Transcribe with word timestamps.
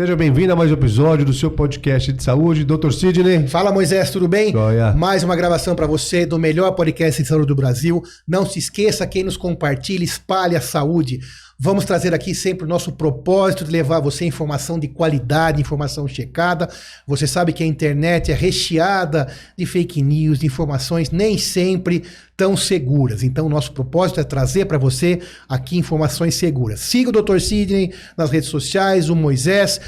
Seja 0.00 0.16
bem-vindo 0.16 0.50
a 0.50 0.56
mais 0.56 0.70
um 0.70 0.72
episódio 0.72 1.26
do 1.26 1.34
seu 1.34 1.50
podcast 1.50 2.10
de 2.10 2.22
saúde, 2.22 2.64
Dr. 2.64 2.90
Sidney. 2.90 3.46
Fala 3.46 3.70
Moisés, 3.70 4.10
tudo 4.10 4.26
bem? 4.26 4.50
Joia. 4.50 4.92
Mais 4.92 5.22
uma 5.22 5.36
gravação 5.36 5.76
para 5.76 5.86
você 5.86 6.24
do 6.24 6.38
melhor 6.38 6.70
podcast 6.70 7.22
de 7.22 7.28
saúde 7.28 7.48
do 7.48 7.54
Brasil. 7.54 8.02
Não 8.26 8.46
se 8.46 8.58
esqueça, 8.58 9.06
quem 9.06 9.24
nos 9.24 9.36
compartilha, 9.36 10.02
espalhe 10.02 10.56
a 10.56 10.60
saúde. 10.62 11.20
Vamos 11.62 11.84
trazer 11.84 12.14
aqui 12.14 12.34
sempre 12.34 12.64
o 12.64 12.66
nosso 12.66 12.90
propósito 12.92 13.66
de 13.66 13.70
levar 13.70 13.98
a 13.98 14.00
você 14.00 14.24
informação 14.24 14.78
de 14.78 14.88
qualidade, 14.88 15.60
informação 15.60 16.08
checada. 16.08 16.66
Você 17.06 17.26
sabe 17.26 17.52
que 17.52 17.62
a 17.62 17.66
internet 17.66 18.32
é 18.32 18.34
recheada 18.34 19.28
de 19.58 19.66
fake 19.66 20.00
news, 20.00 20.38
de 20.38 20.46
informações 20.46 21.10
nem 21.10 21.36
sempre 21.36 22.04
tão 22.34 22.56
seguras. 22.56 23.22
Então, 23.22 23.46
nosso 23.46 23.72
propósito 23.72 24.20
é 24.20 24.24
trazer 24.24 24.64
para 24.64 24.78
você 24.78 25.20
aqui 25.46 25.76
informações 25.76 26.34
seguras. 26.34 26.80
Siga 26.80 27.10
o 27.10 27.22
Dr. 27.22 27.38
Sidney 27.38 27.92
nas 28.16 28.30
redes 28.30 28.48
sociais, 28.48 29.10
o 29.10 29.14
Moisés. 29.14 29.78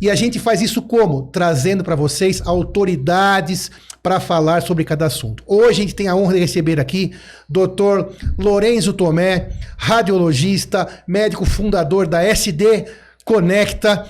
E 0.00 0.08
a 0.08 0.14
gente 0.14 0.38
faz 0.38 0.62
isso 0.62 0.80
como? 0.80 1.28
Trazendo 1.30 1.84
para 1.84 1.94
vocês 1.94 2.40
autoridades 2.44 3.70
para 4.02 4.18
falar 4.18 4.62
sobre 4.62 4.82
cada 4.82 5.06
assunto. 5.06 5.42
Hoje 5.46 5.80
a 5.80 5.82
gente 5.82 5.94
tem 5.94 6.08
a 6.08 6.16
honra 6.16 6.34
de 6.34 6.40
receber 6.40 6.80
aqui 6.80 7.12
Dr. 7.48 8.14
Lorenzo 8.38 8.94
Tomé, 8.94 9.50
radiologista, 9.76 10.88
médico 11.06 11.44
fundador 11.44 12.06
da 12.06 12.22
SD 12.22 12.86
Conecta, 13.24 14.06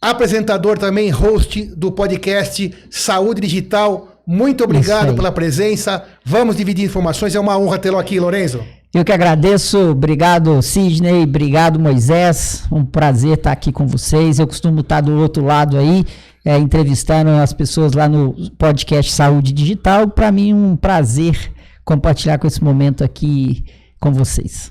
apresentador 0.00 0.76
também, 0.76 1.08
host 1.08 1.62
do 1.76 1.92
podcast 1.92 2.74
Saúde 2.90 3.42
Digital. 3.42 4.20
Muito 4.26 4.64
obrigado 4.64 5.14
pela 5.14 5.30
presença. 5.30 6.04
Vamos 6.24 6.56
dividir 6.56 6.84
informações. 6.84 7.34
É 7.34 7.40
uma 7.40 7.56
honra 7.56 7.78
tê-lo 7.78 7.98
aqui, 7.98 8.18
Lorenzo. 8.18 8.64
Eu 8.94 9.06
que 9.06 9.12
agradeço, 9.12 9.78
obrigado 9.92 10.60
Sidney, 10.60 11.22
obrigado 11.22 11.80
Moisés, 11.80 12.64
um 12.70 12.84
prazer 12.84 13.38
estar 13.38 13.50
aqui 13.50 13.72
com 13.72 13.86
vocês. 13.86 14.38
Eu 14.38 14.46
costumo 14.46 14.80
estar 14.80 15.00
do 15.00 15.16
outro 15.18 15.42
lado 15.42 15.78
aí, 15.78 16.04
é, 16.44 16.58
entrevistando 16.58 17.30
as 17.30 17.54
pessoas 17.54 17.94
lá 17.94 18.06
no 18.06 18.34
podcast 18.58 19.10
Saúde 19.10 19.50
Digital. 19.50 20.08
Para 20.08 20.30
mim, 20.30 20.52
um 20.52 20.76
prazer 20.76 21.50
compartilhar 21.86 22.36
com 22.36 22.46
esse 22.46 22.62
momento 22.62 23.02
aqui 23.02 23.64
com 23.98 24.12
vocês. 24.12 24.70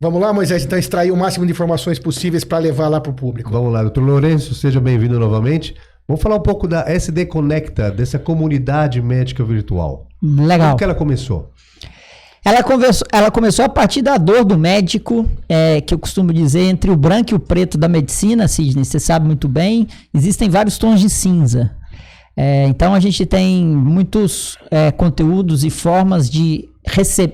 Vamos 0.00 0.20
lá, 0.20 0.32
Moisés, 0.32 0.64
então 0.64 0.78
extrair 0.78 1.10
o 1.10 1.16
máximo 1.16 1.44
de 1.44 1.50
informações 1.50 1.98
possíveis 1.98 2.44
para 2.44 2.58
levar 2.58 2.86
lá 2.86 3.00
para 3.00 3.10
o 3.10 3.14
público. 3.14 3.50
Vamos 3.50 3.72
lá, 3.72 3.82
doutor 3.82 4.04
Lourenço, 4.04 4.54
seja 4.54 4.80
bem-vindo 4.80 5.18
novamente. 5.18 5.74
Vamos 6.06 6.22
falar 6.22 6.36
um 6.36 6.42
pouco 6.42 6.68
da 6.68 6.88
SD 6.88 7.26
Conecta, 7.26 7.90
dessa 7.90 8.16
comunidade 8.16 9.02
médica 9.02 9.42
virtual. 9.42 10.06
Legal. 10.22 10.68
Como 10.68 10.78
que 10.78 10.84
ela 10.84 10.94
começou? 10.94 11.50
Ela, 12.42 12.62
conversou, 12.62 13.06
ela 13.12 13.30
começou 13.30 13.64
a 13.64 13.68
partir 13.68 14.00
da 14.00 14.16
dor 14.16 14.44
do 14.44 14.56
médico, 14.56 15.28
é, 15.46 15.80
que 15.82 15.92
eu 15.92 15.98
costumo 15.98 16.32
dizer, 16.32 16.62
entre 16.62 16.90
o 16.90 16.96
branco 16.96 17.32
e 17.32 17.34
o 17.34 17.38
preto 17.38 17.76
da 17.76 17.86
medicina, 17.86 18.48
Sidney, 18.48 18.84
você 18.84 18.98
sabe 18.98 19.26
muito 19.26 19.46
bem, 19.46 19.86
existem 20.14 20.48
vários 20.48 20.78
tons 20.78 21.00
de 21.00 21.10
cinza. 21.10 21.70
É, 22.34 22.66
então 22.68 22.94
a 22.94 23.00
gente 23.00 23.26
tem 23.26 23.66
muitos 23.66 24.56
é, 24.70 24.90
conteúdos 24.90 25.64
e 25.64 25.68
formas 25.68 26.30
de 26.30 26.69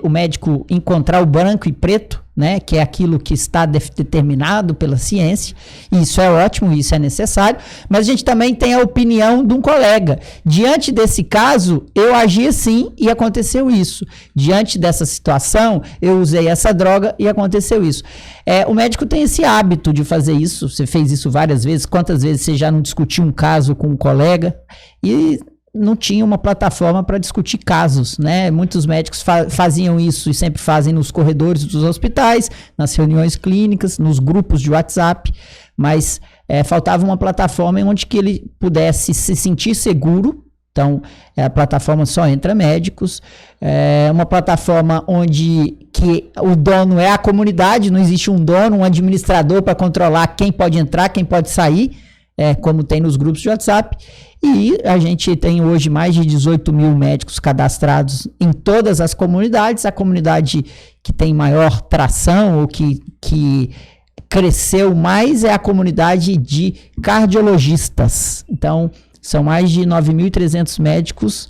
o 0.03 0.09
médico 0.09 0.65
encontrar 0.69 1.21
o 1.21 1.25
branco 1.25 1.67
e 1.67 1.71
preto, 1.71 2.23
né, 2.35 2.59
que 2.59 2.77
é 2.77 2.81
aquilo 2.83 3.17
que 3.17 3.33
está 3.33 3.65
determinado 3.65 4.75
pela 4.75 4.97
ciência, 4.97 5.55
e 5.91 6.03
isso 6.03 6.21
é 6.21 6.29
ótimo, 6.29 6.71
isso 6.71 6.93
é 6.93 6.99
necessário, 6.99 7.59
mas 7.89 8.01
a 8.01 8.03
gente 8.03 8.23
também 8.23 8.53
tem 8.53 8.75
a 8.75 8.81
opinião 8.81 9.43
de 9.43 9.55
um 9.55 9.59
colega. 9.59 10.19
Diante 10.45 10.91
desse 10.91 11.23
caso, 11.23 11.87
eu 11.95 12.13
agi 12.13 12.47
assim 12.47 12.91
e 12.95 13.09
aconteceu 13.09 13.71
isso. 13.71 14.05
Diante 14.35 14.77
dessa 14.77 15.03
situação, 15.03 15.81
eu 15.99 16.19
usei 16.19 16.47
essa 16.47 16.71
droga 16.71 17.15
e 17.17 17.27
aconteceu 17.27 17.83
isso. 17.83 18.03
É, 18.45 18.67
o 18.67 18.73
médico 18.73 19.07
tem 19.07 19.23
esse 19.23 19.43
hábito 19.43 19.91
de 19.91 20.03
fazer 20.03 20.33
isso, 20.33 20.69
você 20.69 20.85
fez 20.85 21.11
isso 21.11 21.31
várias 21.31 21.63
vezes, 21.63 21.87
quantas 21.87 22.21
vezes 22.21 22.43
você 22.43 22.55
já 22.55 22.71
não 22.71 22.81
discutiu 22.81 23.23
um 23.23 23.31
caso 23.31 23.75
com 23.75 23.87
um 23.87 23.97
colega? 23.97 24.55
E 25.03 25.39
não 25.77 25.95
tinha 25.95 26.25
uma 26.25 26.37
plataforma 26.37 27.03
para 27.03 27.17
discutir 27.17 27.59
casos, 27.59 28.17
né? 28.17 28.49
Muitos 28.51 28.85
médicos 28.85 29.21
fa 29.21 29.49
faziam 29.49 29.99
isso 29.99 30.29
e 30.29 30.33
sempre 30.33 30.61
fazem 30.61 30.93
nos 30.93 31.11
corredores 31.11 31.63
dos 31.63 31.83
hospitais, 31.83 32.49
nas 32.77 32.95
reuniões 32.95 33.35
clínicas, 33.35 33.97
nos 33.99 34.19
grupos 34.19 34.61
de 34.61 34.71
WhatsApp, 34.71 35.31
mas 35.75 36.19
é, 36.47 36.63
faltava 36.63 37.05
uma 37.05 37.17
plataforma 37.17 37.79
onde 37.81 38.05
que 38.05 38.17
ele 38.17 38.51
pudesse 38.59 39.13
se 39.13 39.35
sentir 39.35 39.75
seguro. 39.75 40.43
Então, 40.71 41.01
é, 41.35 41.43
a 41.43 41.49
plataforma 41.49 42.05
só 42.05 42.27
entra 42.27 42.53
médicos, 42.53 43.19
é 43.59 44.09
uma 44.11 44.27
plataforma 44.27 45.03
onde 45.07 45.75
que 45.91 46.29
o 46.39 46.55
dono 46.55 46.99
é 46.99 47.09
a 47.09 47.17
comunidade, 47.17 47.89
não 47.89 47.99
existe 47.99 48.29
um 48.29 48.35
dono, 48.35 48.77
um 48.77 48.83
administrador 48.83 49.63
para 49.63 49.73
controlar 49.73 50.27
quem 50.27 50.51
pode 50.51 50.77
entrar, 50.77 51.09
quem 51.09 51.25
pode 51.25 51.49
sair, 51.49 51.97
é, 52.37 52.53
como 52.53 52.83
tem 52.83 53.01
nos 53.01 53.17
grupos 53.17 53.41
de 53.41 53.49
WhatsApp. 53.49 53.97
E 54.43 54.77
a 54.85 54.99
gente 54.99 55.35
tem 55.35 55.63
hoje 55.63 55.89
mais 55.89 56.13
de 56.13 56.23
18 56.23 56.71
mil 56.71 56.95
médicos 56.95 57.39
cadastrados 57.39 58.27
em 58.39 58.53
todas 58.53 59.01
as 59.01 59.13
comunidades. 59.13 59.85
A 59.85 59.91
comunidade 59.91 60.63
que 61.01 61.11
tem 61.11 61.33
maior 61.33 61.81
tração 61.81 62.59
ou 62.61 62.67
que, 62.67 63.01
que 63.19 63.71
cresceu 64.29 64.93
mais 64.93 65.43
é 65.43 65.51
a 65.51 65.57
comunidade 65.59 66.37
de 66.37 66.75
cardiologistas. 67.01 68.45
Então, 68.47 68.91
são 69.21 69.43
mais 69.43 69.71
de 69.71 69.81
9.300 69.81 70.79
médicos 70.79 71.49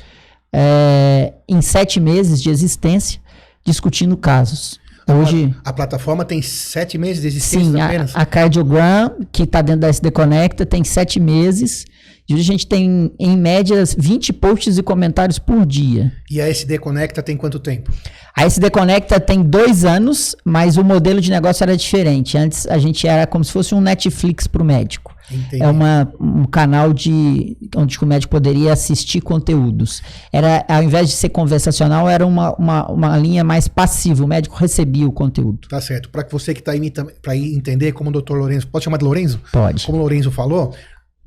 é, 0.54 1.34
em 1.48 1.62
sete 1.62 2.00
meses 2.00 2.42
de 2.42 2.50
existência 2.50 3.20
discutindo 3.66 4.16
casos. 4.16 4.80
Hoje, 5.08 5.56
a, 5.64 5.70
a, 5.70 5.74
plataforma 5.74 6.26
tem 6.26 6.42
sete 6.42 6.98
meses 6.98 7.22
de 7.22 7.28
existência 7.28 7.72
sim, 7.72 7.80
apenas? 7.80 8.16
A, 8.16 8.22
a 8.22 8.26
Cardiogram, 8.26 9.12
que 9.32 9.44
está 9.44 9.62
dentro 9.62 9.82
da 9.82 9.88
SD 9.90 10.12
Conecta, 10.12 10.66
tem 10.66 10.84
sete 10.84 11.20
meses 11.20 11.86
e 12.30 12.34
hoje 12.34 12.42
a 12.42 12.52
gente 12.52 12.68
tem, 12.68 13.12
em 13.18 13.38
média, 13.38 13.82
20 13.98 14.34
posts 14.34 14.78
e 14.78 14.84
comentários 14.84 15.40
por 15.40 15.66
dia. 15.66 16.12
E 16.30 16.42
a 16.42 16.50
SD 16.50 16.78
Conecta 16.78 17.24
tem 17.24 17.38
quanto 17.38 17.58
tempo? 17.58 17.92
A 18.36 18.46
SD 18.46 18.70
Conecta 18.70 19.20
tem 19.20 19.42
dois 19.42 19.86
anos, 19.86 20.36
mas 20.44 20.76
o 20.76 20.84
modelo 20.84 21.22
de 21.22 21.32
negócio 21.32 21.64
era 21.64 21.76
diferente. 21.78 22.38
Antes 22.38 22.68
a 22.68 22.78
gente 22.78 23.08
era 23.08 23.26
como 23.26 23.44
se 23.44 23.52
fosse 23.52 23.74
um 23.74 23.80
Netflix 23.80 24.46
para 24.46 24.62
o 24.62 24.66
médico. 24.66 25.16
Entendi. 25.32 25.64
É 25.64 25.68
uma, 25.68 26.12
um 26.20 26.46
canal 26.46 26.94
de 26.94 27.58
onde 27.76 27.98
o 28.02 28.06
médico 28.06 28.32
poderia 28.32 28.74
assistir 28.74 29.22
conteúdos. 29.22 30.02
Era, 30.32 30.66
ao 30.68 30.84
invés 30.84 31.10
de 31.10 31.16
ser 31.16 31.30
conversacional, 31.30 32.10
era 32.10 32.26
uma, 32.26 32.54
uma, 32.56 32.92
uma 32.92 33.18
linha 33.18 33.44
mais 33.44 33.68
passiva. 33.68 34.24
O 34.24 34.28
médico 34.28 34.56
recebia 34.56 35.08
o 35.08 35.12
conteúdo. 35.12 35.68
Tá 35.68 35.82
certo. 35.82 36.10
Para 36.10 36.26
você 36.30 36.54
que 36.54 36.60
está 36.60 36.74
aí 36.74 36.92
para 37.22 37.36
entender 37.36 37.92
como 37.94 38.10
o 38.10 38.14
doutor 38.14 38.38
Lourenço. 38.38 38.68
Pode 38.68 38.86
chamar 38.86 38.98
de 38.98 39.06
Lourenço? 39.06 39.40
Pode. 39.52 39.86
Como 39.86 39.98
o 39.98 40.02
Lourenço 40.02 40.32
falou, 40.32 40.74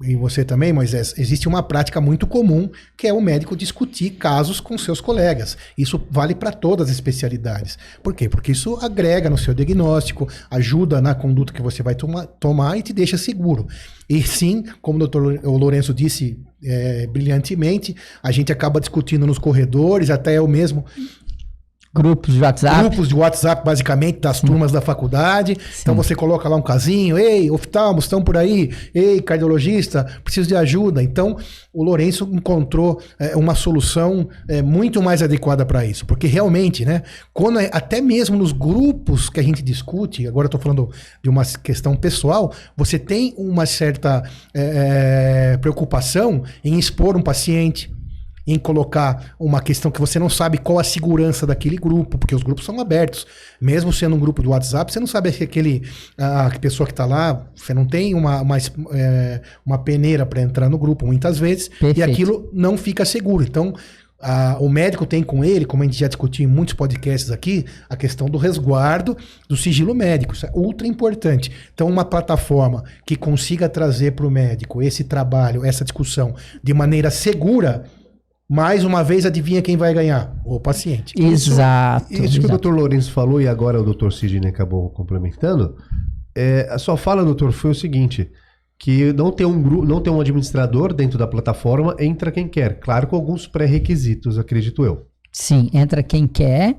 e 0.03 0.17
você 0.17 0.45
também, 0.45 0.73
Moisés, 0.73 1.15
existe 1.19 1.47
uma 1.47 1.63
prática 1.63 2.01
muito 2.01 2.27
comum 2.27 2.71
que 2.97 3.07
é 3.07 3.13
o 3.13 3.21
médico 3.21 3.55
discutir 3.55 4.11
casos 4.11 4.59
com 4.59 4.79
seus 4.79 4.99
colegas. 4.99 5.59
Isso 5.77 6.01
vale 6.11 6.35
para 6.35 6.53
todas 6.53 6.89
as 6.89 6.95
especialidades. 6.95 7.77
Por 8.03 8.15
quê? 8.15 8.27
Porque 8.27 8.53
isso 8.53 8.77
agrega 8.77 9.29
no 9.29 9.37
seu 9.37 9.53
diagnóstico, 9.53 10.27
ajuda 10.51 11.03
na 11.03 11.15
conduta 11.15 11.53
que 11.53 11.61
você 11.61 11.83
vai 11.83 11.95
toma, 11.95 12.27
tomar 12.27 12.79
e 12.79 12.83
te 12.83 12.95
deixa 12.95 13.19
seguro. 13.19 13.67
E 14.09 14.23
sim, 14.23 14.65
como 14.81 14.97
o 14.97 15.01
doutor 15.01 15.45
Lourenço 15.45 15.93
disse 15.93 16.39
é, 16.65 17.07
brilhantemente, 17.07 17.95
a 18.23 18.31
gente 18.31 18.51
acaba 18.51 18.81
discutindo 18.81 19.27
nos 19.27 19.39
corredores, 19.39 20.09
até 20.09 20.39
eu 20.39 20.49
mesmo 20.49 20.85
Grupos 21.93 22.35
de 22.35 22.41
WhatsApp. 22.41 22.79
Grupos 22.79 23.09
de 23.09 23.15
WhatsApp, 23.17 23.65
basicamente, 23.65 24.21
das 24.21 24.41
turmas 24.41 24.71
da 24.71 24.81
faculdade. 24.81 25.57
Sim. 25.61 25.81
Então 25.83 25.97
você 25.97 26.15
coloca 26.15 26.49
lá 26.49 26.55
um 26.55 26.63
casinho, 26.63 27.19
ei, 27.19 27.51
oftalmos, 27.51 28.05
estão 28.05 28.23
por 28.23 28.37
aí, 28.37 28.71
ei, 28.95 29.21
cardiologista, 29.21 30.07
preciso 30.23 30.49
de 30.49 30.55
ajuda. 30.55 31.03
Então, 31.03 31.37
o 31.73 31.83
Lourenço 31.83 32.29
encontrou 32.33 33.01
é, 33.19 33.35
uma 33.35 33.57
solução 33.57 34.29
é, 34.47 34.63
muito 34.63 35.03
mais 35.03 35.21
adequada 35.21 35.67
para 35.67 35.85
isso. 35.85 36.07
Porque 36.07 36.29
realmente, 36.29 36.85
né, 36.85 37.03
quando 37.33 37.59
é, 37.59 37.69
até 37.73 38.01
mesmo 38.01 38.37
nos 38.37 38.53
grupos 38.53 39.29
que 39.29 39.41
a 39.41 39.43
gente 39.43 39.61
discute, 39.61 40.29
agora 40.29 40.45
eu 40.45 40.49
estou 40.49 40.61
falando 40.61 40.91
de 41.21 41.29
uma 41.29 41.45
questão 41.45 41.97
pessoal, 41.97 42.53
você 42.77 43.01
tem 43.01 43.35
uma 43.37 43.67
certa 43.67 44.23
é, 44.55 45.55
é 45.55 45.57
preocupação 45.57 46.45
em 46.63 46.79
expor 46.79 47.17
um 47.17 47.23
paciente 47.23 47.91
em 48.53 48.59
colocar 48.59 49.35
uma 49.39 49.61
questão 49.61 49.91
que 49.91 50.01
você 50.01 50.19
não 50.19 50.29
sabe 50.29 50.59
qual 50.59 50.79
a 50.79 50.85
segurança 50.85 51.47
daquele 51.47 51.77
grupo, 51.77 52.19
porque 52.19 52.35
os 52.35 52.43
grupos 52.43 52.65
são 52.65 52.81
abertos. 52.81 53.27
Mesmo 53.61 53.93
sendo 53.93 54.17
um 54.17 54.19
grupo 54.19 54.43
do 54.43 54.51
WhatsApp, 54.51 54.93
você 54.93 54.99
não 54.99 55.07
sabe 55.07 55.31
se 55.33 55.45
aquele, 55.45 55.83
a 56.19 56.51
pessoa 56.61 56.87
que 56.87 56.93
está 56.93 57.05
lá, 57.05 57.47
você 57.55 57.73
não 57.73 57.87
tem 57.87 58.15
uma, 58.15 58.41
uma, 58.41 58.57
é, 58.93 59.41
uma 59.65 59.79
peneira 59.79 60.27
para 60.27 60.41
entrar 60.41 60.69
no 60.69 60.79
grupo 60.79 61.07
muitas 61.07 61.39
vezes, 61.39 61.69
Perfeito. 61.69 61.99
e 61.99 62.03
aquilo 62.03 62.51
não 62.53 62.77
fica 62.77 63.05
seguro. 63.05 63.45
Então, 63.45 63.75
a, 64.21 64.59
o 64.61 64.69
médico 64.69 65.07
tem 65.07 65.23
com 65.23 65.45
ele, 65.45 65.65
como 65.65 65.83
a 65.83 65.87
gente 65.87 65.99
já 65.99 66.07
discutiu 66.07 66.45
em 66.45 66.53
muitos 66.53 66.75
podcasts 66.75 67.31
aqui, 67.31 67.65
a 67.89 67.97
questão 67.97 68.29
do 68.29 68.37
resguardo 68.37 69.17
do 69.49 69.57
sigilo 69.57 69.95
médico. 69.95 70.35
Isso 70.35 70.47
é 70.47 70.51
ultra 70.55 70.87
importante. 70.87 71.51
Então, 71.73 71.89
uma 71.89 72.05
plataforma 72.05 72.85
que 73.07 73.17
consiga 73.17 73.69
trazer 73.69 74.13
para 74.13 74.27
o 74.27 74.31
médico 74.31 74.83
esse 74.83 75.05
trabalho, 75.05 75.65
essa 75.65 75.85
discussão 75.85 76.35
de 76.63 76.75
maneira 76.75 77.11
segura 77.11 77.85
mais 78.51 78.83
uma 78.83 79.05
vez, 79.05 79.25
adivinha 79.25 79.63
quem 79.63 79.77
vai 79.77 79.95
ganhar? 79.95 80.37
O 80.45 80.59
paciente. 80.59 81.15
Exato. 81.17 82.13
Isso, 82.13 82.15
isso 82.15 82.25
exato. 82.25 82.41
que 82.41 82.47
o 82.47 82.49
doutor 82.49 82.75
Lourenço 82.75 83.13
falou 83.13 83.41
e 83.41 83.47
agora 83.47 83.81
o 83.81 83.85
doutor 83.85 84.13
Sidney 84.13 84.51
acabou 84.51 84.91
complementando. 84.91 85.77
É, 86.35 86.67
a 86.69 86.77
sua 86.77 86.97
fala, 86.97 87.25
doutor, 87.25 87.53
foi 87.53 87.71
o 87.71 87.75
seguinte: 87.77 88.29
que 88.77 89.13
não 89.13 89.31
tem 89.31 89.47
um 89.47 89.63
grupo, 89.63 89.87
não 89.87 90.01
tem 90.01 90.13
um 90.13 90.21
administrador 90.21 90.93
dentro 90.93 91.17
da 91.17 91.29
plataforma, 91.29 91.95
entra 92.01 92.33
quem 92.33 92.49
quer. 92.49 92.81
Claro, 92.81 93.07
com 93.07 93.15
alguns 93.15 93.47
pré-requisitos, 93.47 94.37
acredito 94.37 94.85
eu. 94.85 95.07
Sim, 95.31 95.71
entra 95.73 96.03
quem 96.03 96.27
quer, 96.27 96.77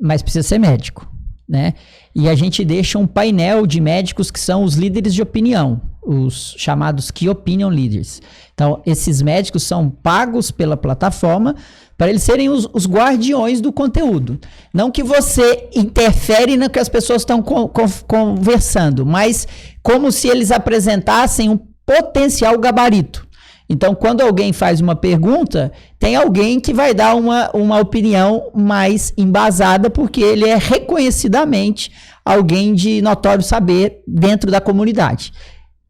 mas 0.00 0.22
precisa 0.22 0.48
ser 0.48 0.58
médico, 0.58 1.06
né? 1.46 1.74
E 2.14 2.30
a 2.30 2.34
gente 2.34 2.64
deixa 2.64 2.98
um 2.98 3.06
painel 3.06 3.66
de 3.66 3.78
médicos 3.78 4.30
que 4.30 4.40
são 4.40 4.64
os 4.64 4.74
líderes 4.74 5.12
de 5.12 5.20
opinião, 5.20 5.82
os 6.02 6.54
chamados 6.58 7.10
Key 7.10 7.28
Opinion 7.28 7.68
Leaders. 7.68 8.20
Então, 8.54 8.82
esses 8.86 9.22
médicos 9.22 9.62
são 9.62 9.90
pagos 9.90 10.50
pela 10.50 10.76
plataforma 10.76 11.54
para 11.96 12.08
eles 12.08 12.22
serem 12.22 12.48
os, 12.48 12.66
os, 12.72 12.86
guardiões 12.86 13.60
do 13.60 13.70
conteúdo. 13.70 14.40
Não 14.72 14.90
que 14.90 15.02
você 15.02 15.68
interfere 15.74 16.56
no 16.56 16.70
que 16.70 16.78
as 16.78 16.88
pessoas 16.88 17.22
estão 17.22 17.42
con, 17.42 17.68
con, 17.68 17.86
conversando, 18.06 19.04
mas 19.04 19.46
como 19.82 20.10
se 20.10 20.26
eles 20.26 20.50
apresentassem 20.50 21.50
um 21.50 21.58
potencial 21.84 22.58
gabarito. 22.58 23.28
Então, 23.68 23.94
quando 23.94 24.20
alguém 24.22 24.52
faz 24.52 24.80
uma 24.80 24.96
pergunta, 24.96 25.70
tem 25.98 26.16
alguém 26.16 26.58
que 26.58 26.72
vai 26.72 26.92
dar 26.92 27.14
uma, 27.14 27.50
uma 27.54 27.78
opinião 27.78 28.50
mais 28.52 29.12
embasada, 29.16 29.88
porque 29.88 30.20
ele 30.20 30.48
é 30.48 30.56
reconhecidamente 30.56 31.92
alguém 32.24 32.74
de 32.74 33.00
notório 33.00 33.44
saber 33.44 34.02
dentro 34.06 34.50
da 34.50 34.60
comunidade. 34.60 35.32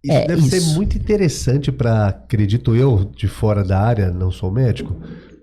Isso 0.02 0.16
é, 0.16 0.26
deve 0.26 0.42
isso. 0.42 0.50
ser 0.50 0.74
muito 0.74 0.96
interessante 0.96 1.70
para, 1.70 2.08
acredito 2.08 2.74
eu, 2.74 3.10
de 3.14 3.28
fora 3.28 3.62
da 3.62 3.78
área, 3.80 4.10
não 4.10 4.30
sou 4.30 4.50
médico, 4.50 4.96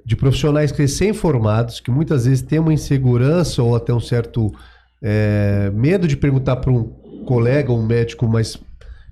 de 0.03 0.15
profissionais 0.15 0.71
recém-formados 0.71 1.79
que 1.79 1.91
muitas 1.91 2.25
vezes 2.25 2.41
têm 2.41 2.59
uma 2.59 2.73
insegurança 2.73 3.61
ou 3.61 3.75
até 3.75 3.93
um 3.93 3.99
certo 3.99 4.53
é, 5.01 5.69
medo 5.73 6.07
de 6.07 6.17
perguntar 6.17 6.55
para 6.57 6.71
um 6.71 6.83
colega, 7.25 7.71
um 7.71 7.85
médico 7.85 8.27
mais 8.27 8.57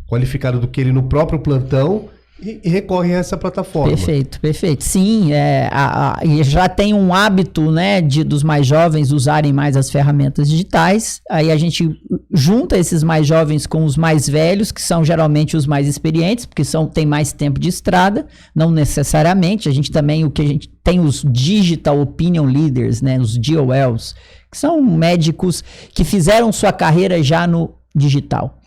qualificado 0.08 0.60
do 0.60 0.68
que 0.68 0.82
ele 0.82 0.92
no 0.92 1.04
próprio 1.04 1.40
plantão 1.40 2.10
e, 2.42 2.60
recorrem 2.70 3.16
a 3.16 3.20
essa 3.20 3.38
plataforma. 3.38 3.96
Perfeito, 3.96 4.40
perfeito. 4.42 4.84
Sim, 4.84 5.32
é, 5.32 5.70
a, 5.72 6.20
a, 6.20 6.26
já 6.44 6.68
tem 6.68 6.94
um 6.94 7.14
hábito 7.14 7.72
né, 7.72 8.02
de, 8.02 8.24
dos 8.24 8.44
mais 8.44 8.68
jovens 8.68 9.12
usarem 9.12 9.54
mais 9.54 9.78
as 9.78 9.90
ferramentas 9.90 10.50
digitais. 10.50 11.22
Aí 11.30 11.50
a 11.50 11.56
gente 11.56 11.90
junta 12.34 12.78
esses 12.78 13.04
mais 13.04 13.26
jovens 13.26 13.66
com 13.66 13.86
os 13.86 13.96
mais 13.96 14.28
velhos, 14.28 14.72
que 14.72 14.82
são 14.82 15.04
geralmente 15.04 15.56
os 15.56 15.66
mais 15.66 15.88
experientes, 15.88 16.46
porque 16.46 16.66
são, 16.66 16.88
tem 16.88 17.06
mais 17.06 17.32
tempo 17.32 17.60
de 17.60 17.70
estrada, 17.70 18.28
não 18.54 18.70
necessariamente. 18.70 19.70
A 19.70 19.72
gente 19.72 19.90
também, 19.90 20.26
o 20.26 20.32
que 20.32 20.42
a 20.42 20.48
gente 20.48 20.68
tem 20.84 21.00
os 21.00 21.24
Digital 21.26 22.00
Opinion 22.02 22.46
Leaders, 22.46 23.02
né, 23.02 23.18
os 23.18 23.38
DOLs, 23.38 24.14
que 24.52 24.58
são 24.58 24.82
médicos 24.82 25.64
que 25.94 26.04
fizeram 26.04 26.52
sua 26.52 26.74
carreira 26.74 27.24
já 27.24 27.48
no 27.48 27.76
digital. 27.96 28.60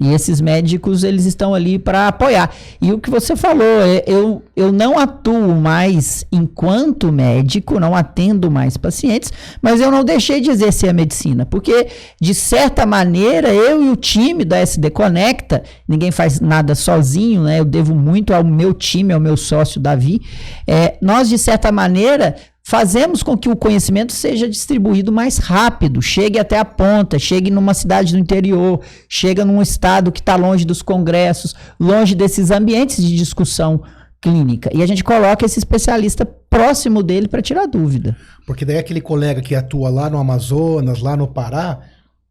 E 0.00 0.14
esses 0.14 0.40
médicos, 0.40 1.04
eles 1.04 1.26
estão 1.26 1.54
ali 1.54 1.78
para 1.78 2.08
apoiar. 2.08 2.50
E 2.80 2.90
o 2.90 2.98
que 2.98 3.10
você 3.10 3.36
falou, 3.36 3.82
é, 3.82 4.02
eu, 4.06 4.42
eu 4.56 4.72
não 4.72 4.98
atuo 4.98 5.54
mais 5.54 6.24
enquanto 6.32 7.12
médico, 7.12 7.78
não 7.78 7.94
atendo 7.94 8.50
mais 8.50 8.78
pacientes, 8.78 9.30
mas 9.60 9.78
eu 9.78 9.90
não 9.90 10.02
deixei 10.02 10.40
de 10.40 10.50
exercer 10.50 10.88
a 10.88 10.94
medicina, 10.94 11.44
porque, 11.44 11.88
de 12.18 12.34
certa 12.34 12.86
maneira, 12.86 13.52
eu 13.52 13.84
e 13.84 13.90
o 13.90 13.96
time 13.96 14.42
da 14.42 14.58
SD 14.58 14.88
Conecta, 14.88 15.62
ninguém 15.86 16.10
faz 16.10 16.40
nada 16.40 16.74
sozinho, 16.74 17.42
né? 17.42 17.60
Eu 17.60 17.64
devo 17.66 17.94
muito 17.94 18.32
ao 18.32 18.42
meu 18.42 18.72
time, 18.72 19.12
ao 19.12 19.20
meu 19.20 19.36
sócio 19.36 19.78
Davi. 19.78 20.22
É, 20.66 20.96
nós, 21.02 21.28
de 21.28 21.36
certa 21.36 21.70
maneira, 21.70 22.36
fazemos 22.70 23.20
com 23.20 23.36
que 23.36 23.48
o 23.48 23.56
conhecimento 23.56 24.12
seja 24.12 24.48
distribuído 24.48 25.10
mais 25.10 25.38
rápido, 25.38 26.00
chegue 26.00 26.38
até 26.38 26.56
a 26.56 26.64
ponta, 26.64 27.18
chegue 27.18 27.50
numa 27.50 27.74
cidade 27.74 28.12
do 28.12 28.18
interior, 28.18 28.80
chega 29.08 29.44
num 29.44 29.60
estado 29.60 30.12
que 30.12 30.20
está 30.20 30.36
longe 30.36 30.64
dos 30.64 30.80
congressos, 30.80 31.52
longe 31.80 32.14
desses 32.14 32.52
ambientes 32.52 33.02
de 33.02 33.16
discussão 33.16 33.82
clínica. 34.20 34.70
E 34.72 34.84
a 34.84 34.86
gente 34.86 35.02
coloca 35.02 35.44
esse 35.44 35.58
especialista 35.58 36.24
próximo 36.24 37.02
dele 37.02 37.26
para 37.26 37.42
tirar 37.42 37.66
dúvida. 37.66 38.16
Porque 38.46 38.64
daí 38.64 38.78
aquele 38.78 39.00
colega 39.00 39.42
que 39.42 39.56
atua 39.56 39.90
lá 39.90 40.08
no 40.08 40.18
Amazonas, 40.18 41.00
lá 41.00 41.16
no 41.16 41.26
Pará, 41.26 41.80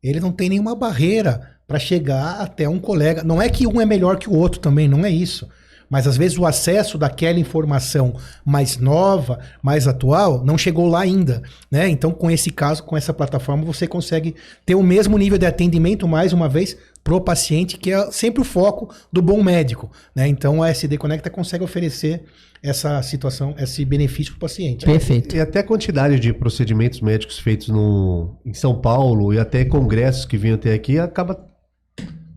ele 0.01 0.21
não 0.21 0.31
tem 0.31 0.47
nenhuma 0.47 0.74
barreira 0.74 1.41
para 1.68 1.77
chegar 1.77 2.39
até 2.39 2.69
um 2.69 2.80
colega. 2.80 3.25
Não 3.25 3.41
é 3.41 3.50
que 3.50 3.68
um 3.68 3.81
é 3.81 3.86
melhor 3.86 4.18
que 4.18 4.30
o 4.30 4.38
outro 4.38 4.62
também, 4.62 4.88
não 4.88 5.06
é 5.06 5.12
isso. 5.12 5.50
Mas 5.89 6.07
às 6.07 6.18
vezes 6.18 6.38
o 6.38 6.45
acesso 6.45 6.97
daquela 6.97 7.39
informação 7.39 8.15
mais 8.45 8.77
nova, 8.77 9.39
mais 9.62 9.88
atual, 9.88 10.44
não 10.44 10.57
chegou 10.57 10.88
lá 10.88 11.01
ainda, 11.01 11.41
né? 11.71 11.89
Então, 11.89 12.12
com 12.12 12.30
esse 12.30 12.51
caso, 12.51 12.83
com 12.83 12.95
essa 12.95 13.13
plataforma, 13.13 13.63
você 13.63 13.88
consegue 13.88 14.36
ter 14.65 14.75
o 14.75 14.83
mesmo 14.83 15.18
nível 15.18 15.38
de 15.38 15.45
atendimento, 15.45 16.07
mais 16.07 16.31
uma 16.33 16.47
vez, 16.47 16.77
pro 17.03 17.19
paciente, 17.19 17.77
que 17.77 17.91
é 17.91 18.12
sempre 18.12 18.41
o 18.41 18.45
foco 18.45 18.94
do 19.12 19.21
bom 19.21 19.41
médico, 19.41 19.91
né? 20.15 20.27
Então, 20.27 20.62
a 20.62 20.69
SD 20.69 20.97
Conecta 20.97 21.30
consegue 21.30 21.63
oferecer 21.63 22.24
essa 22.62 23.01
situação, 23.01 23.56
esse 23.57 23.86
benefício 23.86 24.33
para 24.33 24.38
o 24.38 24.41
paciente. 24.41 24.86
Perfeito. 24.86 25.36
E 25.36 25.39
até 25.39 25.59
a 25.59 25.63
quantidade 25.63 26.19
de 26.19 26.33
procedimentos 26.33 27.00
médicos 27.00 27.39
feitos 27.39 27.69
no, 27.69 28.36
em 28.45 28.53
São 28.53 28.80
Paulo 28.80 29.33
e 29.33 29.39
até 29.39 29.63
congressos 29.63 30.25
que 30.25 30.38
vinham 30.38 30.56
até 30.56 30.74
aqui 30.74 31.00
acaba 31.00 31.49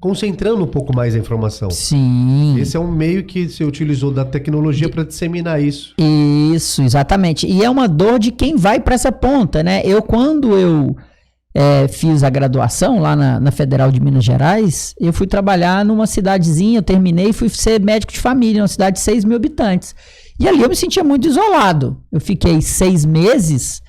concentrando 0.02 0.64
um 0.64 0.66
pouco 0.66 0.92
mais 0.92 1.14
a 1.14 1.18
informação. 1.18 1.70
Sim. 1.70 2.56
Esse 2.58 2.76
é 2.76 2.80
um 2.80 2.90
meio 2.90 3.22
que 3.22 3.48
se 3.48 3.62
utilizou 3.62 4.10
da 4.10 4.24
tecnologia 4.24 4.88
para 4.88 5.04
disseminar 5.04 5.62
isso. 5.62 5.94
Isso, 5.96 6.82
exatamente. 6.82 7.46
E 7.46 7.62
é 7.62 7.70
uma 7.70 7.86
dor 7.86 8.18
de 8.18 8.32
quem 8.32 8.56
vai 8.56 8.80
para 8.80 8.96
essa 8.96 9.12
ponta, 9.12 9.62
né? 9.62 9.80
Eu, 9.84 10.02
quando 10.02 10.58
eu 10.58 10.96
é, 11.54 11.86
fiz 11.86 12.24
a 12.24 12.30
graduação 12.30 12.98
lá 12.98 13.14
na, 13.14 13.38
na, 13.38 13.52
Federal 13.52 13.92
de 13.92 14.00
Minas 14.00 14.24
Gerais, 14.24 14.92
eu 14.98 15.12
fui 15.12 15.28
trabalhar 15.28 15.84
numa 15.84 16.08
cidadezinha, 16.08 16.78
eu 16.78 16.82
terminei 16.82 17.28
e 17.28 17.32
fui 17.32 17.48
ser 17.48 17.80
médico 17.80 18.12
de 18.12 18.18
família, 18.18 18.58
numa 18.60 18.66
cidade 18.66 18.96
de 18.96 19.02
6 19.02 19.24
mil 19.24 19.36
habitantes. 19.36 19.94
E 20.40 20.48
ali 20.48 20.62
eu 20.62 20.68
me 20.68 20.74
sentia 20.74 21.04
muito 21.04 21.28
isolado. 21.28 21.96
Eu 22.10 22.20
fiquei 22.20 22.60
seis 22.60 23.04
meses 23.04 23.80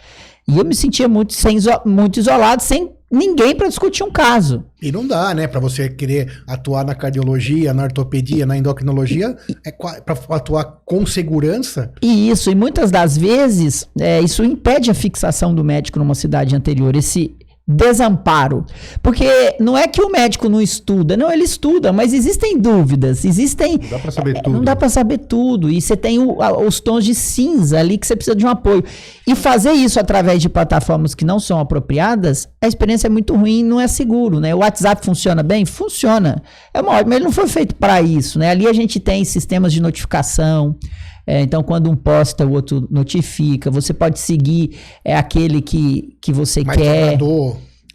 e 0.47 0.59
eu 0.59 0.63
me 0.63 0.75
sentia 0.75 1.07
muito, 1.07 1.33
sem, 1.33 1.57
muito 1.83 2.19
isolado, 2.19 2.61
sem 2.61 2.91
ninguém 3.13 3.55
para 3.55 3.67
discutir 3.67 4.03
um 4.03 4.11
caso. 4.11 4.65
E 4.81 4.91
não 4.91 5.05
dá, 5.07 5.33
né? 5.35 5.47
Para 5.47 5.59
você 5.59 5.87
querer 5.87 6.41
atuar 6.47 6.83
na 6.83 6.95
cardiologia, 6.95 7.73
na 7.73 7.83
ortopedia, 7.83 8.45
na 8.45 8.57
endocrinologia, 8.57 9.37
é 9.63 9.71
para 9.71 10.17
atuar 10.35 10.81
com 10.83 11.05
segurança. 11.05 11.93
E 12.01 12.29
isso, 12.29 12.49
e 12.49 12.55
muitas 12.55 12.89
das 12.89 13.15
vezes, 13.15 13.87
é, 13.99 14.19
isso 14.19 14.43
impede 14.43 14.89
a 14.89 14.93
fixação 14.95 15.53
do 15.53 15.63
médico 15.63 15.99
numa 15.99 16.15
cidade 16.15 16.55
anterior. 16.55 16.95
Esse, 16.95 17.35
desamparo. 17.65 18.65
Porque 19.01 19.55
não 19.59 19.77
é 19.77 19.87
que 19.87 20.01
o 20.01 20.09
médico 20.09 20.49
não 20.49 20.61
estuda, 20.61 21.15
não, 21.15 21.31
ele 21.31 21.43
estuda, 21.43 21.93
mas 21.93 22.13
existem 22.13 22.59
dúvidas, 22.59 23.23
existem. 23.23 23.77
Não 23.77 23.89
dá 23.89 23.99
para 23.99 24.11
saber 24.11 24.37
é, 24.37 24.41
tudo. 24.41 24.53
Não 24.53 24.63
dá 24.63 24.75
para 24.75 24.89
saber 24.89 25.17
tudo. 25.19 25.69
E 25.69 25.81
você 25.81 25.95
tem 25.95 26.19
o, 26.19 26.41
a, 26.41 26.59
os 26.59 26.79
tons 26.79 27.05
de 27.05 27.15
cinza 27.15 27.79
ali 27.79 27.97
que 27.97 28.05
você 28.05 28.15
precisa 28.15 28.35
de 28.35 28.45
um 28.45 28.49
apoio. 28.49 28.83
E 29.25 29.33
fazer 29.35 29.71
isso 29.71 29.99
através 29.99 30.41
de 30.41 30.49
plataformas 30.49 31.15
que 31.15 31.23
não 31.23 31.39
são 31.39 31.59
apropriadas, 31.59 32.49
a 32.61 32.67
experiência 32.67 33.07
é 33.07 33.09
muito 33.09 33.35
ruim, 33.35 33.63
não 33.63 33.79
é 33.79 33.87
seguro, 33.87 34.39
né? 34.39 34.53
O 34.53 34.59
WhatsApp 34.59 35.05
funciona 35.05 35.41
bem? 35.41 35.65
Funciona. 35.65 36.43
É 36.73 36.81
uma 36.81 36.93
mas 37.03 37.15
ele 37.15 37.25
não 37.25 37.31
foi 37.31 37.47
feito 37.47 37.75
para 37.75 38.01
isso, 38.01 38.37
né? 38.37 38.49
Ali 38.49 38.67
a 38.67 38.73
gente 38.73 38.99
tem 38.99 39.23
sistemas 39.23 39.71
de 39.73 39.81
notificação. 39.81 40.75
É, 41.25 41.41
então, 41.41 41.63
quando 41.63 41.89
um 41.89 41.95
posta, 41.95 42.45
o 42.45 42.51
outro 42.51 42.87
notifica. 42.91 43.71
Você 43.71 43.93
pode 43.93 44.19
seguir 44.19 44.77
é, 45.03 45.15
aquele 45.15 45.61
que, 45.61 46.17
que 46.21 46.33
você 46.33 46.63
Mais 46.63 46.77
quer. 46.77 47.17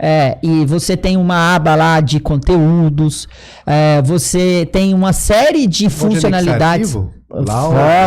É, 0.00 0.38
e 0.42 0.64
você 0.64 0.96
tem 0.96 1.16
uma 1.16 1.56
aba 1.56 1.74
lá 1.74 2.00
de 2.00 2.20
conteúdos, 2.20 3.26
é, 3.66 4.00
você 4.02 4.64
tem 4.70 4.94
uma 4.94 5.12
série 5.12 5.66
de 5.66 5.90
funcionalidades. 5.90 6.96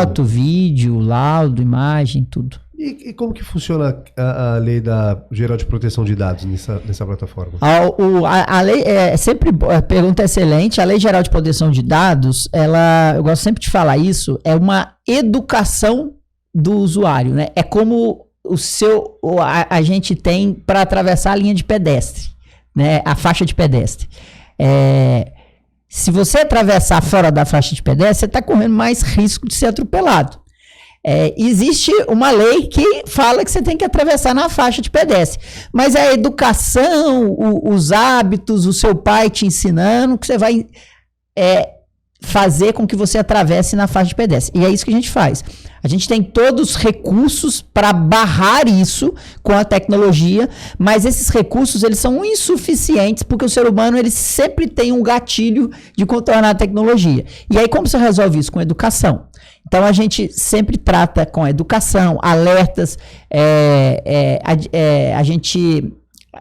Foto, 0.02 0.24
vídeo, 0.24 0.98
laudo, 0.98 1.60
imagem, 1.60 2.26
tudo. 2.28 2.58
E, 2.82 3.10
e, 3.10 3.12
como 3.12 3.32
que 3.32 3.44
funciona 3.44 3.96
a, 4.16 4.54
a, 4.54 4.58
lei 4.58 4.80
da 4.80 5.22
geral 5.30 5.56
de 5.56 5.64
proteção 5.64 6.04
de 6.04 6.16
dados 6.16 6.44
nessa, 6.44 6.82
nessa 6.84 7.06
plataforma? 7.06 7.52
A, 7.60 7.86
o, 7.86 8.26
a, 8.26 8.58
a, 8.58 8.60
lei 8.60 8.82
é 8.82 9.16
sempre 9.16 9.50
a 9.72 9.80
pergunta 9.80 10.22
é 10.22 10.24
excelente. 10.24 10.80
A 10.80 10.84
lei 10.84 10.98
geral 10.98 11.22
de 11.22 11.30
proteção 11.30 11.70
de 11.70 11.80
dados, 11.80 12.48
ela, 12.52 13.14
eu 13.14 13.22
gosto 13.22 13.40
sempre 13.44 13.62
de 13.62 13.70
falar 13.70 13.98
isso, 13.98 14.36
é 14.42 14.52
uma 14.56 14.94
educação 15.06 16.14
do 16.52 16.72
usuário, 16.72 17.32
né? 17.32 17.50
É 17.54 17.62
como 17.62 18.26
o 18.42 18.56
seu 18.58 19.16
a, 19.38 19.76
a 19.76 19.82
gente 19.82 20.16
tem 20.16 20.52
para 20.52 20.82
atravessar 20.82 21.32
a 21.32 21.36
linha 21.36 21.54
de 21.54 21.62
pedestre, 21.62 22.30
né? 22.74 23.00
A 23.04 23.14
faixa 23.14 23.46
de 23.46 23.54
pedestre. 23.54 24.08
É, 24.58 25.30
se 25.88 26.10
você 26.10 26.38
atravessar 26.38 27.00
fora 27.00 27.30
da 27.30 27.44
faixa 27.44 27.76
de 27.76 27.82
pedestre, 27.82 28.16
você 28.16 28.26
está 28.26 28.42
correndo 28.42 28.74
mais 28.74 29.02
risco 29.02 29.46
de 29.46 29.54
ser 29.54 29.66
atropelado. 29.66 30.41
É, 31.04 31.34
existe 31.36 31.90
uma 32.08 32.30
lei 32.30 32.68
que 32.68 33.02
fala 33.06 33.44
que 33.44 33.50
você 33.50 33.60
tem 33.60 33.76
que 33.76 33.84
atravessar 33.84 34.34
na 34.34 34.48
faixa 34.48 34.80
de 34.80 34.88
pedestre. 34.88 35.44
Mas 35.72 35.96
a 35.96 36.12
educação, 36.12 37.30
o, 37.30 37.72
os 37.72 37.90
hábitos, 37.90 38.66
o 38.66 38.72
seu 38.72 38.94
pai 38.94 39.28
te 39.28 39.44
ensinando, 39.44 40.16
que 40.16 40.26
você 40.26 40.38
vai 40.38 40.66
é, 41.36 41.68
fazer 42.22 42.72
com 42.72 42.86
que 42.86 42.96
você 42.96 43.18
atravesse 43.18 43.76
na 43.76 43.86
faixa 43.86 44.08
de 44.08 44.14
pedestre. 44.14 44.58
E 44.58 44.64
é 44.64 44.70
isso 44.70 44.84
que 44.84 44.90
a 44.90 44.94
gente 44.94 45.10
faz. 45.10 45.44
A 45.82 45.88
gente 45.88 46.08
tem 46.08 46.22
todos 46.22 46.70
os 46.70 46.76
recursos 46.76 47.60
para 47.60 47.92
barrar 47.92 48.68
isso 48.68 49.12
com 49.42 49.52
a 49.52 49.64
tecnologia, 49.64 50.48
mas 50.78 51.04
esses 51.04 51.28
recursos 51.28 51.82
eles 51.82 51.98
são 51.98 52.24
insuficientes 52.24 53.24
porque 53.24 53.44
o 53.44 53.48
ser 53.48 53.66
humano 53.66 53.98
ele 53.98 54.10
sempre 54.10 54.68
tem 54.68 54.92
um 54.92 55.02
gatilho 55.02 55.70
de 55.96 56.06
contornar 56.06 56.50
a 56.50 56.54
tecnologia. 56.54 57.24
E 57.50 57.58
aí 57.58 57.68
como 57.68 57.88
você 57.88 57.98
resolve 57.98 58.38
isso 58.38 58.52
com 58.52 58.60
educação? 58.60 59.24
Então 59.66 59.84
a 59.84 59.92
gente 59.92 60.32
sempre 60.32 60.76
trata 60.76 61.26
com 61.26 61.46
educação, 61.46 62.18
alertas, 62.22 62.96
é, 63.28 64.02
é, 64.04 64.40
a, 64.44 64.56
é, 64.72 65.14
a, 65.14 65.22
gente 65.24 65.92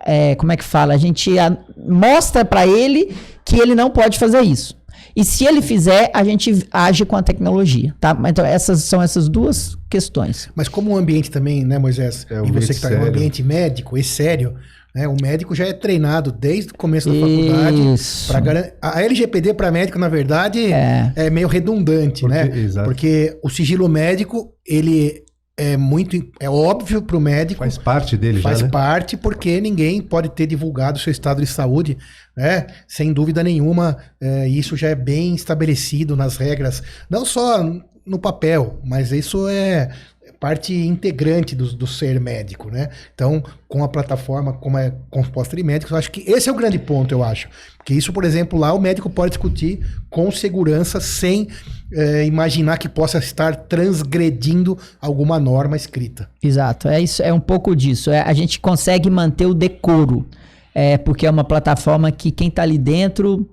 é, 0.05 0.35
como 0.35 0.51
é 0.51 0.57
que 0.57 0.63
fala? 0.63 0.93
A 0.93 0.97
gente 0.97 1.37
a, 1.39 1.57
mostra 1.77 2.45
para 2.45 2.67
ele 2.67 3.15
que 3.43 3.59
ele 3.59 3.73
não 3.73 3.89
pode 3.89 4.19
fazer 4.19 4.41
isso. 4.41 4.79
E 5.15 5.23
se 5.23 5.45
ele 5.45 5.61
fizer, 5.61 6.09
a 6.13 6.23
gente 6.23 6.65
age 6.71 7.05
com 7.05 7.15
a 7.15 7.21
tecnologia, 7.23 7.93
tá? 7.99 8.17
Então 8.29 8.45
essas 8.45 8.83
são 8.83 9.01
essas 9.01 9.27
duas 9.27 9.77
questões. 9.89 10.49
Mas 10.55 10.67
como 10.67 10.91
o 10.91 10.97
ambiente 10.97 11.29
também, 11.29 11.63
né, 11.65 11.77
Moisés? 11.77 12.25
É, 12.29 12.41
um 12.41 12.45
e 12.45 12.51
você 12.51 12.67
que 12.67 12.73
está 12.73 12.93
em 12.93 12.97
um 12.97 13.05
ambiente 13.05 13.43
médico 13.43 13.97
e 13.97 14.03
sério, 14.03 14.55
né? 14.95 15.07
O 15.07 15.15
médico 15.21 15.53
já 15.55 15.65
é 15.67 15.73
treinado 15.73 16.31
desde 16.31 16.71
o 16.71 16.75
começo 16.77 17.09
da 17.09 17.15
faculdade. 17.19 17.93
Isso. 17.93 18.31
Pra, 18.31 18.73
a 18.81 19.01
LGPD 19.01 19.53
para 19.53 19.71
médico, 19.71 19.97
na 19.99 20.07
verdade, 20.09 20.71
É. 20.71 21.11
é 21.15 21.29
meio 21.29 21.47
redundante, 21.47 22.21
Porque- 22.21 22.35
né? 22.35 22.57
exato. 22.59 22.87
Porque 22.87 23.37
o 23.43 23.49
sigilo 23.49 23.87
médico, 23.89 24.53
ele 24.65 25.23
é 25.57 25.77
muito 25.77 26.17
é 26.39 26.49
óbvio 26.49 27.01
para 27.01 27.17
o 27.17 27.19
médico, 27.19 27.59
Faz 27.59 27.77
parte 27.77 28.17
dele 28.17 28.41
faz 28.41 28.59
já, 28.59 28.65
né? 28.65 28.71
parte, 28.71 29.17
porque 29.17 29.59
ninguém 29.61 30.01
pode 30.01 30.29
ter 30.29 30.47
divulgado 30.47 30.97
seu 30.97 31.11
estado 31.11 31.41
de 31.41 31.47
saúde, 31.47 31.97
né? 32.35 32.67
Sem 32.87 33.13
dúvida 33.13 33.43
nenhuma, 33.43 33.97
é, 34.19 34.47
isso 34.47 34.75
já 34.75 34.89
é 34.89 34.95
bem 34.95 35.35
estabelecido 35.35 36.15
nas 36.15 36.37
regras, 36.37 36.81
não 37.09 37.25
só 37.25 37.63
no 38.05 38.17
papel, 38.17 38.79
mas 38.83 39.11
isso 39.11 39.47
é 39.47 39.91
parte 40.41 40.73
integrante 40.73 41.55
do, 41.55 41.71
do 41.75 41.85
ser 41.85 42.19
médico, 42.19 42.71
né? 42.71 42.89
Então, 43.13 43.43
com 43.67 43.83
a 43.83 43.87
plataforma 43.87 44.53
como 44.53 44.75
é 44.75 44.91
composta 45.11 45.55
de 45.55 45.61
médicos, 45.61 45.91
eu 45.91 45.97
acho 45.97 46.11
que 46.11 46.21
esse 46.21 46.49
é 46.49 46.51
o 46.51 46.55
grande 46.55 46.79
ponto, 46.79 47.13
eu 47.13 47.23
acho. 47.23 47.47
Que 47.83 47.93
isso, 47.93 48.13
por 48.13 48.23
exemplo, 48.23 48.59
lá 48.59 48.73
o 48.73 48.79
médico 48.79 49.09
pode 49.09 49.31
discutir 49.31 49.79
com 50.09 50.31
segurança, 50.31 50.99
sem 50.99 51.47
é, 51.91 52.25
imaginar 52.25 52.77
que 52.77 52.87
possa 52.87 53.17
estar 53.17 53.55
transgredindo 53.55 54.77
alguma 55.01 55.39
norma 55.39 55.75
escrita. 55.75 56.29
Exato, 56.41 56.87
é 56.87 57.01
isso, 57.01 57.21
é 57.23 57.33
um 57.33 57.39
pouco 57.39 57.75
disso. 57.75 58.11
É, 58.11 58.21
a 58.21 58.33
gente 58.33 58.59
consegue 58.59 59.09
manter 59.09 59.45
o 59.45 59.53
decoro, 59.53 60.25
é, 60.73 60.97
porque 60.97 61.25
é 61.25 61.29
uma 61.29 61.43
plataforma 61.43 62.11
que 62.11 62.31
quem 62.31 62.47
está 62.47 62.61
ali 62.61 62.77
dentro 62.77 63.49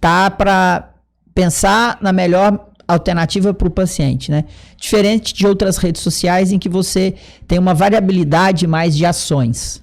tá 0.00 0.30
para 0.30 0.90
pensar 1.34 1.98
na 2.00 2.12
melhor 2.12 2.68
alternativa 2.86 3.54
para 3.54 3.68
o 3.68 3.70
paciente, 3.70 4.30
né? 4.30 4.44
Diferente 4.76 5.32
de 5.32 5.46
outras 5.46 5.78
redes 5.78 6.02
sociais 6.02 6.52
em 6.52 6.58
que 6.58 6.68
você 6.68 7.14
tem 7.48 7.58
uma 7.58 7.72
variabilidade 7.72 8.66
mais 8.66 8.94
de 8.94 9.06
ações 9.06 9.81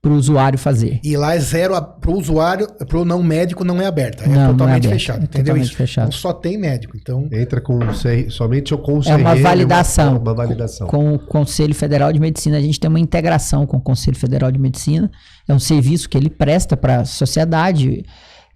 para 0.00 0.12
o 0.12 0.14
usuário 0.14 0.58
fazer. 0.58 1.00
E 1.02 1.16
lá 1.16 1.34
é 1.34 1.40
zero 1.40 1.74
para 2.00 2.10
o 2.10 2.16
usuário, 2.16 2.68
para 2.86 2.98
o 2.98 3.04
não 3.04 3.20
médico 3.22 3.64
não 3.64 3.80
é 3.80 3.86
aberta, 3.86 4.24
é 4.24 4.28
Não, 4.28 4.34
não 4.34 4.42
é 4.42 4.46
totalmente 4.48 4.86
aberta, 4.86 4.94
fechado, 4.94 5.20
é 5.20 5.24
entendeu 5.24 5.44
totalmente 5.44 5.66
isso? 5.66 5.76
fechado. 5.76 6.08
Então 6.08 6.18
só 6.18 6.32
tem 6.32 6.56
médico, 6.56 6.96
então 6.96 7.28
Entra 7.32 7.60
com 7.60 7.78
o 7.78 7.86
CR, 7.88 8.30
somente 8.30 8.76
com 8.76 8.98
o 8.98 9.02
É 9.04 9.16
uma 9.16 9.34
validação. 9.34 10.12
Uma, 10.12 10.20
uma 10.20 10.34
validação. 10.34 10.86
Com 10.86 11.14
o 11.14 11.18
Conselho 11.18 11.74
Federal 11.74 12.12
de 12.12 12.20
Medicina. 12.20 12.58
A 12.58 12.60
gente 12.60 12.78
tem 12.78 12.88
uma 12.88 13.00
integração 13.00 13.66
com 13.66 13.78
o 13.78 13.80
Conselho 13.80 14.16
Federal 14.16 14.52
de 14.52 14.58
Medicina. 14.58 15.10
É 15.48 15.52
um 15.52 15.58
serviço 15.58 16.08
que 16.08 16.16
ele 16.16 16.30
presta 16.30 16.76
para 16.76 17.00
a 17.00 17.04
sociedade 17.04 18.04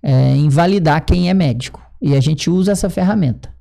é, 0.01 0.37
em 0.37 0.49
validar 0.49 1.05
quem 1.05 1.29
é 1.29 1.35
médico. 1.35 1.83
E 2.01 2.15
a 2.15 2.21
gente 2.21 2.49
usa 2.49 2.73
essa 2.73 2.89
ferramenta. 2.89 3.52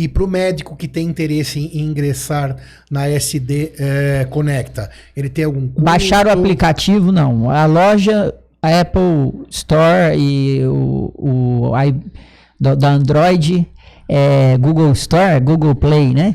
E 0.00 0.08
para 0.08 0.24
o 0.24 0.26
médico 0.26 0.74
que 0.74 0.88
tem 0.88 1.06
interesse 1.06 1.58
em 1.60 1.82
ingressar 1.82 2.56
na 2.90 3.06
SD 3.06 3.72
eh, 3.78 4.26
Conecta, 4.30 4.88
ele 5.14 5.28
tem 5.28 5.44
algum 5.44 5.68
curso? 5.68 5.84
Baixar 5.84 6.26
o 6.26 6.30
aplicativo, 6.30 7.12
não. 7.12 7.50
A 7.50 7.66
loja, 7.66 8.34
a 8.62 8.80
Apple 8.80 9.44
Store 9.50 10.16
e 10.16 10.64
o, 10.64 11.12
o 11.14 11.72
da 12.58 12.92
Android, 12.92 13.68
é 14.08 14.56
Google 14.56 14.90
Store, 14.92 15.38
Google 15.38 15.74
Play, 15.74 16.14
né? 16.14 16.34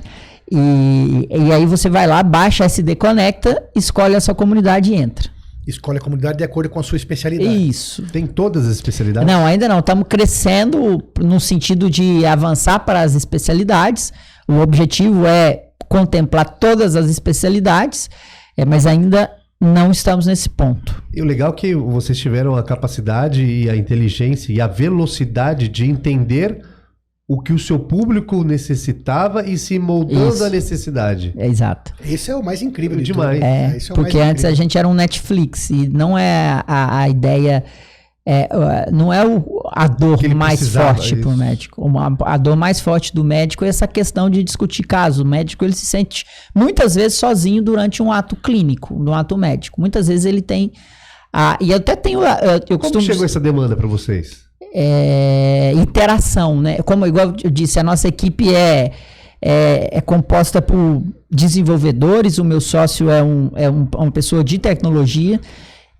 E, 0.51 1.27
e 1.31 1.51
aí 1.51 1.65
você 1.65 1.89
vai 1.89 2.05
lá, 2.05 2.21
baixa 2.21 2.65
a 2.65 2.67
SD 2.67 2.95
Conecta, 2.95 3.63
escolhe 3.75 4.15
a 4.15 4.21
sua 4.21 4.35
comunidade 4.35 4.93
e 4.93 4.95
entra. 4.95 5.34
Escolhe 5.67 5.97
a 5.97 6.01
comunidade 6.01 6.37
de 6.37 6.43
acordo 6.43 6.69
com 6.69 6.79
a 6.79 6.83
sua 6.83 6.95
especialidade. 6.95 7.69
Isso. 7.69 8.03
Tem 8.11 8.27
todas 8.27 8.67
as 8.67 8.75
especialidades? 8.75 9.27
Não, 9.27 9.45
ainda 9.45 9.67
não. 9.67 9.79
Estamos 9.79 10.05
crescendo 10.07 11.03
no 11.19 11.39
sentido 11.39 11.89
de 11.89 12.25
avançar 12.25 12.79
para 12.79 13.01
as 13.01 13.15
especialidades. 13.15 14.13
O 14.47 14.59
objetivo 14.59 15.25
é 15.25 15.63
contemplar 15.89 16.57
todas 16.59 16.95
as 16.95 17.09
especialidades, 17.09 18.09
é, 18.55 18.63
mas 18.63 18.85
ainda 18.85 19.29
não 19.59 19.91
estamos 19.91 20.25
nesse 20.27 20.49
ponto. 20.49 21.03
E 21.13 21.21
o 21.21 21.25
legal 21.25 21.51
é 21.51 21.55
que 21.55 21.75
vocês 21.75 22.17
tiveram 22.17 22.55
a 22.55 22.63
capacidade 22.63 23.43
e 23.43 23.69
a 23.69 23.75
inteligência 23.75 24.53
e 24.53 24.61
a 24.61 24.67
velocidade 24.67 25.67
de 25.67 25.85
entender 25.85 26.61
o 27.27 27.41
que 27.41 27.51
o 27.51 27.57
seu 27.57 27.79
público 27.79 28.43
necessitava 28.43 29.47
e 29.47 29.57
se 29.57 29.79
moldando 29.79 30.29
Isso. 30.35 30.43
à 30.43 30.49
necessidade. 30.49 31.33
É 31.35 31.47
exato. 31.47 31.93
Esse 32.05 32.29
é 32.29 32.35
o 32.35 32.43
mais 32.43 32.61
incrível 32.61 32.97
de 32.97 33.03
Demais. 33.03 33.39
tudo. 33.39 33.43
É, 33.45 33.77
é 33.77 33.93
porque 33.95 34.19
antes 34.19 34.45
a 34.45 34.53
gente 34.53 34.77
era 34.77 34.87
um 34.87 34.93
Netflix 34.93 35.69
e 35.71 35.87
não 35.89 36.15
é 36.17 36.61
a, 36.67 36.99
a 36.99 37.09
ideia. 37.09 37.63
é, 38.27 38.47
não 38.91 39.11
é 39.11 39.25
o, 39.25 39.43
a 39.71 39.87
dor 39.87 40.21
mais 40.35 40.67
forte 40.69 41.15
para 41.15 41.29
o 41.29 41.35
médico. 41.37 41.81
Uma- 41.83 42.15
a 42.25 42.37
dor 42.37 42.55
mais 42.55 42.79
forte 42.79 43.13
do 43.13 43.23
médico 43.23 43.65
é 43.65 43.69
essa 43.69 43.87
questão 43.87 44.29
de 44.29 44.43
discutir 44.43 44.83
caso. 44.83 45.23
O 45.23 45.25
médico 45.27 45.65
ele 45.65 45.73
se 45.75 45.85
sente 45.87 46.25
muitas 46.53 46.93
vezes 46.93 47.17
sozinho 47.17 47.61
durante 47.63 48.03
um 48.03 48.11
ato 48.11 48.35
clínico, 48.35 48.93
um 48.93 49.13
ato 49.15 49.35
médico. 49.35 49.81
Muitas 49.81 50.07
vezes 50.09 50.25
ele 50.25 50.41
tem. 50.43 50.71
a- 51.33 51.57
e 51.59 51.71
eu 51.71 51.77
até 51.77 51.95
tenho. 51.95 52.21
a- 52.21 52.39
Eu, 52.41 52.51
eu 52.51 52.61
Como 52.67 52.79
costumo. 52.81 53.01
chegou 53.03 53.25
essa 53.25 53.39
demanda 53.39 53.75
para 53.75 53.87
vocês? 53.87 54.44
É, 54.77 55.71
interação, 55.75 56.59
né? 56.59 56.77
Como 56.83 57.07
igual 57.07 57.33
eu 57.41 57.49
disse, 57.49 57.79
a 57.79 57.83
nossa 57.83 58.09
equipe 58.09 58.53
é, 58.53 58.91
é, 59.41 59.89
é 59.93 60.01
composta 60.01 60.61
por 60.61 61.01
desenvolvedores, 61.31 62.37
o 62.37 62.43
meu 62.43 62.59
sócio 62.59 63.09
é, 63.09 63.23
um, 63.23 63.49
é 63.55 63.69
um- 63.69 63.87
uma 63.95 64.11
pessoa 64.11 64.43
de 64.43 64.57
tecnologia, 64.57 65.39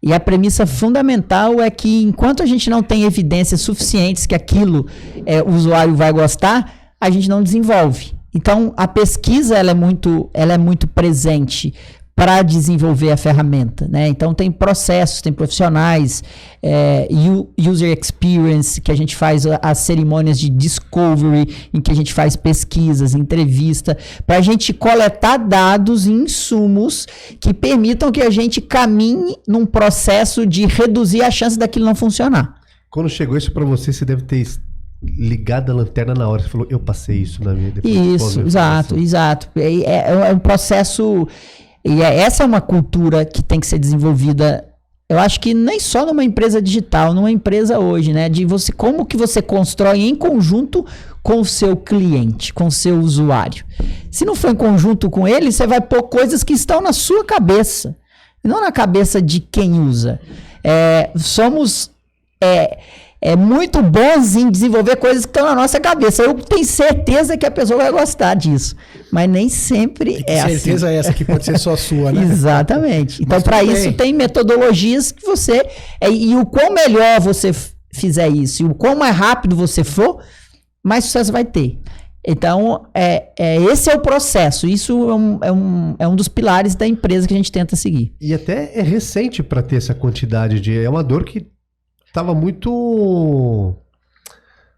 e 0.03 0.13
a 0.13 0.20
premissa 0.20 0.65
fundamental 0.65 1.62
é 1.62 1.70
que 1.70 2.03
enquanto 2.03 2.44
a 2.44 2.46
gente 2.46 2.70
não 2.70 2.84
tem 2.84 3.03
evidências 3.03 3.62
suficientes 3.62 4.25
que 4.25 4.36
aquilo 4.36 4.86
é, 5.25 5.41
o 5.41 5.50
usuário 5.51 5.96
vai 5.96 6.12
gostar, 6.12 6.94
a 7.00 7.10
gente 7.10 7.29
não 7.29 7.41
desenvolve. 7.41 8.13
Então 8.34 8.74
a 8.75 8.88
pesquisa 8.88 9.55
ela 9.58 9.72
é 9.72 9.74
muito, 9.74 10.29
ela 10.34 10.53
é 10.53 10.58
muito 10.58 10.86
presente 10.88 11.74
para 12.15 12.41
desenvolver 12.43 13.12
a 13.12 13.17
ferramenta, 13.17 13.89
né? 13.89 14.07
Então 14.07 14.34
tem 14.34 14.50
processos, 14.50 15.22
tem 15.22 15.34
profissionais, 15.34 16.24
é, 16.63 17.10
user 17.60 17.98
experience 18.00 18.79
que 18.79 18.89
a 18.89 18.95
gente 18.95 19.13
faz 19.17 19.43
as 19.62 19.79
cerimônias 19.79 20.39
de 20.39 20.50
discovery, 20.50 21.53
em 21.74 21.81
que 21.81 21.91
a 21.91 21.93
gente 21.93 22.13
faz 22.13 22.38
pesquisas, 22.38 23.13
entrevista, 23.13 23.98
para 24.25 24.38
a 24.38 24.41
gente 24.41 24.74
coletar 24.74 25.36
dados 25.38 26.05
e 26.07 26.12
insumos 26.13 27.05
que 27.38 27.53
permitam 27.53 28.12
que 28.13 28.22
a 28.22 28.29
gente 28.29 28.62
caminhe 28.62 29.36
num 29.45 29.65
processo 29.65 30.45
de 30.45 30.65
reduzir 30.65 31.22
a 31.22 31.29
chance 31.29 31.60
daquilo 31.60 31.86
não 31.86 31.95
funcionar. 31.95 32.55
Quando 32.89 33.10
chegou 33.10 33.36
isso 33.38 33.51
para 33.51 33.65
você, 33.65 33.91
você 33.91 34.05
deve 34.05 34.22
ter 34.22 34.48
ligado 35.03 35.69
a 35.69 35.75
lanterna 35.75 36.13
na 36.13 36.29
hora. 36.29 36.41
Você 36.41 36.48
falou, 36.48 36.65
eu 36.69 36.79
passei 36.79 37.17
isso 37.17 37.43
na 37.43 37.53
minha. 37.53 37.72
depois 37.72 37.93
Isso, 37.93 38.17
pós-graduação." 38.19 38.45
exato, 38.48 38.98
exato. 38.98 39.50
É, 39.57 39.74
é- 39.84 40.29
é 40.29 40.34
um 40.34 40.39
processo. 40.39 41.27
E 41.86 42.01
é- 42.01 42.18
essa 42.22 42.42
é 42.42 42.46
uma 42.46 42.62
cultura 42.62 43.24
que 43.24 43.44
tem 43.44 43.60
que 43.60 43.68
ser 43.68 43.77
desenvolvida. 43.77 44.65
Eu 45.08 45.20
acho 45.20 45.39
que 45.39 45.54
nem 45.54 45.80
só 45.80 46.04
numa 46.04 46.24
empresa 46.24 46.60
digital, 46.60 47.13
numa 47.13 47.30
empresa 47.30 47.77
hoje, 47.77 48.12
né? 48.12 48.27
De 48.27 48.44
você, 48.44 48.72
como 48.72 49.06
que 49.06 49.15
você 49.15 49.39
constrói 49.39 50.00
em 50.00 50.15
conjunto 50.15 50.84
com 51.22 51.39
o 51.39 51.46
seu 51.46 51.77
cliente, 51.77 52.51
com 52.51 52.65
o 52.65 52.72
seu 52.72 53.00
usuário. 53.00 53.63
Se 54.10 54.25
não 54.25 54.34
for 54.34 54.50
em 54.50 54.56
conjunto 54.56 55.08
com 55.10 55.27
ele, 55.27 55.51
você 55.51 55.68
vai 55.68 55.80
pôr 55.80 56.04
coisas 56.04 56.44
que 56.44 56.54
estão 56.54 56.82
na 56.82 56.92
sua 56.92 57.24
cabeça, 57.24 57.96
não 58.44 58.62
na 58.62 58.72
cabeça 58.72 59.22
de 59.22 59.39
quem 59.39 59.80
usa. 59.80 60.20
É, 60.63 61.12
somos 61.15 61.92
é, 62.42 62.80
é 63.25 63.36
muito 63.36 63.82
bons 63.82 64.36
em 64.36 64.51
desenvolver 64.51 64.98
coisas 64.98 65.25
que 65.25 65.32
estão 65.32 65.46
na 65.46 65.55
nossa 65.55 65.79
cabeça. 65.79 66.22
Eu 66.22 66.36
tenho 66.36 66.63
certeza 66.63 67.36
que 67.36 67.44
a 67.44 67.50
pessoa 67.50 67.82
vai 67.82 67.91
gostar 67.91 68.36
disso, 68.36 68.75
mas 69.12 69.27
nem 69.27 69.50
sempre 69.50 70.24
é 70.27 70.41
certeza 70.48 70.86
assim. 70.86 70.96
é 70.96 71.00
essa 71.00 71.12
que 71.12 71.25
pode 71.25 71.44
ser 71.44 71.58
só 71.58 71.75
sua, 71.75 72.12
né? 72.12 72.22
Exatamente. 72.22 73.24
Então, 73.24 73.41
para 73.41 73.63
isso, 73.63 73.91
tem 73.94 74.13
metodologias 74.13 75.12
que 75.12 75.25
você. 75.25 75.65
é, 76.00 76.08
e 76.08 76.36
o 76.36 76.46
quão 76.46 76.72
melhor 76.72 77.20
você 77.20 77.51
fizer 77.91 78.29
isso, 78.29 78.62
e 78.62 78.65
o 78.67 78.75
quão 78.75 78.96
mais 78.96 79.15
rápido 79.15 79.55
você 79.55 79.84
for, 79.84 80.22
mais 80.84 81.05
sucesso 81.05 81.32
vai 81.32 81.44
ter. 81.44 81.79
Então, 82.27 82.86
é, 82.94 83.29
é, 83.39 83.55
esse 83.63 83.89
é 83.89 83.96
o 83.96 84.01
processo. 84.01 84.67
Isso 84.67 85.10
é 85.10 85.15
um, 85.15 85.39
é, 85.41 85.51
um, 85.51 85.96
é 85.98 86.08
um 86.08 86.15
dos 86.15 86.27
pilares 86.27 86.75
da 86.75 86.86
empresa 86.86 87.27
que 87.27 87.34
a 87.34 87.38
gente 87.38 87.51
tenta 87.51 87.75
seguir. 87.75 88.13
E 88.22 88.36
até 88.36 88.72
é 88.75 88.84
recente 88.84 89.41
para 89.41 89.63
ter 89.63 89.77
essa 89.77 89.96
quantidade 89.96 90.60
de. 90.60 90.77
É 90.77 90.89
uma 90.89 91.03
dor 91.03 91.24
que 91.24 91.54
estava 92.15 92.34
muito. 92.34 93.75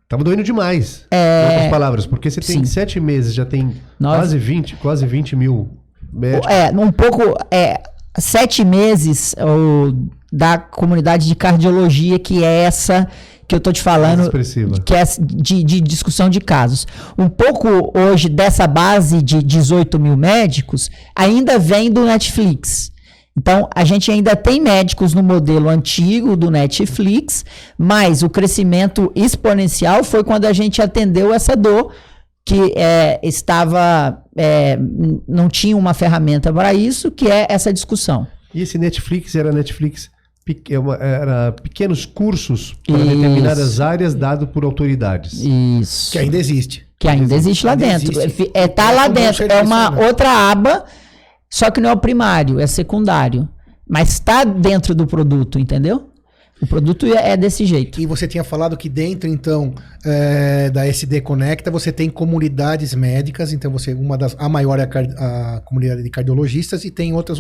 Tava 0.10 0.24
doendo 0.24 0.44
demais. 0.44 1.06
É... 1.12 1.44
Em 1.44 1.54
outras 1.54 1.70
palavras, 1.70 2.06
porque 2.08 2.32
você 2.32 2.42
tem 2.42 2.60
Sim. 2.60 2.66
sete 2.66 3.00
meses, 3.00 3.34
já 3.34 3.46
tem 3.46 3.76
Nove. 4.00 4.18
quase 4.18 4.38
20, 4.38 4.76
quase 4.78 5.06
20 5.06 5.36
mil 5.36 5.70
médicos. 6.12 6.52
É, 6.52 6.72
um 6.72 6.92
pouco. 6.92 7.22
É, 7.52 7.82
sete 8.18 8.66
meses 8.66 9.36
o, 9.38 9.94
da 10.32 10.58
comunidade 10.58 11.28
de 11.28 11.36
cardiologia, 11.36 12.18
que 12.18 12.44
é 12.44 12.64
essa 12.64 13.08
que 13.48 13.54
eu 13.54 13.60
tô 13.60 13.72
te 13.72 13.82
falando. 13.82 14.32
Que 14.84 14.96
é 14.96 15.04
de, 15.20 15.64
de 15.64 15.80
discussão 15.82 16.30
de 16.30 16.40
casos. 16.40 16.88
Um 17.18 17.30
pouco 17.30 17.92
hoje 17.98 18.30
dessa 18.30 18.66
base 18.66 19.22
de 19.22 19.44
18 19.44 20.00
mil 20.00 20.18
médicos 20.18 20.90
ainda 21.16 21.60
vem 21.60 21.92
do 21.92 22.04
Netflix. 22.04 22.92
Então, 23.38 23.70
a 23.76 23.86
gente 23.86 24.10
ainda 24.10 24.36
tem 24.36 24.60
médicos 24.60 25.14
no 25.14 25.22
modelo 25.22 25.70
antigo 25.70 26.36
do 26.36 26.50
Netflix, 26.50 27.46
mas 27.78 28.24
o 28.24 28.30
crescimento 28.30 29.12
exponencial 29.16 30.04
foi 30.04 30.24
quando 30.24 30.46
a 30.46 30.54
gente 30.54 30.82
atendeu 30.82 31.32
essa 31.32 31.56
dor 31.56 31.94
que 32.44 32.74
é, 32.76 33.20
estava 33.22 34.24
é, 34.36 34.80
não 35.28 35.50
tinha 35.50 35.76
uma 35.76 35.94
ferramenta 35.94 36.52
para 36.52 36.74
isso, 36.74 37.12
que 37.12 37.28
é 37.28 37.46
essa 37.50 37.72
discussão. 37.72 38.26
E 38.56 38.62
esse 38.62 38.78
Netflix 38.78 39.36
era 39.36 39.52
Netflix, 39.52 40.10
é 40.50 41.06
era 41.22 41.52
pequenos 41.52 42.06
cursos 42.06 42.74
para 42.88 42.98
Isso. 42.98 43.08
determinadas 43.08 43.82
áreas 43.82 44.16
dado 44.16 44.48
por 44.48 44.64
autoridades. 44.64 45.34
Isso. 45.44 46.12
Que 46.12 46.20
ainda 46.20 46.38
existe. 46.38 46.88
Que 46.98 47.08
ainda 47.08 47.36
existe 47.36 47.66
lá 47.66 47.74
Ainda 47.74 47.86
dentro. 47.86 48.20
existe. 48.20 48.50
É, 48.54 48.68
tá 48.68 48.92
É 48.92 48.96
lá 48.96 49.08
um 49.08 49.14
dentro. 49.14 49.46
É 49.46 49.62
uma 49.62 49.92
né? 49.92 50.08
outra 50.08 50.32
aba, 50.50 50.86
só 51.50 51.72
que 51.72 51.80
não 51.80 51.90
é 51.90 51.94
o 51.94 51.98
primário, 51.98 52.60
é 52.60 52.68
secundário. 52.68 53.48
Mas 53.88 54.10
está 54.10 54.44
dentro 54.44 54.94
do 54.94 55.08
produto, 55.08 55.58
entendeu? 55.58 56.10
O 56.62 56.66
produto 56.66 57.06
é 57.06 57.34
é 57.34 57.38
desse 57.38 57.66
jeito. 57.66 58.02
E 58.02 58.06
você 58.06 58.28
tinha 58.28 58.44
falado 58.44 58.76
que 58.76 58.90
dentro, 58.90 59.30
então, 59.30 59.74
é, 60.04 60.70
da 60.72 60.88
SD 60.88 61.22
Conecta, 61.22 61.70
você 61.70 61.92
tem 61.92 62.10
comunidades 62.10 62.96
médicas, 62.96 63.54
então 63.54 63.72
você, 63.72 63.94
uma 63.94 64.18
das, 64.18 64.36
a 64.40 64.50
maior 64.50 64.80
é 64.80 64.84
a, 65.18 65.58
a 65.58 65.60
comunidade 65.62 66.02
de 66.02 66.10
cardiologistas 66.10 66.84
e 66.84 66.90
tem 66.90 67.14
outras, 67.14 67.38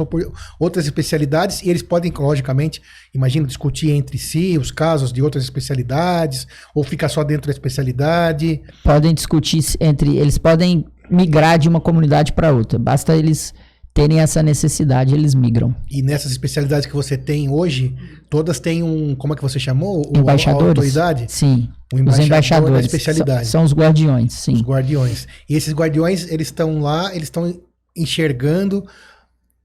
outras 0.60 0.86
especialidades 0.86 1.64
e 1.64 1.70
eles 1.70 1.82
podem, 1.82 2.14
logicamente, 2.16 2.82
imagino, 3.14 3.48
discutir 3.48 3.92
entre 3.92 4.18
si 4.20 4.58
os 4.58 4.72
casos 4.72 5.12
de 5.12 5.22
outras 5.22 5.44
especialidades 5.44 6.48
ou 6.76 6.84
fica 6.84 7.10
só 7.10 7.24
dentro 7.24 7.48
da 7.48 7.52
especialidade. 7.52 8.62
Podem 8.84 9.14
discutir 9.14 9.64
entre. 9.80 10.18
Eles 10.18 10.38
podem 10.38 10.86
migrar 11.10 11.58
de 11.58 11.68
uma 11.68 11.82
comunidade 11.82 12.34
para 12.34 12.52
outra. 12.52 12.78
Basta 12.78 13.16
eles 13.16 13.54
terem 13.98 14.20
essa 14.20 14.44
necessidade, 14.44 15.14
eles 15.16 15.34
migram. 15.34 15.74
E 15.90 16.04
nessas 16.04 16.32
especialidades 16.32 16.86
que 16.86 16.94
você 16.94 17.18
tem 17.18 17.50
hoje, 17.50 17.96
todas 18.30 18.60
têm 18.60 18.84
um, 18.84 19.16
como 19.16 19.34
é 19.34 19.36
que 19.36 19.42
você 19.42 19.60
chamou? 19.60 20.04
O, 20.06 20.18
a 20.18 20.20
Embaixadores? 20.20 20.68
autoridade? 20.70 21.26
Sim. 21.30 21.68
O 21.92 21.96
Os 21.96 22.02
embaixador 22.02 22.20
da 22.20 22.26
embaixadores. 22.28 22.86
especialidade. 22.86 23.46
São, 23.48 23.52
são 23.62 23.64
os 23.64 23.74
guardiões, 23.74 24.34
Os 24.34 24.40
sim. 24.40 24.62
guardiões. 24.62 25.28
E 25.50 25.56
esses 25.56 25.74
guardiões, 25.74 26.30
eles 26.32 26.48
estão 26.48 26.80
lá, 26.80 27.10
eles 27.16 27.24
estão 27.24 27.60
enxergando 27.96 28.86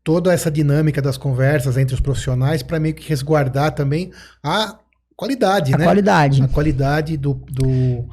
toda 0.02 0.32
essa 0.32 0.50
dinâmica 0.50 1.02
das 1.02 1.16
conversas 1.18 1.76
entre 1.76 1.94
os 1.94 2.00
profissionais 2.00 2.62
para 2.62 2.80
meio 2.80 2.94
que 2.94 3.08
resguardar 3.08 3.72
também 3.74 4.10
a 4.42 4.76
qualidade, 5.14 5.74
A 5.74 5.78
né? 5.78 5.84
qualidade. 5.84 6.42
A 6.42 6.48
qualidade 6.48 7.16
do, 7.18 7.34
do- 7.50 8.04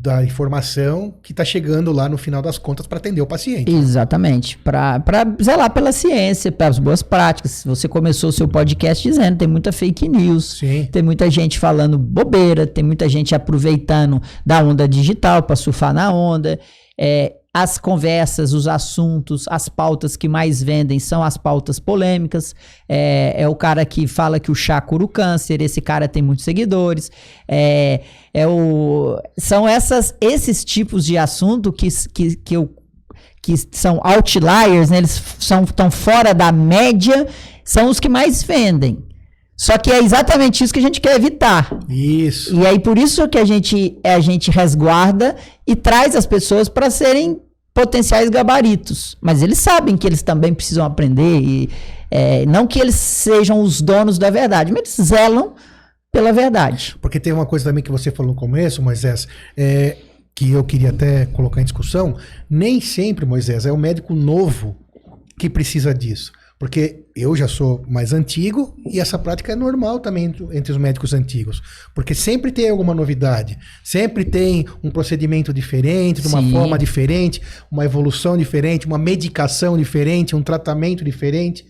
da 0.00 0.22
informação 0.22 1.12
que 1.22 1.32
está 1.32 1.44
chegando 1.44 1.90
lá 1.90 2.08
no 2.08 2.16
final 2.16 2.40
das 2.40 2.56
contas 2.56 2.86
para 2.86 2.98
atender 2.98 3.20
o 3.20 3.26
paciente. 3.26 3.70
Exatamente. 3.72 4.56
Para 4.58 5.02
zelar 5.42 5.70
pela 5.70 5.90
ciência, 5.90 6.52
pelas 6.52 6.78
boas 6.78 7.02
práticas. 7.02 7.64
Você 7.66 7.88
começou 7.88 8.30
o 8.30 8.32
seu 8.32 8.46
podcast 8.46 9.06
dizendo, 9.08 9.38
tem 9.38 9.48
muita 9.48 9.72
fake 9.72 10.08
news. 10.08 10.58
Sim. 10.58 10.88
Tem 10.92 11.02
muita 11.02 11.28
gente 11.28 11.58
falando 11.58 11.98
bobeira, 11.98 12.66
tem 12.66 12.84
muita 12.84 13.08
gente 13.08 13.34
aproveitando 13.34 14.22
da 14.46 14.62
onda 14.62 14.88
digital 14.88 15.42
para 15.42 15.56
surfar 15.56 15.92
na 15.92 16.12
onda. 16.12 16.60
É, 16.96 17.34
as 17.52 17.78
conversas, 17.78 18.52
os 18.52 18.68
assuntos, 18.68 19.46
as 19.48 19.68
pautas 19.68 20.16
que 20.16 20.28
mais 20.28 20.62
vendem 20.62 20.98
são 20.98 21.22
as 21.22 21.36
pautas 21.36 21.80
polêmicas. 21.80 22.54
É, 22.88 23.34
é 23.36 23.48
o 23.48 23.54
cara 23.54 23.84
que 23.84 24.06
fala 24.06 24.38
que 24.38 24.50
o 24.50 24.54
chá 24.54 24.80
cura 24.80 25.04
o 25.04 25.08
câncer, 25.08 25.62
esse 25.62 25.80
cara 25.80 26.06
tem 26.06 26.22
muitos 26.22 26.44
seguidores. 26.44 27.10
É, 27.48 28.02
é 28.34 28.46
o, 28.46 29.18
são 29.38 29.66
essas, 29.66 30.14
esses 30.20 30.64
tipos 30.64 31.04
de 31.04 31.16
assunto 31.16 31.72
que, 31.72 31.88
que, 32.12 32.36
que 32.36 32.56
eu 32.56 32.74
que 33.40 33.54
são 33.72 34.00
outliers, 34.02 34.90
né? 34.90 34.98
eles 34.98 35.22
são 35.38 35.64
tão 35.64 35.90
fora 35.90 36.34
da 36.34 36.52
média, 36.52 37.26
são 37.64 37.88
os 37.88 37.98
que 37.98 38.08
mais 38.08 38.42
vendem. 38.42 39.08
Só 39.56 39.76
que 39.76 39.90
é 39.90 40.00
exatamente 40.00 40.62
isso 40.62 40.72
que 40.72 40.78
a 40.78 40.82
gente 40.82 41.00
quer 41.00 41.16
evitar. 41.16 41.80
Isso. 41.88 42.54
E 42.54 42.64
aí 42.64 42.78
por 42.78 42.96
isso 42.96 43.28
que 43.28 43.38
a 43.38 43.44
gente 43.44 43.98
a 44.04 44.20
gente 44.20 44.52
resguarda 44.52 45.34
e 45.66 45.74
traz 45.74 46.14
as 46.14 46.26
pessoas 46.26 46.68
para 46.68 46.90
serem 46.90 47.40
potenciais 47.74 48.28
gabaritos. 48.28 49.16
Mas 49.20 49.42
eles 49.42 49.58
sabem 49.58 49.96
que 49.96 50.06
eles 50.06 50.22
também 50.22 50.52
precisam 50.52 50.84
aprender 50.84 51.40
e 51.40 51.70
é, 52.10 52.46
não 52.46 52.66
que 52.66 52.78
eles 52.78 52.94
sejam 52.94 53.60
os 53.60 53.80
donos 53.80 54.18
da 54.18 54.30
verdade, 54.30 54.72
mas 54.72 54.98
eles 54.98 55.08
zelam 55.08 55.54
pela 56.10 56.32
verdade. 56.32 56.96
Porque 57.00 57.20
tem 57.20 57.32
uma 57.32 57.46
coisa 57.46 57.66
também 57.66 57.82
que 57.82 57.90
você 57.90 58.10
falou 58.10 58.32
no 58.32 58.38
começo, 58.38 58.82
Moisés, 58.82 59.28
é, 59.56 59.96
que 60.34 60.52
eu 60.52 60.64
queria 60.64 60.90
até 60.90 61.26
colocar 61.26 61.60
em 61.60 61.64
discussão. 61.64 62.16
Nem 62.48 62.80
sempre, 62.80 63.26
Moisés, 63.26 63.66
é 63.66 63.72
o 63.72 63.76
médico 63.76 64.14
novo 64.14 64.76
que 65.38 65.50
precisa 65.50 65.94
disso. 65.94 66.32
Porque 66.58 67.06
eu 67.20 67.34
já 67.36 67.48
sou 67.48 67.84
mais 67.88 68.12
antigo 68.12 68.76
e 68.86 69.00
essa 69.00 69.18
prática 69.18 69.52
é 69.52 69.56
normal 69.56 70.00
também 70.00 70.24
entre- 70.24 70.72
os 70.72 70.78
médicos 70.78 71.12
antigos. 71.12 71.60
Porque 71.94 72.14
sempre 72.14 72.52
tem 72.52 72.68
alguma 72.70 72.94
novidade, 72.94 73.58
sempre 73.82 74.24
tem 74.24 74.66
um 74.82 74.90
procedimento 74.90 75.52
diferente, 75.52 76.22
de 76.22 76.28
uma 76.28 76.40
Sim. 76.42 76.52
forma 76.52 76.78
diferente, 76.78 77.40
uma 77.70 77.84
evolução 77.84 78.36
diferente, 78.36 78.86
uma 78.86 78.98
medicação 78.98 79.76
diferente, 79.76 80.36
um 80.36 80.42
tratamento 80.42 81.04
diferente 81.04 81.66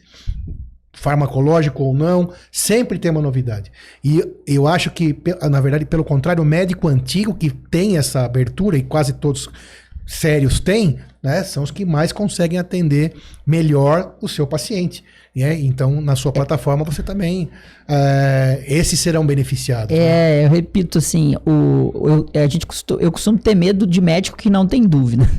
farmacológico 0.93 1.85
ou 1.85 1.95
não, 1.95 2.33
sempre 2.51 2.99
tem 2.99 3.11
uma 3.11 3.23
novidade. 3.23 3.71
E 4.03 4.21
eu 4.47 4.67
acho 4.67 4.91
que, 4.91 5.17
na 5.49 5.61
verdade, 5.61 5.87
pelo 5.87 6.03
contrário, 6.05 6.43
o 6.43 6.47
médico 6.47 6.89
antigo 6.89 7.35
que 7.35 7.51
tem 7.51 7.97
essa 7.97 8.25
abertura, 8.25 8.77
e 8.77 8.83
quase 8.83 9.13
todos 9.13 9.49
sérios 10.09 10.59
têm, 10.59 10.99
né, 11.23 11.45
são 11.45 11.63
os 11.63 11.71
que 11.71 11.85
mais 11.85 12.13
conseguem 12.13 12.59
atender 12.59 13.13
melhor 13.47 14.17
o 14.23 14.27
seu 14.29 14.47
paciente. 14.47 15.05
né? 15.37 15.61
Então, 15.61 16.01
na 16.01 16.17
sua 16.17 16.33
plataforma, 16.33 16.83
você 16.85 17.03
também. 17.03 17.51
eh, 17.87 18.65
esses 18.67 18.99
serão 18.99 19.27
beneficiados. 19.27 19.95
né? 19.95 20.41
É, 20.41 20.47
eu 20.47 20.51
repito 20.51 20.99
assim, 20.99 21.37
o, 21.47 22.27
eu, 22.35 22.43
a 22.43 22.47
gente 22.49 22.67
eu 22.99 23.13
costumo 23.13 23.39
ter 23.39 23.55
medo 23.55 23.87
de 23.87 24.01
médico 24.01 24.37
que 24.39 24.49
não 24.49 24.67
tem 24.67 24.83
dúvida. 24.83 25.29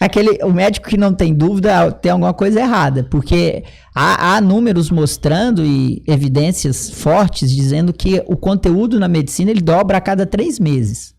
Aquele, 0.00 0.42
o 0.42 0.50
médico 0.50 0.88
que 0.88 0.96
não 0.96 1.12
tem 1.12 1.34
dúvida 1.34 1.92
tem 1.92 2.10
alguma 2.10 2.32
coisa 2.32 2.58
errada, 2.60 3.04
porque 3.04 3.62
há, 3.94 4.34
há 4.34 4.40
números 4.40 4.90
mostrando 4.90 5.62
e 5.62 6.02
evidências 6.06 6.88
fortes 6.88 7.52
dizendo 7.52 7.92
que 7.92 8.22
o 8.26 8.34
conteúdo 8.34 8.98
na 8.98 9.08
medicina 9.08 9.50
ele 9.50 9.60
dobra 9.60 9.98
a 9.98 10.00
cada 10.00 10.24
três 10.24 10.58
meses. 10.58 11.14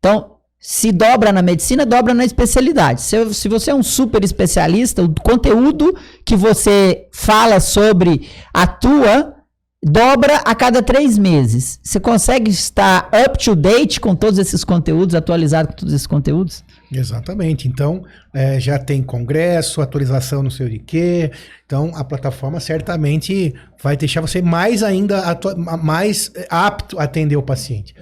Então, 0.00 0.39
se 0.60 0.92
dobra 0.92 1.32
na 1.32 1.40
medicina, 1.40 1.86
dobra 1.86 2.12
na 2.12 2.24
especialidade. 2.24 3.00
Se, 3.00 3.32
se 3.32 3.48
você 3.48 3.70
é 3.70 3.74
um 3.74 3.82
super 3.82 4.22
especialista, 4.22 5.02
o 5.02 5.14
conteúdo 5.22 5.96
que 6.22 6.36
você 6.36 7.08
fala 7.10 7.58
sobre 7.60 8.28
a 8.52 8.66
tua 8.66 9.34
dobra 9.82 10.36
a 10.44 10.54
cada 10.54 10.82
três 10.82 11.16
meses. 11.16 11.80
Você 11.82 11.98
consegue 11.98 12.50
estar 12.50 13.08
up 13.26 13.42
to 13.42 13.56
date 13.56 13.98
com 13.98 14.14
todos 14.14 14.38
esses 14.38 14.62
conteúdos, 14.62 15.14
atualizado 15.14 15.68
com 15.68 15.74
todos 15.74 15.94
esses 15.94 16.06
conteúdos? 16.06 16.62
Exatamente. 16.92 17.68
Então, 17.68 18.04
eh, 18.34 18.58
já 18.58 18.78
tem 18.78 19.02
congresso, 19.02 19.80
atualização 19.80 20.42
não 20.42 20.50
sei 20.50 20.66
o 20.66 20.70
de 20.70 20.78
quê. 20.78 21.30
Então, 21.64 21.92
a 21.94 22.02
plataforma 22.02 22.58
certamente 22.58 23.54
vai 23.80 23.96
deixar 23.96 24.20
você 24.20 24.42
mais 24.42 24.82
ainda 24.82 25.38
mais 25.80 26.32
eh, 26.34 26.46
apto 26.50 26.98
a 26.98 27.04
atender 27.04 27.36
o 27.36 27.42
paciente. 27.42 27.94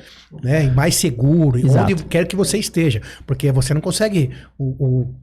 Né? 0.43 0.65
E 0.67 0.71
mais 0.71 0.95
seguro, 0.95 1.59
Exato. 1.59 1.93
onde 1.93 2.05
quer 2.05 2.27
que 2.27 2.37
você 2.37 2.59
esteja. 2.59 3.03
Porque 3.27 3.51
você 3.53 3.75
não 3.75 3.81
consegue. 3.81 4.31
O, 4.59 4.65
o, 4.65 5.15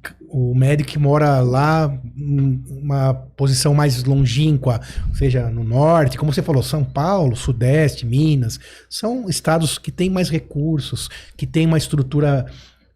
o 0.52 0.56
médico 0.56 0.92
que 0.92 1.00
mora 1.00 1.40
lá, 1.42 1.92
em 2.16 2.64
uma 2.68 3.14
posição 3.14 3.74
mais 3.74 4.04
longínqua, 4.04 4.82
seja 5.14 5.50
no 5.50 5.64
norte, 5.64 6.18
como 6.18 6.34
você 6.34 6.42
falou, 6.42 6.62
São 6.62 6.84
Paulo, 6.84 7.36
Sudeste, 7.36 8.06
Minas, 8.06 8.60
são 8.90 9.30
estados 9.30 9.78
que 9.78 9.92
têm 9.92 10.10
mais 10.10 10.30
recursos, 10.30 11.10
que 11.38 11.46
têm 11.48 11.66
uma 11.66 11.78
estrutura 11.78 12.46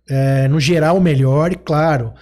é, 0.10 0.48
no 0.48 0.60
geral 0.60 1.00
melhor 1.00 1.52
e 1.52 1.56
claro 1.56 2.13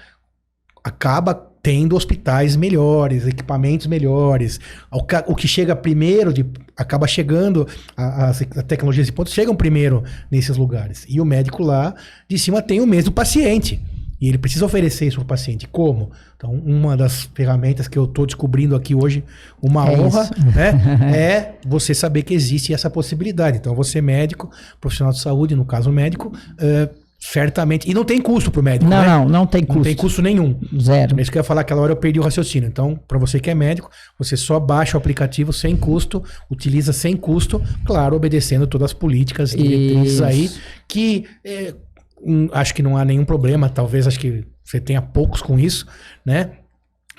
acaba 0.84 1.34
tendo 1.62 1.98
hospitais 1.98 2.56
melhores, 2.56 3.28
equipamentos 3.28 3.88
melhores. 3.88 4.58
O, 4.90 5.04
o 5.32 5.36
que 5.36 5.48
chega 5.50 5.76
primeiro 5.76 6.32
de, 6.32 6.46
acaba 6.78 7.06
chegando 7.06 7.68
as 7.96 8.42
as 8.56 8.64
tecnologias 8.64 9.08
de 9.08 9.12
ponta 9.12 9.30
chegam 9.30 9.54
primeiro 9.54 10.02
nesses 10.32 10.56
lugares. 10.56 11.06
E 11.10 11.20
o 11.20 11.26
médico 11.26 11.64
lá 11.64 11.94
de 12.30 12.40
cima 12.40 12.62
tem 12.62 12.80
o 12.80 12.88
mesmo 12.88 13.12
paciente. 13.12 13.82
E 14.20 14.28
ele 14.30 14.38
precisa 14.38 14.66
oferecer 14.66 15.08
isso 15.08 15.18
para 15.18 15.24
o 15.26 15.28
paciente. 15.28 15.68
Como? 15.68 16.10
Então, 16.38 16.52
uma 16.52 16.98
das 16.98 17.30
ferramentas 17.36 17.88
que 17.88 18.00
eu 18.00 18.06
estou 18.06 18.26
descobrindo 18.26 18.76
aqui 18.76 18.96
hoje, 18.96 19.24
uma 19.62 19.86
É 19.88 20.00
honra, 20.00 20.24
isso. 20.24 20.48
né, 20.56 20.72
é 21.14 21.56
você 21.68 21.94
saber 21.94 22.24
que 22.24 22.34
existe 22.34 22.74
essa 22.74 22.90
possibilidade. 22.90 23.58
Então, 23.58 23.76
você 23.76 24.02
médico, 24.02 24.50
profissional 24.80 25.14
de 25.14 25.20
saúde, 25.20 25.54
no 25.54 25.66
caso 25.66 25.92
médico, 25.92 26.32
eh, 26.58 26.90
certamente. 27.20 27.90
E 27.90 27.94
não 27.94 28.04
tem 28.06 28.22
custo 28.22 28.52
para 28.52 28.62
o 28.62 28.64
médico, 28.64 28.90
Não, 28.90 29.02
né? 29.02 29.08
não, 29.08 29.28
não 29.30 29.46
tem 29.48 29.62
Não 29.62 29.68
custo. 29.68 29.84
tem 29.84 29.96
custo 29.96 30.22
nenhum. 30.22 30.60
Zero. 30.80 31.18
É 31.20 31.22
isso 31.22 31.32
que 31.32 31.38
eu 31.38 31.42
ia 31.42 31.44
falar, 31.44 31.62
aquela 31.62 31.82
hora 31.82 31.92
eu 31.92 31.98
perdi 31.98 32.20
o 32.20 32.24
raciocínio. 32.24 32.68
Então, 32.68 33.00
para 33.08 33.18
você 33.18 33.40
que 33.40 33.50
é 33.50 33.56
médico, 33.56 33.90
você 34.18 34.38
só 34.38 34.60
baixa 34.60 34.96
o 34.98 35.00
aplicativo 35.00 35.52
sem 35.52 35.76
custo, 35.76 36.24
utiliza 36.50 36.94
sem 36.94 37.16
custo, 37.16 37.62
claro, 37.86 38.16
obedecendo 38.16 38.68
todas 38.68 38.86
as 38.86 38.94
políticas, 38.94 39.52
diretrizes 39.52 40.22
aí, 40.22 40.52
que 40.88 41.26
é, 41.44 41.74
hum, 42.22 42.48
acho 42.52 42.74
que 42.74 42.84
não 42.84 42.96
há 42.98 43.04
nenhum 43.04 43.26
problema, 43.26 43.68
talvez 43.70 44.06
acho 44.08 44.20
que 44.20 44.46
você 44.64 44.80
tenha 44.80 45.02
poucos 45.02 45.42
com 45.42 45.58
isso, 45.58 45.88
né? 46.26 46.52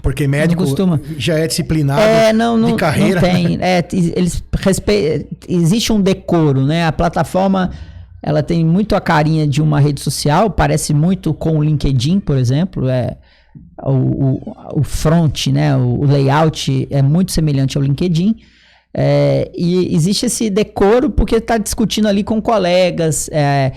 Porque 0.01 0.29
médico 0.29 0.63
costuma. 0.63 1.01
já 1.17 1.37
é 1.41 1.47
disciplinado 1.49 2.01
É, 2.01 2.33
não, 2.33 2.57
não, 2.57 2.69
de 2.71 2.77
carreira. 2.77 3.21
não 3.21 3.29
tem. 3.29 3.59
É, 3.61 3.85
eles 3.93 4.45
respe... 4.61 5.27
Existe 5.49 5.93
um 5.93 6.01
decoro, 6.01 6.65
né? 6.65 6.87
A 6.87 6.93
plataforma 6.93 7.73
ela 8.23 8.43
tem 8.43 8.65
muito 8.65 8.95
a 8.95 9.01
carinha 9.01 9.47
de 9.47 9.63
uma 9.63 9.81
rede 9.81 10.01
social, 10.01 10.51
parece 10.51 10.93
muito 10.93 11.33
com 11.33 11.59
o 11.59 11.63
LinkedIn, 11.63 12.21
por 12.21 12.37
exemplo. 12.37 12.89
É, 12.89 13.17
o, 13.83 13.91
o, 13.91 14.57
o 14.81 14.83
front, 14.83 15.49
né? 15.49 15.77
O, 15.77 16.01
o 16.01 16.05
layout 16.05 16.89
é 16.91 17.03
muito 17.03 17.33
semelhante 17.33 17.77
ao 17.77 17.83
LinkedIn. 17.83 18.37
É, 18.93 19.51
e 19.55 19.95
existe 19.95 20.27
esse 20.27 20.51
decoro 20.51 21.11
porque 21.11 21.37
está 21.37 21.59
discutindo 21.59 22.09
ali 22.09 22.25
com 22.25 22.41
colegas. 22.41 23.29
é, 23.33 23.73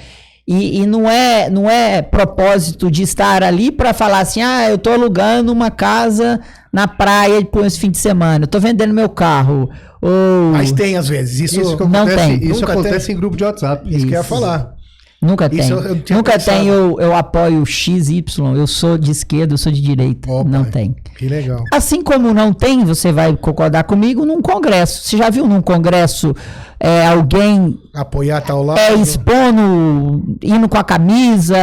e, 0.48 0.82
e 0.82 0.86
não 0.86 1.10
é 1.10 1.50
não 1.50 1.70
é 1.70 2.02
propósito 2.02 2.90
de 2.90 3.04
estar 3.04 3.44
ali 3.44 3.72
para 3.72 3.94
falar 3.94 4.20
assim, 4.20 4.42
ah, 4.42 4.70
eu 4.70 4.78
tô 4.78 4.90
alugando 4.92 5.52
uma 5.52 5.70
casa 5.70 6.40
na 6.74 6.88
praia 6.88 7.44
por 7.46 7.66
esse 7.66 7.80
fim 7.80 7.92
de 7.92 7.98
semana, 7.98 8.44
eu 8.44 8.48
tô 8.48 8.60
vendendo 8.60 8.94
meu 8.94 9.10
carro. 9.10 9.70
Ou 10.02 10.52
Mas 10.54 10.72
tem 10.72 10.98
às 10.98 11.08
vezes. 11.08 11.40
Isso, 11.40 11.62
Isso, 11.62 11.78
Não 11.78 12.02
acontece, 12.02 12.18
tem. 12.40 12.44
isso 12.50 12.62
Nunca 12.62 12.74
acontece 12.74 13.12
em 13.12 13.16
grupo 13.16 13.38
de 13.38 13.44
WhatsApp. 13.44 13.88
isso 13.88 14.00
que 14.08 14.14
eu 14.14 14.18
ia 14.18 14.20
Isso. 14.22 14.30
falar. 14.30 14.76
nunca 15.22 15.48
tem. 15.48 15.60
Isso 15.60 15.74
eu- 15.74 15.96
nunca 16.18 16.32
pensado. 16.32 16.58
tem 16.58 16.68
eu, 16.68 17.00
eu 17.00 17.16
apoio 17.16 17.64
XY, 17.64 18.24
eu 18.58 18.66
sou 18.66 18.98
de 18.98 19.12
esquerda, 19.12 19.54
eu 19.54 19.58
sou 19.60 19.72
de 19.72 19.80
direita. 19.80 20.32
Opa, 20.32 20.50
não 20.50 20.64
tem. 20.66 20.96
Que 21.16 21.28
legal. 21.30 21.64
Assim 21.72 22.02
como 22.02 22.34
não 22.34 22.52
tem, 22.52 22.84
você 22.84 23.12
vai 23.12 23.38
concordar 23.38 23.84
comigo, 23.84 24.26
num 24.26 24.42
congresso. 24.42 25.04
Você 25.08 25.18
já 25.18 25.30
viu 25.30 25.46
num 25.48 25.62
congresso 25.62 26.34
é, 26.80 27.06
alguém 27.06 27.78
Apoiar 27.94 28.42
tal 28.42 28.64
lado. 28.64 28.80
é, 28.80 28.96
expondo, 28.96 30.24
indo 30.42 30.68
com 30.68 30.78
a 30.80 30.84
camisa. 30.84 31.56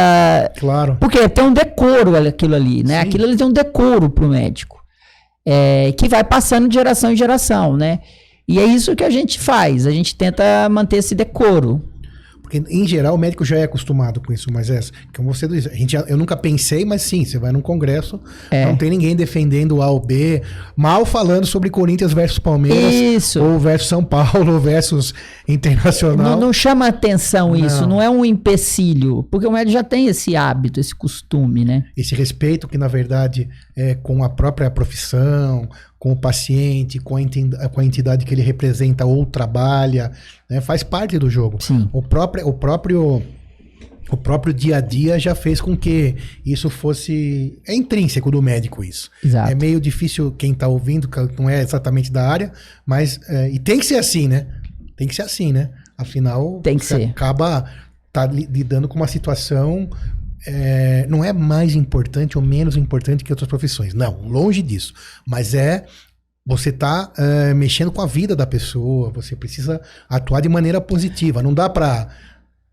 Claro. 0.57 0.95
Porque 0.97 1.27
tem 1.27 1.43
um 1.43 1.51
decoro 1.53 2.15
aquilo 2.15 2.55
ali, 2.55 2.83
né? 2.83 3.01
Sim. 3.01 3.07
Aquilo 3.09 3.25
ali 3.25 3.35
tem 3.35 3.45
um 3.47 3.51
decoro 3.51 4.09
pro 4.09 4.29
médico. 4.29 4.77
É, 5.45 5.91
que 5.97 6.07
vai 6.07 6.23
passando 6.23 6.67
de 6.69 6.75
geração 6.75 7.11
em 7.11 7.15
geração, 7.17 7.75
né? 7.75 7.99
E 8.49 8.57
é 8.59 8.65
isso 8.65 8.95
que 8.95 9.03
a 9.03 9.09
gente 9.11 9.39
faz. 9.39 9.85
A 9.85 9.91
gente 9.91 10.15
tenta 10.15 10.67
manter 10.69 10.97
esse 10.97 11.13
decoro. 11.13 11.81
Porque, 12.41 12.63
em 12.67 12.87
geral, 12.87 13.13
o 13.13 13.17
médico 13.17 13.45
já 13.45 13.57
é 13.59 13.63
acostumado 13.65 14.19
com 14.19 14.33
isso, 14.33 14.51
mas 14.51 14.71
é, 14.71 14.79
como 15.15 15.31
você 15.31 15.47
disse, 15.47 15.67
a 15.69 15.73
gente, 15.75 15.95
eu 15.95 16.17
nunca 16.17 16.35
pensei, 16.35 16.83
mas 16.83 17.03
sim, 17.03 17.23
você 17.23 17.37
vai 17.37 17.51
num 17.51 17.61
congresso, 17.61 18.19
É. 18.49 18.65
não 18.65 18.75
tem 18.75 18.89
ninguém 18.89 19.15
defendendo 19.15 19.73
o 19.75 19.81
A 19.83 19.87
ou 19.91 19.99
B, 19.99 20.41
mal 20.75 21.05
falando 21.05 21.45
sobre 21.45 21.69
Corinthians 21.69 22.11
versus 22.11 22.39
Palmeiras, 22.39 22.91
Isso. 22.91 23.39
ou 23.39 23.59
versus 23.59 23.87
São 23.87 24.03
Paulo 24.03 24.57
versus 24.59 25.13
Internacional. 25.47 26.31
Não, 26.31 26.39
não 26.47 26.51
chama 26.51 26.87
atenção 26.87 27.55
isso, 27.55 27.81
Não. 27.81 27.89
não 27.89 28.01
é 28.01 28.09
um 28.09 28.25
empecilho. 28.25 29.21
Porque 29.29 29.45
o 29.45 29.51
médico 29.51 29.73
já 29.73 29.83
tem 29.83 30.07
esse 30.07 30.35
hábito, 30.35 30.79
esse 30.79 30.95
costume, 30.95 31.63
né? 31.63 31.85
Esse 31.95 32.15
respeito 32.15 32.67
que, 32.67 32.79
na 32.79 32.87
verdade, 32.87 33.47
é 33.77 33.93
com 33.93 34.23
a 34.23 34.29
própria 34.29 34.71
profissão, 34.71 35.69
com 35.99 36.13
o 36.13 36.15
paciente, 36.15 36.97
com 36.97 37.17
a, 37.17 37.21
entidade 37.83 38.25
que 38.25 38.33
ele 38.33 38.41
representa 38.41 39.05
ou 39.05 39.25
trabalha, 39.25 40.11
né, 40.49 40.61
faz 40.61 40.81
parte 40.81 41.19
do 41.19 41.29
jogo. 41.29 41.61
Sim. 41.61 41.89
O 41.91 42.01
próprio, 42.01 42.47
o 42.47 42.53
próprio 42.53 43.21
o 44.11 44.17
próprio 44.17 44.51
dia 44.51 44.77
a 44.77 44.81
dia 44.81 45.19
já 45.19 45.35
fez 45.35 45.61
com 45.61 45.77
que 45.77 46.15
isso 46.43 46.67
fosse 46.67 47.59
é 47.67 47.75
intrínseco 47.75 48.31
do 48.31 48.41
médico 48.41 48.83
isso. 48.83 49.11
Exato. 49.23 49.51
É 49.51 49.53
meio 49.53 49.79
difícil 49.79 50.31
quem 50.31 50.51
está 50.53 50.67
ouvindo, 50.67 51.07
que 51.07 51.19
não 51.39 51.47
é 51.47 51.61
exatamente 51.61 52.11
da 52.11 52.27
área, 52.27 52.51
mas 52.85 53.19
é, 53.29 53.51
e 53.51 53.59
tem 53.59 53.77
que 53.77 53.85
ser 53.85 53.97
assim, 53.97 54.27
né? 54.27 54.47
Tem 54.95 55.07
que 55.07 55.13
ser 55.13 55.21
assim, 55.21 55.53
né? 55.53 55.69
Afinal, 55.97 56.59
Tem 56.63 56.77
que 56.77 56.85
você 56.85 56.95
ser. 56.95 57.03
acaba 57.09 57.69
tá 58.11 58.25
li- 58.25 58.47
lidando 58.51 58.87
com 58.87 58.95
uma 58.95 59.07
situação 59.07 59.87
é, 60.45 61.05
não 61.07 61.23
é 61.23 61.33
mais 61.33 61.75
importante 61.75 62.37
ou 62.37 62.43
menos 62.43 62.75
importante 62.77 63.23
que 63.23 63.31
outras 63.31 63.47
profissões. 63.47 63.93
Não, 63.93 64.21
longe 64.21 64.61
disso. 64.61 64.93
Mas 65.25 65.53
é 65.53 65.85
você 66.45 66.71
tá 66.71 67.11
é, 67.17 67.53
mexendo 67.53 67.91
com 67.91 68.01
a 68.01 68.07
vida 68.07 68.35
da 68.35 68.47
pessoa, 68.47 69.11
você 69.11 69.35
precisa 69.35 69.79
atuar 70.09 70.41
de 70.41 70.49
maneira 70.49 70.81
positiva. 70.81 71.43
Não 71.43 71.53
dá 71.53 71.69
para 71.69 72.09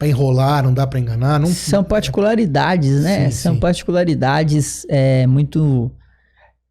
enrolar, 0.03 0.63
não 0.63 0.73
dá 0.73 0.87
para 0.87 0.99
enganar. 0.99 1.39
Não, 1.39 1.49
São 1.49 1.85
particularidades, 1.85 3.03
né? 3.03 3.27
Sim, 3.27 3.37
São 3.37 3.55
sim. 3.55 3.61
particularidades 3.61 4.87
é, 4.89 5.27
muito 5.27 5.91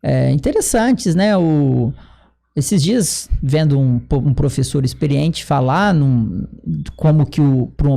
é, 0.02 0.32
interessantes, 0.32 1.14
né? 1.14 1.38
O, 1.38 1.94
esses 2.56 2.82
dias, 2.82 3.30
vendo 3.44 3.78
um, 3.78 4.00
um 4.12 4.34
professor 4.34 4.86
experiente 4.86 5.44
falar 5.44 5.94
num- 5.94 6.48
como 6.96 7.26
que 7.26 7.42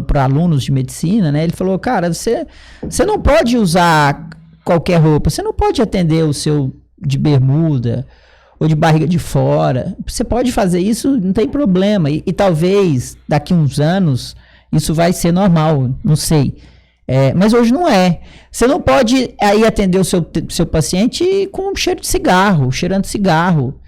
para 0.06 0.24
alunos 0.24 0.64
de 0.64 0.72
medicina, 0.72 1.30
né? 1.30 1.44
Ele 1.44 1.52
falou, 1.52 1.78
cara, 1.78 2.12
você, 2.12 2.44
você 2.82 3.04
não 3.06 3.20
pode 3.20 3.56
usar 3.56 4.28
qualquer 4.64 4.96
roupa, 4.96 5.30
você 5.30 5.42
não 5.42 5.54
pode 5.54 5.80
atender 5.80 6.24
o 6.24 6.34
seu 6.34 6.74
de 7.00 7.16
bermuda 7.16 8.04
ou 8.58 8.66
de 8.66 8.74
barriga 8.74 9.06
de 9.06 9.18
fora. 9.18 9.96
Você 10.04 10.24
pode 10.24 10.50
fazer 10.50 10.80
isso, 10.80 11.16
não 11.16 11.32
tem 11.32 11.48
problema. 11.48 12.10
E, 12.10 12.24
e 12.26 12.32
talvez 12.32 13.16
daqui 13.28 13.54
uns 13.54 13.78
anos 13.78 14.34
isso 14.72 14.92
vai 14.92 15.12
ser 15.12 15.30
normal, 15.32 15.94
não 16.02 16.16
sei. 16.16 16.56
É, 17.06 17.32
mas 17.32 17.54
hoje 17.54 17.72
não 17.72 17.88
é. 17.88 18.20
Você 18.50 18.66
não 18.66 18.80
pode 18.80 19.34
aí 19.40 19.64
atender 19.64 19.98
o 19.98 20.04
seu, 20.04 20.26
seu 20.50 20.66
paciente 20.66 21.48
com 21.52 21.74
cheiro 21.76 22.00
de 22.00 22.06
cigarro, 22.08 22.70
cheirando 22.72 23.06
cigarro. 23.06 23.78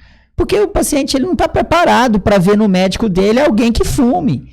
Porque 0.41 0.59
o 0.59 0.69
paciente 0.69 1.19
ele 1.19 1.27
não 1.27 1.35
está 1.35 1.47
preparado 1.47 2.19
para 2.19 2.39
ver 2.39 2.57
no 2.57 2.67
médico 2.67 3.11
dele 3.11 3.39
alguém 3.39 3.71
que 3.71 3.85
fume. 3.85 4.45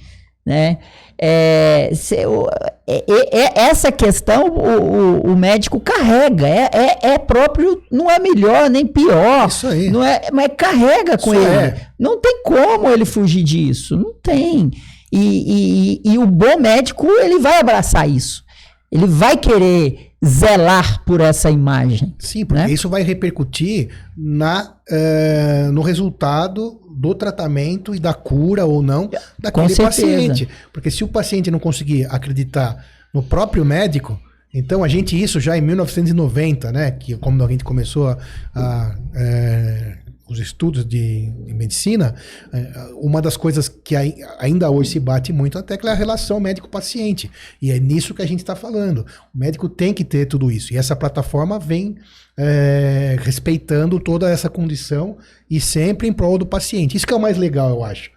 Né? 0.46 0.80
É, 1.18 1.92
se- 1.96 2.26
o- 2.26 2.46
é- 2.86 3.06
é- 3.08 3.40
é- 3.40 3.54
essa 3.70 3.90
questão 3.90 4.48
o, 4.50 5.22
o- 5.30 5.32
o 5.32 5.38
médico 5.38 5.80
carrega. 5.80 6.46
É, 6.46 6.70
é, 6.74 6.98
é 7.14 7.18
próprio, 7.18 7.82
não 7.90 8.12
é 8.12 8.20
melhor 8.20 8.70
nem 8.70 8.86
pior. 8.86 9.48
Isso 9.48 9.66
aí. 9.66 9.90
Não 9.90 10.04
é, 10.04 10.24
mas 10.34 10.50
carrega 10.58 11.18
com 11.18 11.34
Isso 11.34 11.42
ele. 11.42 11.74
Não 11.98 12.20
tem 12.20 12.42
como 12.44 12.90
ele 12.90 13.06
fugir 13.06 13.44
disso. 13.44 13.96
Não 13.96 14.14
tem. 14.22 14.70
E, 15.10 15.18
e- 15.18 16.02
e- 16.06 16.14
e 16.16 16.18
o 16.18 16.26
bom 16.28 16.58
médico, 16.60 17.08
ele 17.10 17.40
vai 17.40 17.60
abraçar 17.62 18.10
isso. 18.10 18.44
Ele 18.92 19.08
vai 19.08 19.38
querer 19.38 20.07
zelar 20.26 21.04
por 21.04 21.22
essa 21.22 21.50
imagem. 21.52 22.16
Sim, 22.20 22.46
porque 22.46 22.64
né? 22.64 22.72
isso 22.72 22.90
vai 22.90 23.04
repercutir 23.04 23.90
na, 24.16 24.76
eh, 24.90 25.70
no 25.72 25.82
resultado 25.82 26.82
do 26.90 27.14
tratamento 27.14 27.94
e 27.94 28.00
da 28.00 28.14
cura 28.14 28.66
ou 28.66 28.82
não 28.82 29.10
daquele 29.38 29.76
paciente. 29.76 30.50
Porque 30.74 30.90
se 30.90 31.04
o 31.04 31.08
paciente 31.08 31.52
não 31.52 31.60
conseguir 31.60 32.06
acreditar 32.06 32.84
no 33.14 33.22
próprio 33.22 33.64
médico, 33.64 34.20
então 34.54 34.84
a 34.84 34.88
gente, 34.88 35.22
isso 35.22 35.40
já 35.40 35.58
em 35.58 35.62
1990, 35.62 36.72
né? 36.72 36.90
Que 36.92 37.16
como 37.18 37.44
a 37.44 37.48
gente 37.48 37.64
começou 37.64 38.08
a, 38.08 38.18
a, 38.56 38.96
eh, 39.14 39.98
os 40.30 40.40
estudos 40.40 40.86
de, 40.86 41.32
de 41.46 41.54
medicina, 41.54 42.16
eh, 42.54 42.72
uma 42.96 43.22
das 43.22 43.38
coisas 43.38 43.68
que 43.70 43.96
ai- 43.96 44.16
ainda 44.40 44.70
hoje 44.70 44.92
se 44.92 45.00
bate 45.00 45.32
muito 45.32 45.56
na 45.58 45.64
tecla 45.64 45.90
é 45.90 45.94
a 45.94 45.96
relação 45.96 46.40
médico-paciente. 46.40 47.32
E 47.62 47.72
é 47.72 47.80
nisso 47.80 48.14
que 48.14 48.22
a 48.22 48.28
gente 48.28 48.40
está 48.40 48.56
falando. 48.56 49.06
O 49.34 49.38
médico 49.38 49.70
tem 49.70 49.94
que 49.94 50.04
ter 50.04 50.26
tudo 50.26 50.52
isso. 50.52 50.74
E 50.74 50.78
essa 50.78 50.96
plataforma 50.96 51.58
vem 51.60 51.96
é, 52.38 53.16
respeitando 53.20 54.00
toda 54.00 54.30
essa 54.30 54.50
condição 54.50 55.18
e 55.50 55.60
sempre 55.60 56.08
em 56.08 56.14
prol 56.14 56.38
do 56.38 56.46
paciente. 56.46 56.96
Isso 56.96 57.08
que 57.08 57.14
é 57.14 57.18
o 57.18 57.22
mais 57.22 57.38
legal, 57.38 57.70
eu 57.70 57.84
acho. 57.84 58.12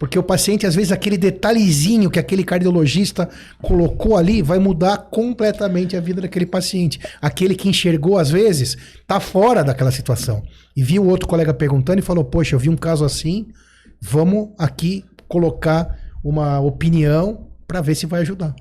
Porque 0.00 0.18
o 0.18 0.22
paciente, 0.22 0.66
às 0.66 0.74
vezes, 0.74 0.92
aquele 0.92 1.18
detalhezinho 1.18 2.10
que 2.10 2.18
aquele 2.18 2.42
cardiologista 2.42 3.28
colocou 3.60 4.16
ali 4.16 4.40
vai 4.40 4.58
mudar 4.58 4.96
completamente 4.96 5.94
a 5.94 6.00
vida 6.00 6.22
daquele 6.22 6.46
paciente. 6.46 6.98
Aquele 7.20 7.54
que 7.54 7.68
enxergou, 7.68 8.16
às 8.16 8.30
vezes, 8.30 8.78
tá 9.06 9.20
fora 9.20 9.62
daquela 9.62 9.90
situação. 9.90 10.42
E 10.74 10.82
viu 10.82 11.06
outro 11.06 11.28
colega 11.28 11.52
perguntando 11.52 11.98
e 11.98 12.02
falou: 12.02 12.24
Poxa, 12.24 12.54
eu 12.54 12.58
vi 12.58 12.70
um 12.70 12.78
caso 12.78 13.04
assim, 13.04 13.48
vamos 14.00 14.48
aqui 14.58 15.04
colocar 15.28 15.94
uma 16.24 16.60
opinião 16.60 17.48
para 17.68 17.82
ver 17.82 17.94
se 17.94 18.06
vai 18.06 18.22
ajudar. 18.22 18.54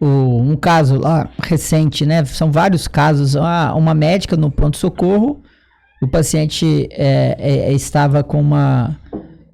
Um 0.00 0.56
caso 0.56 0.98
lá 0.98 1.28
recente, 1.42 2.06
né? 2.06 2.24
São 2.24 2.50
vários 2.50 2.88
casos. 2.88 3.34
Uma, 3.34 3.74
uma 3.74 3.92
médica 3.92 4.34
no 4.34 4.50
pronto-socorro, 4.50 5.42
o 6.00 6.08
paciente 6.08 6.88
é, 6.90 7.36
é, 7.38 7.72
estava 7.74 8.24
com 8.24 8.40
uma, 8.40 8.98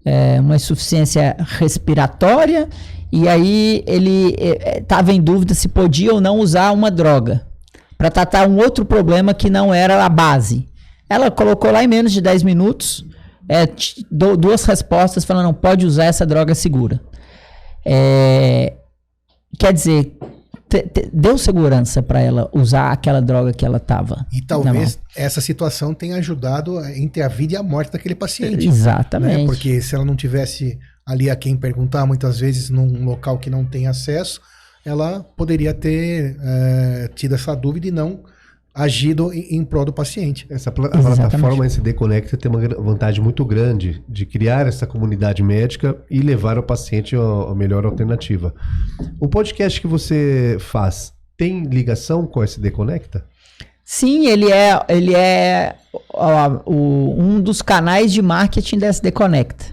é, 0.07 0.40
uma 0.40 0.57
insuficiência 0.57 1.37
respiratória 1.59 2.69
e 3.12 3.29
aí 3.29 3.85
ele 3.87 4.35
estava 4.79 5.12
em 5.12 5.21
dúvida 5.21 5.53
se 5.53 5.69
podia 5.69 6.14
ou 6.14 6.21
não 6.21 6.38
usar 6.38 6.73
uma 6.73 6.90
droga. 6.90 7.47
para 7.99 8.11
tratar 8.11 8.49
um 8.49 8.57
outro 8.57 8.85
problema 8.85 9.35
que 9.35 9.51
não 9.51 9.73
era 9.73 10.05
a 10.05 10.09
base. 10.09 10.69
Ela 11.09 11.31
colocou 11.31 11.71
lá 11.71 11.83
em 11.83 11.87
menos 11.87 12.12
de 12.12 12.21
10 12.21 12.42
minutos 12.42 13.05
é, 13.49 13.69
duas 14.11 14.64
respostas 14.64 15.25
falando, 15.25 15.45
não 15.45 15.55
pode 15.55 15.87
usar 15.87 16.07
essa 16.07 16.27
droga 16.27 16.55
segura. 16.55 17.01
É, 17.85 18.75
quer 19.59 19.73
dizer, 19.73 20.16
deu 21.12 21.38
segurança 21.38 22.02
para 22.02 22.20
ela 22.20 22.50
usar 22.52 22.90
aquela 22.90 23.20
droga 23.22 23.52
que 23.52 23.64
ela 23.64 23.76
estava. 23.76 24.26
E 24.33 24.42
talvez 24.42 24.98
essa 25.14 25.40
situação 25.40 25.94
tenha 25.94 26.16
ajudado 26.16 26.85
entre 26.87 27.22
a 27.22 27.29
vida 27.29 27.55
e 27.55 27.57
a 27.57 27.62
morte 27.62 27.92
daquele 27.92 28.14
paciente. 28.14 28.66
Exatamente. 28.66 29.38
Né? 29.38 29.46
Porque 29.46 29.81
se 29.81 29.94
ela 29.94 30.05
não 30.05 30.16
tivesse 30.16 30.79
ali 31.07 31.31
a 31.31 31.37
quem 31.37 31.57
perguntar, 31.57 32.05
muitas 32.05 32.40
vezes 32.40 32.68
num 32.68 33.05
local 33.05 33.38
que 33.38 33.48
não 33.48 33.64
tem 33.64 33.87
acesso, 33.87 34.40
ela 34.85 35.20
poderia 35.37 35.72
ter 35.72 36.37
é, 36.40 37.11
tido 37.14 37.35
essa 37.35 37.55
dúvida 37.55 37.87
e 37.88 37.90
não 37.90 38.24
agido 38.77 39.33
em, 39.33 39.57
em 39.57 39.65
prol 39.65 39.87
do 39.87 39.93
paciente. 39.93 40.47
Essa 40.51 40.71
pl 40.71 40.89
Exatamente. 40.89 41.17
plataforma 41.17 41.65
SD 41.65 41.95
Connect 41.95 42.37
tem 42.37 42.51
uma 42.51 42.61
vantagem 42.69 43.25
muito 43.25 43.43
grande 43.45 44.05
de 44.07 44.27
criar 44.27 44.67
essa 44.67 44.87
comunidade 44.87 45.43
médica 45.43 45.97
e 46.11 46.21
levar 46.21 46.59
o 46.59 46.62
paciente 46.62 47.17
a, 47.17 47.21
a 47.21 47.55
melhor 47.55 47.87
alternativa. 47.87 48.55
O 49.19 49.29
podcast 49.29 49.81
que 49.81 49.87
você 49.87 50.59
faz 50.61 51.15
tem 51.39 51.65
ligação 51.65 52.27
com 52.27 52.43
a 52.43 52.45
SD 52.45 52.71
Conecta? 52.71 53.25
Sim, 53.83 54.27
ele 54.27 54.51
é, 54.53 54.79
ele 54.89 55.15
é 55.15 55.77
ó, 56.12 56.61
o, 56.67 57.15
um 57.19 57.41
dos 57.41 57.62
canais 57.62 58.12
de 58.12 58.21
marketing 58.21 58.79
da 58.79 58.89
SD 58.89 59.11
Connecta. 59.11 59.65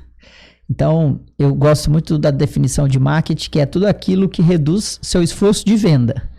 Então, 0.70 1.20
eu 1.38 1.54
gosto 1.54 1.92
muito 1.92 2.18
da 2.18 2.32
definição 2.32 2.88
de 2.88 3.00
marketing, 3.00 3.50
que 3.50 3.60
é 3.60 3.66
tudo 3.66 3.86
aquilo 3.86 4.30
que 4.30 4.42
reduz 4.42 4.98
seu 5.02 5.22
esforço 5.22 5.66
de 5.66 5.76
venda. 5.76 6.30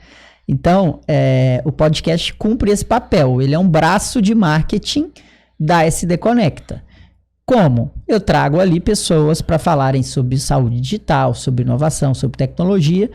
Então, 0.47 1.01
é, 1.09 1.63
o 1.65 1.73
podcast 1.73 2.33
cumpre 2.35 2.71
esse 2.71 2.85
papel. 2.85 3.41
Ele 3.41 3.55
é 3.55 3.59
um 3.59 3.69
braço 3.69 4.21
de 4.21 4.35
marketing 4.35 5.11
da 5.59 5.85
SD 5.85 6.19
Conecta. 6.19 6.83
Como? 7.47 7.93
Eu 8.09 8.21
trago 8.21 8.59
ali 8.59 8.81
pessoas 8.81 9.43
para 9.43 9.59
falarem 9.59 10.03
sobre 10.03 10.39
saúde 10.39 10.81
digital, 10.81 11.35
sobre 11.35 11.63
inovação, 11.63 12.15
sobre 12.15 12.39
tecnologia, 12.39 13.11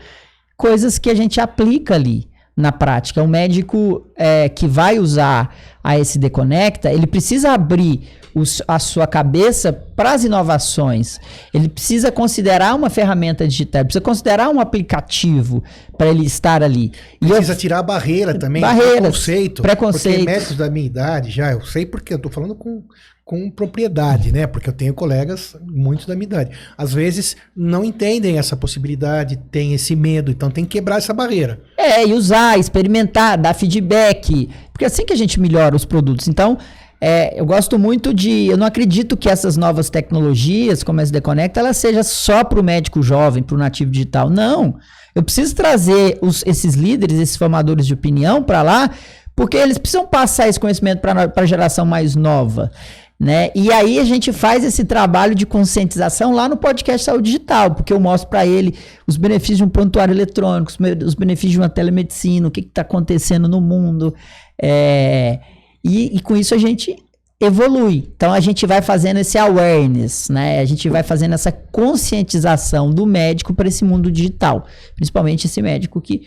coisas 0.56 0.98
que 0.98 1.10
a 1.10 1.14
gente 1.14 1.40
aplica 1.40 1.94
ali 1.94 2.29
na 2.60 2.72
prática. 2.72 3.22
O 3.22 3.28
médico 3.28 4.06
é, 4.16 4.48
que 4.48 4.66
vai 4.66 4.98
usar 4.98 5.54
a 5.82 5.98
SD 5.98 6.30
Conecta, 6.30 6.92
ele 6.92 7.06
precisa 7.06 7.52
abrir 7.52 8.20
os, 8.34 8.62
a 8.66 8.78
sua 8.78 9.06
cabeça 9.06 9.72
para 9.72 10.12
as 10.12 10.24
inovações. 10.24 11.18
Ele 11.52 11.68
precisa 11.68 12.12
considerar 12.12 12.74
uma 12.74 12.90
ferramenta 12.90 13.46
digital, 13.46 13.84
precisa 13.84 14.02
considerar 14.02 14.48
um 14.50 14.60
aplicativo 14.60 15.62
para 15.96 16.08
ele 16.08 16.24
estar 16.24 16.62
ali. 16.62 16.92
E 17.20 17.26
precisa 17.26 17.52
eu, 17.52 17.56
tirar 17.56 17.78
a 17.78 17.82
barreira 17.82 18.38
também, 18.38 18.62
barreiras, 18.62 19.00
preconceito. 19.00 19.62
preconceito. 19.62 20.16
Porque 20.18 20.30
médicos 20.30 20.56
da 20.56 20.70
minha 20.70 20.86
idade, 20.86 21.30
já 21.30 21.52
eu 21.52 21.62
sei 21.64 21.86
porque 21.86 22.12
eu 22.12 22.16
estou 22.16 22.30
falando 22.30 22.54
com 22.54 22.84
com 23.30 23.48
propriedade, 23.48 24.32
né? 24.32 24.44
Porque 24.44 24.68
eu 24.68 24.72
tenho 24.72 24.92
colegas, 24.92 25.54
muitos 25.64 26.04
da 26.04 26.16
minha 26.16 26.24
idade. 26.24 26.50
Às 26.76 26.92
vezes 26.92 27.36
não 27.56 27.84
entendem 27.84 28.38
essa 28.38 28.56
possibilidade, 28.56 29.38
tem 29.52 29.72
esse 29.72 29.94
medo, 29.94 30.32
então 30.32 30.50
tem 30.50 30.64
que 30.64 30.72
quebrar 30.72 30.96
essa 30.96 31.14
barreira. 31.14 31.60
É, 31.78 32.04
e 32.04 32.12
usar, 32.12 32.58
experimentar, 32.58 33.38
dar 33.38 33.54
feedback, 33.54 34.50
porque 34.72 34.82
é 34.82 34.88
assim 34.88 35.06
que 35.06 35.12
a 35.12 35.16
gente 35.16 35.38
melhora 35.38 35.76
os 35.76 35.84
produtos. 35.84 36.26
Então, 36.26 36.58
é, 37.00 37.40
eu 37.40 37.46
gosto 37.46 37.78
muito 37.78 38.12
de. 38.12 38.48
Eu 38.48 38.56
não 38.56 38.66
acredito 38.66 39.16
que 39.16 39.30
essas 39.30 39.56
novas 39.56 39.88
tecnologias, 39.88 40.82
como 40.82 40.98
a 40.98 41.04
SD 41.04 41.20
Connect, 41.20 41.56
ela 41.56 41.72
seja 41.72 42.02
só 42.02 42.42
para 42.42 42.58
o 42.58 42.64
médico 42.64 43.00
jovem, 43.00 43.44
para 43.44 43.54
o 43.54 43.58
nativo 43.58 43.92
digital. 43.92 44.28
Não. 44.28 44.74
Eu 45.14 45.22
preciso 45.22 45.54
trazer 45.54 46.18
os, 46.20 46.42
esses 46.44 46.74
líderes, 46.74 47.20
esses 47.20 47.36
formadores 47.36 47.86
de 47.86 47.94
opinião 47.94 48.42
para 48.42 48.60
lá, 48.62 48.90
porque 49.36 49.56
eles 49.56 49.78
precisam 49.78 50.04
passar 50.04 50.48
esse 50.48 50.58
conhecimento 50.58 51.00
para 51.00 51.32
a 51.34 51.46
geração 51.46 51.86
mais 51.86 52.16
nova. 52.16 52.72
Né? 53.20 53.50
E 53.54 53.70
aí 53.70 53.98
a 53.98 54.04
gente 54.04 54.32
faz 54.32 54.64
esse 54.64 54.82
trabalho 54.82 55.34
de 55.34 55.44
conscientização 55.44 56.32
lá 56.32 56.48
no 56.48 56.56
podcast 56.56 57.04
Saúde 57.04 57.26
Digital, 57.26 57.74
porque 57.74 57.92
eu 57.92 58.00
mostro 58.00 58.30
para 58.30 58.46
ele 58.46 58.74
os 59.06 59.18
benefícios 59.18 59.58
de 59.58 59.64
um 59.64 59.68
prontuário 59.68 60.14
eletrônico, 60.14 60.72
os 61.04 61.14
benefícios 61.14 61.52
de 61.52 61.58
uma 61.58 61.68
telemedicina, 61.68 62.48
o 62.48 62.50
que 62.50 62.60
está 62.60 62.80
acontecendo 62.80 63.46
no 63.46 63.60
mundo. 63.60 64.14
É, 64.60 65.38
e, 65.84 66.16
e 66.16 66.20
com 66.20 66.34
isso 66.34 66.54
a 66.54 66.58
gente 66.58 66.96
evolui. 67.38 68.10
Então 68.16 68.32
a 68.32 68.40
gente 68.40 68.66
vai 68.66 68.80
fazendo 68.80 69.18
esse 69.18 69.36
awareness, 69.36 70.30
né? 70.30 70.58
A 70.60 70.64
gente 70.64 70.88
vai 70.88 71.02
fazendo 71.02 71.34
essa 71.34 71.52
conscientização 71.52 72.90
do 72.90 73.04
médico 73.04 73.52
para 73.52 73.68
esse 73.68 73.84
mundo 73.84 74.10
digital, 74.10 74.64
principalmente 74.96 75.46
esse 75.46 75.60
médico 75.60 76.00
que 76.00 76.22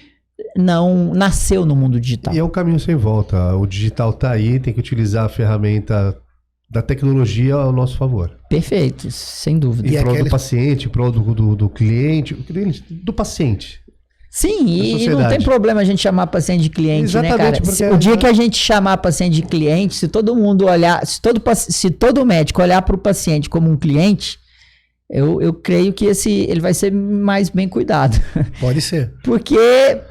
não 0.56 1.12
nasceu 1.12 1.66
no 1.66 1.76
mundo 1.76 2.00
digital. 2.00 2.36
E 2.36 2.38
é 2.38 2.44
um 2.44 2.50
caminho 2.50 2.80
sem 2.80 2.96
volta. 2.96 3.56
O 3.56 3.66
digital 3.66 4.12
está 4.12 4.30
aí, 4.30 4.60
tem 4.60 4.72
que 4.72 4.80
utilizar 4.80 5.26
a 5.26 5.30
ferramenta 5.30 6.16
da 6.74 6.82
tecnologia 6.82 7.54
ao 7.54 7.72
nosso 7.72 7.96
favor. 7.96 8.36
Perfeito, 8.50 9.12
sem 9.12 9.60
dúvida. 9.60 9.88
Em 9.88 9.92
prol 9.92 10.10
aquele... 10.10 10.24
do 10.24 10.32
paciente, 10.32 10.88
em 10.88 10.90
prol 10.90 11.12
do, 11.12 11.22
do, 11.34 11.56
do, 11.56 11.70
cliente, 11.70 12.34
do 12.90 13.14
paciente. 13.14 13.80
Sim, 14.32 14.66
e 14.66 15.08
não 15.10 15.30
tem 15.30 15.40
problema 15.40 15.82
a 15.82 15.84
gente 15.84 16.02
chamar 16.02 16.26
paciente 16.26 16.64
de 16.64 16.72
cliente, 16.72 17.16
né, 17.16 17.28
Exatamente, 17.28 17.62
né, 17.62 17.78
cara? 17.78 17.94
o 17.94 17.98
dia 18.00 18.18
que 18.18 18.26
a 18.26 18.34
gente 18.34 18.58
chamar 18.58 18.98
paciente 18.98 19.36
de 19.36 19.44
cliente, 19.44 19.94
se 19.94 20.08
todo 20.08 20.36
mundo 20.36 20.66
olhar, 20.66 21.06
se 21.06 21.22
todo, 21.22 21.40
se 21.56 21.92
todo 21.92 22.26
médico 22.26 22.60
olhar 22.60 22.82
para 22.82 22.96
o 22.96 22.98
paciente 22.98 23.48
como 23.48 23.70
um 23.70 23.78
cliente, 23.78 24.40
eu, 25.08 25.40
eu 25.40 25.54
creio 25.54 25.94
que 25.94 26.06
esse 26.06 26.32
ele 26.50 26.60
vai 26.60 26.74
ser 26.74 26.92
mais 26.92 27.50
bem 27.50 27.70
cuidado. 27.70 28.20
Pode 28.60 28.82
ser. 28.82 29.14
Porque, 29.24 29.56
é, 29.56 30.02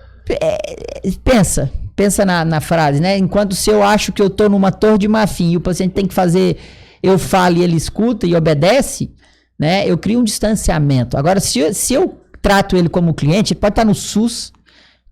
pensa, 1.25 1.69
pensa 1.95 2.25
na, 2.25 2.45
na 2.45 2.61
frase, 2.61 3.01
né? 3.01 3.17
Enquanto 3.19 3.55
se 3.55 3.71
eu 3.71 3.83
acho 3.83 4.13
que 4.13 4.23
eu 4.23 4.31
tô 4.31 4.49
numa 4.49 4.71
torre 4.71 4.99
de 4.99 5.09
marfim 5.09 5.53
e 5.53 5.57
o 5.57 5.61
paciente 5.61 5.93
tem 5.93 6.07
que 6.07 6.15
fazer, 6.15 6.59
eu 7.03 7.19
falo 7.19 7.57
e 7.57 7.63
ele 7.63 7.77
escuta 7.77 8.27
e 8.27 8.35
obedece, 8.35 9.11
né? 9.59 9.89
Eu 9.89 9.99
crio 9.99 10.21
um 10.21 10.25
distanciamento. 10.25 11.17
Agora, 11.17 11.41
se 11.41 11.59
eu, 11.59 11.75
se 11.75 11.95
eu 11.95 12.21
trato 12.41 12.77
ele 12.77 12.89
como 12.89 13.15
cliente, 13.15 13.53
ele 13.53 13.61
pode 13.61 13.73
estar 13.73 13.85
no 13.85 13.95
SUS, 13.95 14.53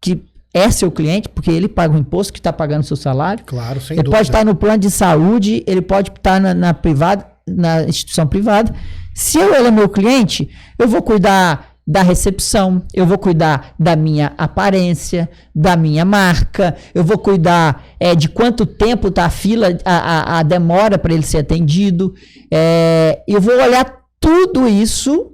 que 0.01 0.23
é 0.53 0.71
seu 0.71 0.91
cliente, 0.91 1.29
porque 1.29 1.51
ele 1.51 1.69
paga 1.69 1.95
o 1.95 1.99
imposto 1.99 2.33
que 2.33 2.41
está 2.41 2.53
pagando 2.53 2.83
o 2.83 2.87
seu 2.87 2.97
salário. 2.97 3.45
Claro, 3.45 3.81
sem 3.81 3.95
ele 3.95 4.03
dúvida. 4.03 4.17
pode 4.17 4.29
estar 4.29 4.45
no 4.45 4.55
plano 4.55 4.79
de 4.79 4.91
saúde, 4.91 5.63
ele 5.67 5.81
pode 5.81 6.11
estar 6.11 6.41
na, 6.41 6.53
na 6.53 6.75
privada, 6.75 7.27
na 7.47 7.85
instituição 7.85 8.27
privada. 8.27 8.75
Se 9.15 9.39
eu, 9.39 9.55
ele 9.55 9.69
é 9.69 9.71
meu 9.71 9.89
cliente, 9.89 10.49
eu 10.79 10.89
vou 10.89 11.03
cuidar 11.03 11.70
da 11.91 12.03
recepção, 12.03 12.85
eu 12.95 13.05
vou 13.05 13.19
cuidar 13.19 13.75
da 13.77 13.97
minha 13.97 14.33
aparência, 14.39 15.29
da 15.53 15.77
minha 15.77 16.05
marca, 16.05 16.77
eu 16.95 17.03
vou 17.03 17.19
cuidar 17.19 17.85
é, 17.99 18.15
de 18.15 18.29
quanto 18.29 18.65
tempo 18.65 19.09
está 19.09 19.25
a 19.25 19.31
fila, 19.31 19.77
a, 19.85 19.97
a, 19.97 20.39
a 20.39 20.43
demora 20.45 20.97
para 20.97 21.13
ele 21.13 21.25
ser 21.25 21.39
atendido. 21.39 22.15
É, 22.49 23.21
eu 23.27 23.41
vou 23.41 23.61
olhar 23.61 24.05
tudo 24.21 24.69
isso 24.69 25.33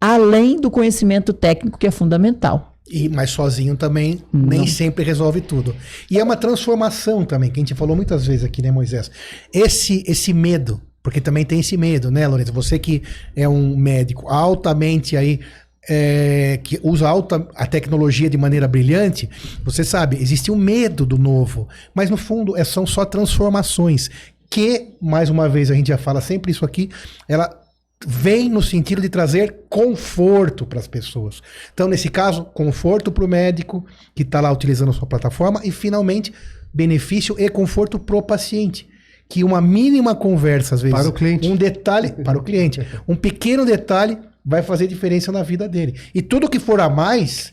além 0.00 0.58
do 0.58 0.70
conhecimento 0.70 1.30
técnico 1.34 1.78
que 1.78 1.86
é 1.86 1.90
fundamental. 1.90 2.78
E, 2.90 3.10
mas 3.10 3.28
sozinho 3.28 3.76
também 3.76 4.22
Não. 4.32 4.46
nem 4.46 4.66
sempre 4.66 5.04
resolve 5.04 5.42
tudo. 5.42 5.76
E 6.10 6.18
é 6.18 6.24
uma 6.24 6.36
transformação 6.36 7.22
também, 7.26 7.50
que 7.50 7.60
a 7.60 7.62
gente 7.62 7.74
falou 7.74 7.94
muitas 7.94 8.26
vezes 8.26 8.44
aqui, 8.44 8.62
né, 8.62 8.70
Moisés? 8.70 9.10
Esse, 9.52 10.02
esse 10.06 10.32
medo, 10.32 10.80
porque 11.02 11.20
também 11.20 11.44
tem 11.44 11.60
esse 11.60 11.76
medo, 11.76 12.10
né, 12.10 12.26
Lourenço? 12.26 12.52
Você 12.54 12.78
que 12.78 13.02
é 13.36 13.46
um 13.46 13.76
médico 13.76 14.26
altamente 14.28 15.18
aí 15.18 15.40
é, 15.88 16.60
que 16.62 16.78
usa 16.82 17.08
alta, 17.08 17.46
a 17.54 17.66
tecnologia 17.66 18.30
de 18.30 18.38
maneira 18.38 18.68
brilhante, 18.68 19.28
você 19.64 19.82
sabe, 19.82 20.16
existe 20.16 20.50
um 20.50 20.56
medo 20.56 21.04
do 21.04 21.18
novo, 21.18 21.68
mas 21.94 22.08
no 22.08 22.16
fundo 22.16 22.56
é, 22.56 22.64
são 22.64 22.86
só 22.86 23.04
transformações 23.04 24.10
que, 24.48 24.94
mais 25.00 25.30
uma 25.30 25.48
vez, 25.48 25.70
a 25.70 25.74
gente 25.74 25.88
já 25.88 25.96
fala 25.96 26.20
sempre 26.20 26.52
isso 26.52 26.64
aqui, 26.64 26.90
ela 27.26 27.58
vem 28.06 28.50
no 28.50 28.60
sentido 28.60 29.00
de 29.00 29.08
trazer 29.08 29.64
conforto 29.68 30.66
para 30.66 30.78
as 30.78 30.86
pessoas. 30.86 31.40
Então, 31.72 31.88
nesse 31.88 32.10
caso, 32.10 32.44
conforto 32.44 33.10
para 33.10 33.24
o 33.24 33.28
médico 33.28 33.84
que 34.14 34.22
está 34.22 34.40
lá 34.40 34.52
utilizando 34.52 34.90
a 34.90 34.92
sua 34.92 35.06
plataforma 35.06 35.60
e, 35.64 35.70
finalmente, 35.70 36.34
benefício 36.72 37.34
e 37.38 37.48
conforto 37.48 37.98
para 37.98 38.16
o 38.16 38.22
paciente. 38.22 38.88
Que 39.28 39.42
uma 39.42 39.60
mínima 39.60 40.14
conversa, 40.14 40.74
às 40.74 40.82
vezes, 40.82 40.98
para 40.98 41.08
o 41.08 41.12
cliente. 41.12 41.48
um 41.48 41.56
detalhe 41.56 42.12
para 42.12 42.36
o 42.36 42.42
cliente, 42.42 42.86
um 43.08 43.16
pequeno 43.16 43.64
detalhe 43.64 44.18
vai 44.44 44.62
fazer 44.62 44.86
diferença 44.86 45.30
na 45.30 45.42
vida 45.42 45.68
dele. 45.68 45.98
E 46.14 46.20
tudo 46.20 46.48
que 46.48 46.58
for 46.58 46.80
a 46.80 46.88
mais 46.88 47.52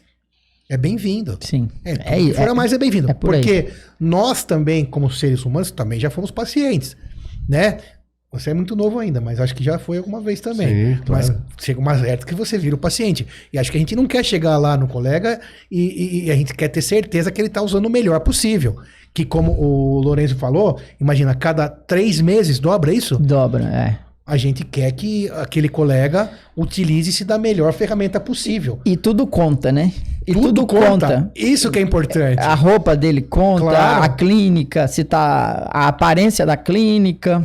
é 0.70 0.78
bem-vindo. 0.78 1.38
Sim. 1.42 1.68
É, 1.84 1.96
tudo 1.96 2.08
é, 2.08 2.16
que 2.18 2.34
for 2.34 2.48
é, 2.48 2.50
a 2.50 2.56
mais 2.56 2.74
é 2.74 2.78
bem-vindo. 2.78 3.10
É 3.10 3.14
por 3.14 3.34
porque 3.34 3.52
aí. 3.52 3.74
nós 4.00 4.44
também, 4.44 4.86
como 4.86 5.10
seres 5.10 5.44
humanos, 5.44 5.72
também 5.72 6.00
já 6.00 6.10
fomos 6.10 6.32
pacientes, 6.32 6.96
né? 7.48 7.80
Você 8.32 8.52
é 8.52 8.54
muito 8.54 8.76
novo 8.76 9.00
ainda, 9.00 9.20
mas 9.20 9.40
acho 9.40 9.56
que 9.56 9.64
já 9.64 9.80
foi 9.80 9.98
alguma 9.98 10.22
vez 10.22 10.40
também. 10.40 10.68
Sim, 10.68 11.02
claro. 11.04 11.28
Mas 11.28 11.64
chega 11.66 11.80
uma 11.80 11.98
certa 11.98 12.28
que 12.28 12.36
você 12.36 12.60
vira 12.60 12.76
o 12.76 12.78
paciente. 12.78 13.26
E 13.52 13.58
acho 13.58 13.72
que 13.72 13.78
a 13.78 13.80
gente 13.80 13.96
não 13.96 14.06
quer 14.06 14.24
chegar 14.24 14.56
lá 14.60 14.78
no 14.78 14.88
colega 14.88 15.42
e, 15.72 15.80
e, 15.80 16.26
e 16.26 16.32
a 16.32 16.36
gente 16.36 16.54
quer 16.54 16.68
ter 16.68 16.84
certeza 16.84 17.32
que 17.32 17.42
ele 17.42 17.48
está 17.48 17.64
usando 17.64 17.88
o 17.88 17.90
melhor 17.90 18.20
possível. 18.20 18.78
Que 19.16 19.26
como 19.26 19.54
o 19.54 20.00
Lourenço 20.00 20.36
falou, 20.36 20.80
imagina, 21.02 21.34
cada 21.34 21.68
três 21.68 22.22
meses 22.22 22.60
dobra 22.60 22.94
isso? 22.94 23.18
Dobra, 23.18 23.64
é. 23.64 24.09
A 24.30 24.38
gente 24.38 24.64
quer 24.64 24.92
que 24.92 25.28
aquele 25.32 25.68
colega 25.68 26.30
utilize-se 26.56 27.26
da 27.26 27.36
melhor 27.40 27.74
ferramenta 27.74 28.20
possível. 28.20 28.80
E 28.86 28.96
tudo 28.96 29.26
conta, 29.26 29.72
né? 29.72 29.92
E 30.26 30.34
tudo, 30.34 30.48
tudo 30.54 30.68
conta. 30.68 30.86
conta. 30.86 31.32
Isso 31.36 31.72
que 31.72 31.80
é 31.80 31.82
importante. 31.82 32.40
A 32.40 32.54
roupa 32.54 32.96
dele 32.96 33.24
conta, 33.24 33.62
claro. 33.62 34.04
a 34.04 34.10
clínica, 34.10 34.88
se 34.88 35.04
tá 35.04 35.68
a 35.72 35.88
aparência 35.88 36.46
da 36.46 36.56
clínica. 36.56 37.44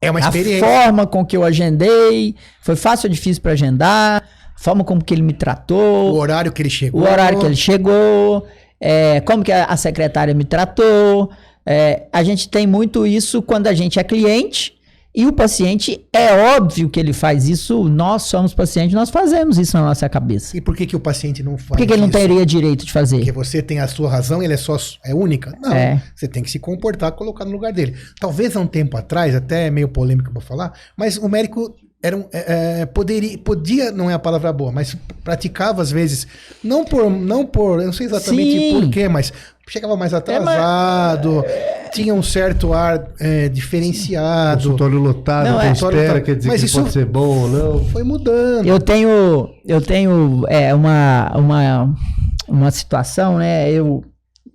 É 0.00 0.12
uma 0.12 0.20
experiência. 0.20 0.64
A 0.64 0.84
forma 0.84 1.06
com 1.08 1.26
que 1.26 1.36
eu 1.36 1.42
agendei, 1.42 2.36
foi 2.60 2.76
fácil 2.76 3.08
ou 3.08 3.12
difícil 3.12 3.42
para 3.42 3.52
agendar, 3.52 4.22
a 4.22 4.58
forma 4.60 4.84
como 4.84 5.02
que 5.02 5.12
ele 5.12 5.22
me 5.22 5.32
tratou, 5.32 6.12
o 6.12 6.18
horário 6.18 6.52
que 6.52 6.62
ele 6.62 6.70
chegou, 6.70 7.00
o 7.00 7.04
horário 7.04 7.40
que 7.40 7.46
ele 7.46 7.56
chegou, 7.56 8.46
é, 8.80 9.20
como 9.22 9.42
que 9.42 9.50
a, 9.50 9.76
secretária 9.76 10.32
me 10.34 10.44
tratou. 10.44 11.30
É, 11.66 12.04
a 12.12 12.22
gente 12.22 12.48
tem 12.48 12.64
muito 12.64 13.04
isso 13.04 13.42
quando 13.42 13.66
a 13.66 13.74
gente 13.74 13.98
é 13.98 14.04
cliente 14.04 14.80
e 15.14 15.26
o 15.26 15.32
paciente, 15.32 16.06
é 16.10 16.56
óbvio 16.56 16.88
que 16.88 16.98
ele 16.98 17.12
faz 17.12 17.46
isso, 17.46 17.84
nós 17.84 18.22
somos 18.22 18.54
pacientes, 18.54 18.94
nós 18.94 19.10
fazemos 19.10 19.58
isso 19.58 19.76
na 19.76 19.84
nossa 19.84 20.08
cabeça. 20.08 20.56
E 20.56 20.60
por 20.60 20.74
que, 20.74 20.86
que 20.86 20.96
o 20.96 21.00
paciente 21.00 21.42
não 21.42 21.58
faz 21.58 21.68
Por 21.68 21.76
que, 21.76 21.86
que 21.86 21.92
ele 21.92 22.00
não 22.00 22.08
teria 22.08 22.46
direito 22.46 22.86
de 22.86 22.92
fazer? 22.92 23.16
Porque 23.16 23.32
você 23.32 23.60
tem 23.60 23.78
a 23.78 23.86
sua 23.86 24.08
razão, 24.08 24.42
ele 24.42 24.54
é 24.54 24.56
só 24.56 24.76
é 25.04 25.14
única? 25.14 25.54
Não, 25.60 25.72
é. 25.72 26.02
você 26.16 26.26
tem 26.26 26.42
que 26.42 26.50
se 26.50 26.58
comportar, 26.58 27.12
colocar 27.12 27.44
no 27.44 27.52
lugar 27.52 27.74
dele. 27.74 27.94
Talvez 28.18 28.56
há 28.56 28.60
um 28.60 28.66
tempo 28.66 28.96
atrás, 28.96 29.34
até 29.34 29.66
é 29.66 29.70
meio 29.70 29.88
polêmico 29.88 30.32
para 30.32 30.40
falar, 30.40 30.72
mas 30.96 31.18
o 31.18 31.28
médico 31.28 31.76
era 32.02 32.16
um, 32.16 32.24
é, 32.32 32.80
é, 32.80 32.86
poderia, 32.86 33.38
podia, 33.38 33.92
não 33.92 34.10
é 34.10 34.14
a 34.14 34.18
palavra 34.18 34.52
boa, 34.52 34.72
mas 34.72 34.96
praticava 35.22 35.80
às 35.80 35.92
vezes, 35.92 36.26
não 36.62 36.84
por, 36.84 37.08
não 37.08 37.46
por, 37.46 37.78
eu 37.78 37.86
não 37.86 37.92
sei 37.92 38.06
exatamente 38.06 38.58
Sim. 38.58 38.80
por 38.80 38.90
quê, 38.90 39.08
mas 39.08 39.32
chegava 39.68 39.96
mais 39.96 40.12
atrasado, 40.12 41.44
é, 41.46 41.82
mas... 41.84 41.90
tinha 41.94 42.12
um 42.12 42.22
certo 42.22 42.72
ar 42.72 43.06
é, 43.20 43.48
diferenciado. 43.48 44.64
Consultório 44.64 44.98
lotado, 44.98 45.48
não, 45.48 45.60
é. 45.60 45.70
espera, 45.70 46.20
quer 46.20 46.34
dizer 46.34 46.48
mas 46.48 46.60
que 46.60 46.66
isso 46.66 46.80
pode 46.80 46.92
ser 46.92 47.06
bom 47.06 47.42
ou 47.42 47.48
não. 47.48 47.84
Foi 47.86 48.02
mudando. 48.02 48.66
Eu 48.66 48.80
tenho, 48.80 49.48
eu 49.64 49.80
tenho 49.80 50.44
é, 50.48 50.74
uma, 50.74 51.32
uma, 51.36 51.94
uma 52.48 52.70
situação, 52.72 53.38
né? 53.38 53.70
Eu, 53.70 54.04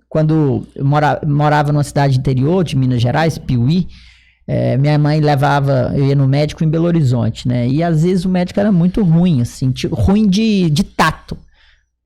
quando 0.06 0.66
eu 0.76 0.84
mora, 0.84 1.18
morava 1.26 1.72
numa 1.72 1.82
cidade 1.82 2.18
interior 2.18 2.62
de 2.62 2.76
Minas 2.76 3.00
Gerais, 3.00 3.38
Piuí, 3.38 3.88
é, 4.48 4.76
minha 4.76 4.98
mãe 4.98 5.20
levava, 5.20 5.92
eu 5.94 6.06
ia 6.06 6.16
no 6.16 6.26
médico 6.26 6.64
em 6.64 6.68
Belo 6.68 6.86
Horizonte, 6.86 7.46
né? 7.46 7.68
E 7.68 7.82
às 7.82 8.02
vezes 8.02 8.24
o 8.24 8.28
médico 8.28 8.58
era 8.58 8.72
muito 8.72 9.02
ruim, 9.04 9.42
assim, 9.42 9.70
tipo, 9.70 9.94
ruim 9.94 10.26
de, 10.26 10.68
de 10.70 10.82
tato 10.82 11.36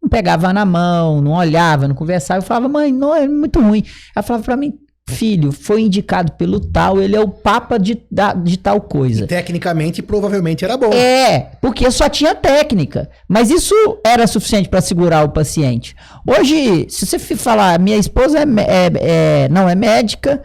não 0.02 0.08
pegava 0.08 0.52
na 0.52 0.64
mão, 0.64 1.22
não 1.22 1.32
olhava, 1.32 1.86
não 1.86 1.94
conversava. 1.94 2.40
Eu 2.40 2.42
falava, 2.42 2.68
mãe, 2.68 2.92
não, 2.92 3.14
é 3.14 3.28
muito 3.28 3.60
ruim. 3.60 3.84
Ela 4.14 4.22
falava 4.22 4.44
para 4.44 4.56
mim, 4.56 4.74
filho, 5.08 5.52
foi 5.52 5.82
indicado 5.82 6.32
pelo 6.32 6.58
tal, 6.58 7.00
ele 7.00 7.14
é 7.14 7.20
o 7.20 7.28
papa 7.28 7.78
de, 7.78 8.02
de 8.42 8.56
tal 8.56 8.80
coisa. 8.80 9.24
E, 9.24 9.26
tecnicamente, 9.26 10.02
provavelmente 10.02 10.64
era 10.64 10.76
bom. 10.76 10.92
É, 10.92 11.52
porque 11.60 11.88
só 11.90 12.08
tinha 12.08 12.34
técnica. 12.34 13.08
Mas 13.28 13.50
isso 13.50 13.74
era 14.04 14.26
suficiente 14.26 14.68
para 14.68 14.80
segurar 14.80 15.24
o 15.24 15.28
paciente. 15.28 15.94
Hoje, 16.26 16.86
se 16.88 17.06
você 17.06 17.18
falar, 17.36 17.78
minha 17.78 17.96
esposa 17.96 18.38
é, 18.38 18.42
é, 18.42 19.44
é, 19.44 19.48
não 19.48 19.68
é 19.68 19.76
médica, 19.76 20.42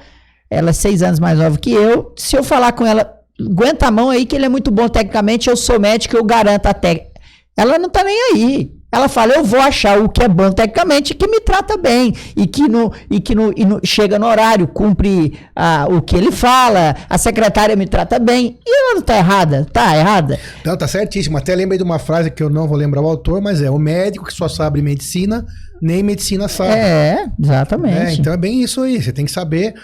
ela 0.49 0.69
é 0.69 0.73
seis 0.73 1.01
anos 1.01 1.19
mais 1.19 1.38
nova 1.38 1.57
que 1.57 1.71
eu. 1.71 2.13
Se 2.15 2.36
eu 2.36 2.43
falar 2.43 2.71
com 2.71 2.86
ela, 2.86 3.13
aguenta 3.39 3.88
a 3.88 3.91
mão 3.91 4.10
aí 4.10 4.25
que 4.25 4.36
ele 4.36 4.45
é 4.45 4.49
muito 4.49 4.71
bom 4.71 4.88
tecnicamente, 4.88 5.49
eu 5.49 5.57
sou 5.57 5.79
médico, 5.79 6.15
eu 6.15 6.23
garanto 6.23 6.65
a 6.67 6.73
técnica. 6.73 7.17
Ela 7.55 7.79
não 7.79 7.89
tá 7.89 8.03
nem 8.03 8.33
aí. 8.33 8.77
Ela 8.89 9.10
fala, 9.10 9.33
eu 9.33 9.43
vou 9.43 9.60
achar 9.60 9.99
o 9.99 10.07
que 10.07 10.23
é 10.23 10.29
bom 10.29 10.49
tecnicamente 10.49 11.13
que 11.13 11.27
me 11.27 11.41
trata 11.41 11.75
bem 11.77 12.13
e 12.38 12.47
que, 12.47 12.69
no, 12.69 12.91
e 13.12 13.19
que 13.19 13.36
no, 13.36 13.53
e 13.55 13.65
no, 13.65 13.81
chega 13.83 14.17
no 14.17 14.25
horário, 14.25 14.65
cumpre 14.65 15.38
ah, 15.53 15.88
o 15.89 16.01
que 16.01 16.15
ele 16.15 16.31
fala, 16.31 16.95
a 17.10 17.17
secretária 17.17 17.75
me 17.75 17.86
trata 17.86 18.17
bem. 18.17 18.57
E 18.65 18.69
ela 18.69 18.95
não 18.95 19.01
tá 19.01 19.17
errada? 19.17 19.67
Tá 19.73 19.97
errada? 19.97 20.39
Não, 20.63 20.77
tá 20.77 20.88
certíssimo. 20.88 21.38
Até 21.38 21.53
lembrei 21.53 21.77
de 21.77 21.83
uma 21.83 21.99
frase 21.99 22.31
que 22.31 22.41
eu 22.41 22.49
não 22.49 22.65
vou 22.65 22.77
lembrar 22.77 23.01
o 23.01 23.07
autor, 23.07 23.41
mas 23.41 23.62
é 23.62 23.69
o 23.69 23.77
médico 23.77 24.25
que 24.25 24.33
só 24.33 24.47
sabe 24.47 24.81
medicina, 24.81 25.45
nem 25.81 26.01
medicina 26.01 26.47
sabe. 26.47 26.71
É, 26.71 27.25
exatamente. 27.43 27.97
É, 27.97 28.13
então 28.13 28.31
é 28.31 28.38
bem 28.38 28.63
isso 28.63 28.81
aí. 28.81 29.01
Você 29.01 29.12
tem 29.12 29.25
que 29.25 29.31
saber 29.31 29.75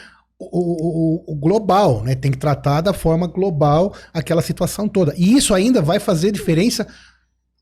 o, 0.51 1.23
o, 1.27 1.34
o, 1.34 1.36
global, 1.36 2.03
né? 2.03 2.15
Tem 2.15 2.32
que 2.32 2.38
tratar 2.38 2.82
da 2.82 2.93
forma 2.93 3.27
global 3.27 3.93
aquela 4.13 4.41
situação 4.41 4.88
toda. 4.88 5.13
E 5.17 5.36
isso 5.36 5.53
ainda 5.53 5.82
vai 5.82 5.99
fazer 5.99 6.32
diferença 6.32 6.88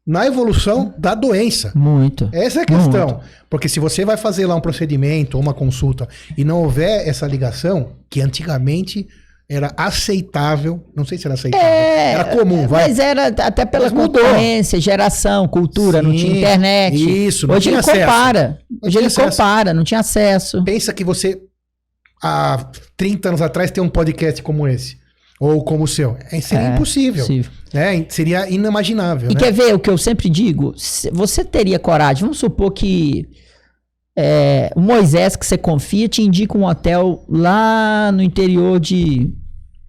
na 0.05 0.25
evolução 0.25 0.93
da 0.97 1.13
doença. 1.13 1.71
Muito. 1.75 2.29
Essa 2.31 2.59
é 2.59 2.63
a 2.63 2.65
questão. 2.65 3.07
Muito. 3.07 3.21
Porque 3.49 3.69
se 3.69 3.79
você 3.79 4.03
vai 4.03 4.17
fazer 4.17 4.45
lá 4.45 4.55
um 4.55 4.61
procedimento 4.61 5.37
ou 5.37 5.43
uma 5.43 5.53
consulta 5.53 6.07
e 6.37 6.43
não 6.43 6.61
houver 6.63 7.07
essa 7.07 7.27
ligação, 7.27 7.93
que 8.09 8.21
antigamente 8.21 9.07
era 9.51 9.73
aceitável, 9.75 10.81
não 10.95 11.03
sei 11.03 11.17
se 11.17 11.27
era 11.27 11.33
aceitável, 11.33 11.67
é, 11.67 12.13
era 12.13 12.23
comum, 12.23 12.65
vai. 12.67 12.87
Mas 12.87 12.99
era 12.99 13.27
até 13.27 13.65
pela 13.65 13.91
concorrência, 13.91 14.79
geração, 14.79 15.45
cultura, 15.45 15.99
Sim, 15.99 16.07
não 16.07 16.15
tinha 16.15 16.37
internet. 16.37 17.27
Isso, 17.27 17.45
não 17.45 17.55
Hoje 17.55 17.63
tinha 17.63 17.73
ele 17.73 17.79
acesso. 17.79 17.99
compara. 17.99 18.59
Hoje 18.81 18.97
ele 18.97 19.07
acesso. 19.07 19.29
compara, 19.29 19.73
não 19.73 19.83
tinha 19.83 19.99
acesso. 19.99 20.63
Pensa 20.63 20.93
que 20.93 21.03
você 21.03 21.41
há 22.21 22.69
30 22.95 23.29
anos 23.29 23.41
atrás 23.41 23.71
tem 23.71 23.83
um 23.83 23.89
podcast 23.89 24.41
como 24.43 24.67
esse. 24.67 24.99
Ou 25.39 25.63
como 25.63 25.85
o 25.85 25.87
seu. 25.87 26.17
É, 26.31 26.39
seria 26.39 26.67
é, 26.67 26.73
impossível. 26.75 27.25
É, 27.73 28.05
seria 28.09 28.47
inimaginável. 28.47 29.31
E 29.31 29.33
né? 29.33 29.39
quer 29.39 29.51
ver 29.51 29.73
o 29.73 29.79
que 29.79 29.89
eu 29.89 29.97
sempre 29.97 30.29
digo? 30.29 30.75
Você 31.11 31.43
teria 31.43 31.79
coragem, 31.79 32.21
vamos 32.21 32.37
supor 32.37 32.71
que 32.71 33.27
é, 34.15 34.71
o 34.75 34.79
Moisés, 34.79 35.35
que 35.35 35.45
você 35.45 35.57
confia, 35.57 36.07
te 36.07 36.21
indica 36.21 36.55
um 36.55 36.65
hotel 36.65 37.25
lá 37.27 38.11
no 38.11 38.21
interior 38.21 38.79
de, 38.79 39.33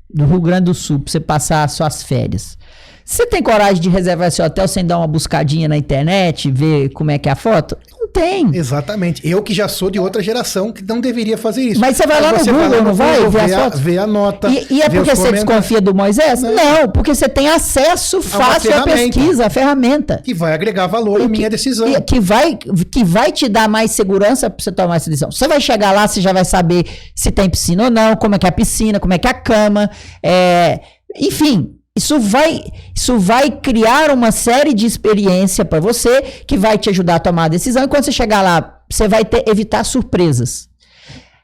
do 0.08 0.24
Rio 0.24 0.40
Grande 0.40 0.64
do 0.66 0.74
Sul, 0.74 1.00
pra 1.00 1.10
você 1.10 1.20
passar 1.20 1.68
suas 1.68 2.02
férias. 2.02 2.56
Você 3.04 3.26
tem 3.26 3.42
coragem 3.42 3.82
de 3.82 3.88
reservar 3.88 4.28
esse 4.28 4.40
hotel 4.40 4.66
sem 4.68 4.86
dar 4.86 4.98
uma 4.98 5.08
buscadinha 5.08 5.68
na 5.68 5.76
internet, 5.76 6.50
ver 6.50 6.90
como 6.90 7.10
é 7.10 7.18
que 7.18 7.28
é 7.28 7.32
a 7.32 7.36
foto? 7.36 7.76
Tem. 8.12 8.50
Exatamente. 8.54 9.26
Eu 9.26 9.42
que 9.42 9.54
já 9.54 9.66
sou 9.68 9.90
de 9.90 9.98
outra 9.98 10.22
geração 10.22 10.72
que 10.72 10.84
não 10.84 11.00
deveria 11.00 11.38
fazer 11.38 11.62
isso. 11.62 11.80
Mas 11.80 11.96
você 11.96 12.06
vai 12.06 12.20
lá 12.20 12.32
no 12.32 12.38
Google, 12.38 12.68
vai 12.68 12.80
não 12.82 12.94
vai? 12.94 13.16
Google, 13.16 13.30
ver, 13.30 13.54
a, 13.54 13.68
ver 13.70 13.98
a 13.98 14.06
nota. 14.06 14.48
E, 14.48 14.66
e 14.70 14.82
é 14.82 14.88
porque 14.88 15.14
você 15.14 15.32
desconfia 15.32 15.80
do 15.80 15.94
Moisés? 15.94 16.42
Não. 16.42 16.54
não, 16.54 16.88
porque 16.88 17.14
você 17.14 17.28
tem 17.28 17.48
acesso 17.48 18.20
fácil 18.20 18.74
à 18.74 18.82
pesquisa, 18.82 19.46
à 19.46 19.50
ferramenta. 19.50 20.20
Que 20.22 20.34
vai 20.34 20.52
agregar 20.52 20.86
valor 20.86 21.20
à 21.20 21.28
minha 21.28 21.48
decisão. 21.48 21.88
Que 22.02 22.20
vai, 22.20 22.56
que 22.56 23.02
vai 23.02 23.32
te 23.32 23.48
dar 23.48 23.68
mais 23.68 23.92
segurança 23.92 24.50
para 24.50 24.62
você 24.62 24.72
tomar 24.72 24.96
essa 24.96 25.08
decisão. 25.08 25.30
Você 25.30 25.48
vai 25.48 25.60
chegar 25.60 25.92
lá, 25.92 26.06
você 26.06 26.20
já 26.20 26.32
vai 26.32 26.44
saber 26.44 26.84
se 27.14 27.30
tem 27.30 27.48
piscina 27.48 27.84
ou 27.84 27.90
não, 27.90 28.16
como 28.16 28.34
é 28.34 28.38
que 28.38 28.46
é 28.46 28.48
a 28.48 28.52
piscina, 28.52 29.00
como 29.00 29.14
é 29.14 29.18
que 29.18 29.26
é 29.26 29.30
a 29.30 29.34
cama. 29.34 29.90
É, 30.22 30.80
enfim, 31.16 31.76
isso 31.94 32.18
vai, 32.18 32.62
isso 32.94 33.18
vai 33.18 33.50
criar 33.50 34.10
uma 34.10 34.32
série 34.32 34.72
de 34.72 34.86
experiência 34.86 35.64
para 35.64 35.78
você 35.78 36.22
que 36.46 36.56
vai 36.56 36.78
te 36.78 36.88
ajudar 36.88 37.16
a 37.16 37.20
tomar 37.20 37.44
a 37.44 37.48
decisão. 37.48 37.84
E 37.84 37.88
quando 37.88 38.04
você 38.04 38.12
chegar 38.12 38.40
lá, 38.40 38.82
você 38.90 39.06
vai 39.06 39.24
ter, 39.24 39.44
evitar 39.46 39.84
surpresas. 39.84 40.68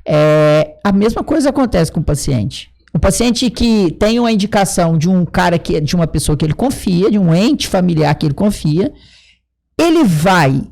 É, 0.07 0.77
a 0.83 0.91
mesma 0.91 1.23
coisa 1.23 1.51
acontece 1.51 1.93
com 1.93 2.01
o 2.01 2.05
paciente. 2.05 2.71
O 2.95 2.99
paciente 2.99 3.51
que 3.51 3.93
tem 3.93 4.19
uma 4.19 4.33
indicação 4.33 4.97
de 4.97 5.09
um 5.09 5.27
cara 5.27 5.59
que 5.59 5.79
de 5.83 5.95
uma 5.95 6.07
pessoa 6.07 6.37
que 6.37 6.47
ele 6.47 6.55
confia, 6.55 7.11
de 7.11 7.19
um 7.19 7.35
ente 7.35 7.69
familiar 7.69 8.15
que 8.15 8.25
ele 8.25 8.35
confia, 8.35 8.91
ele 9.79 10.03
vai 10.03 10.63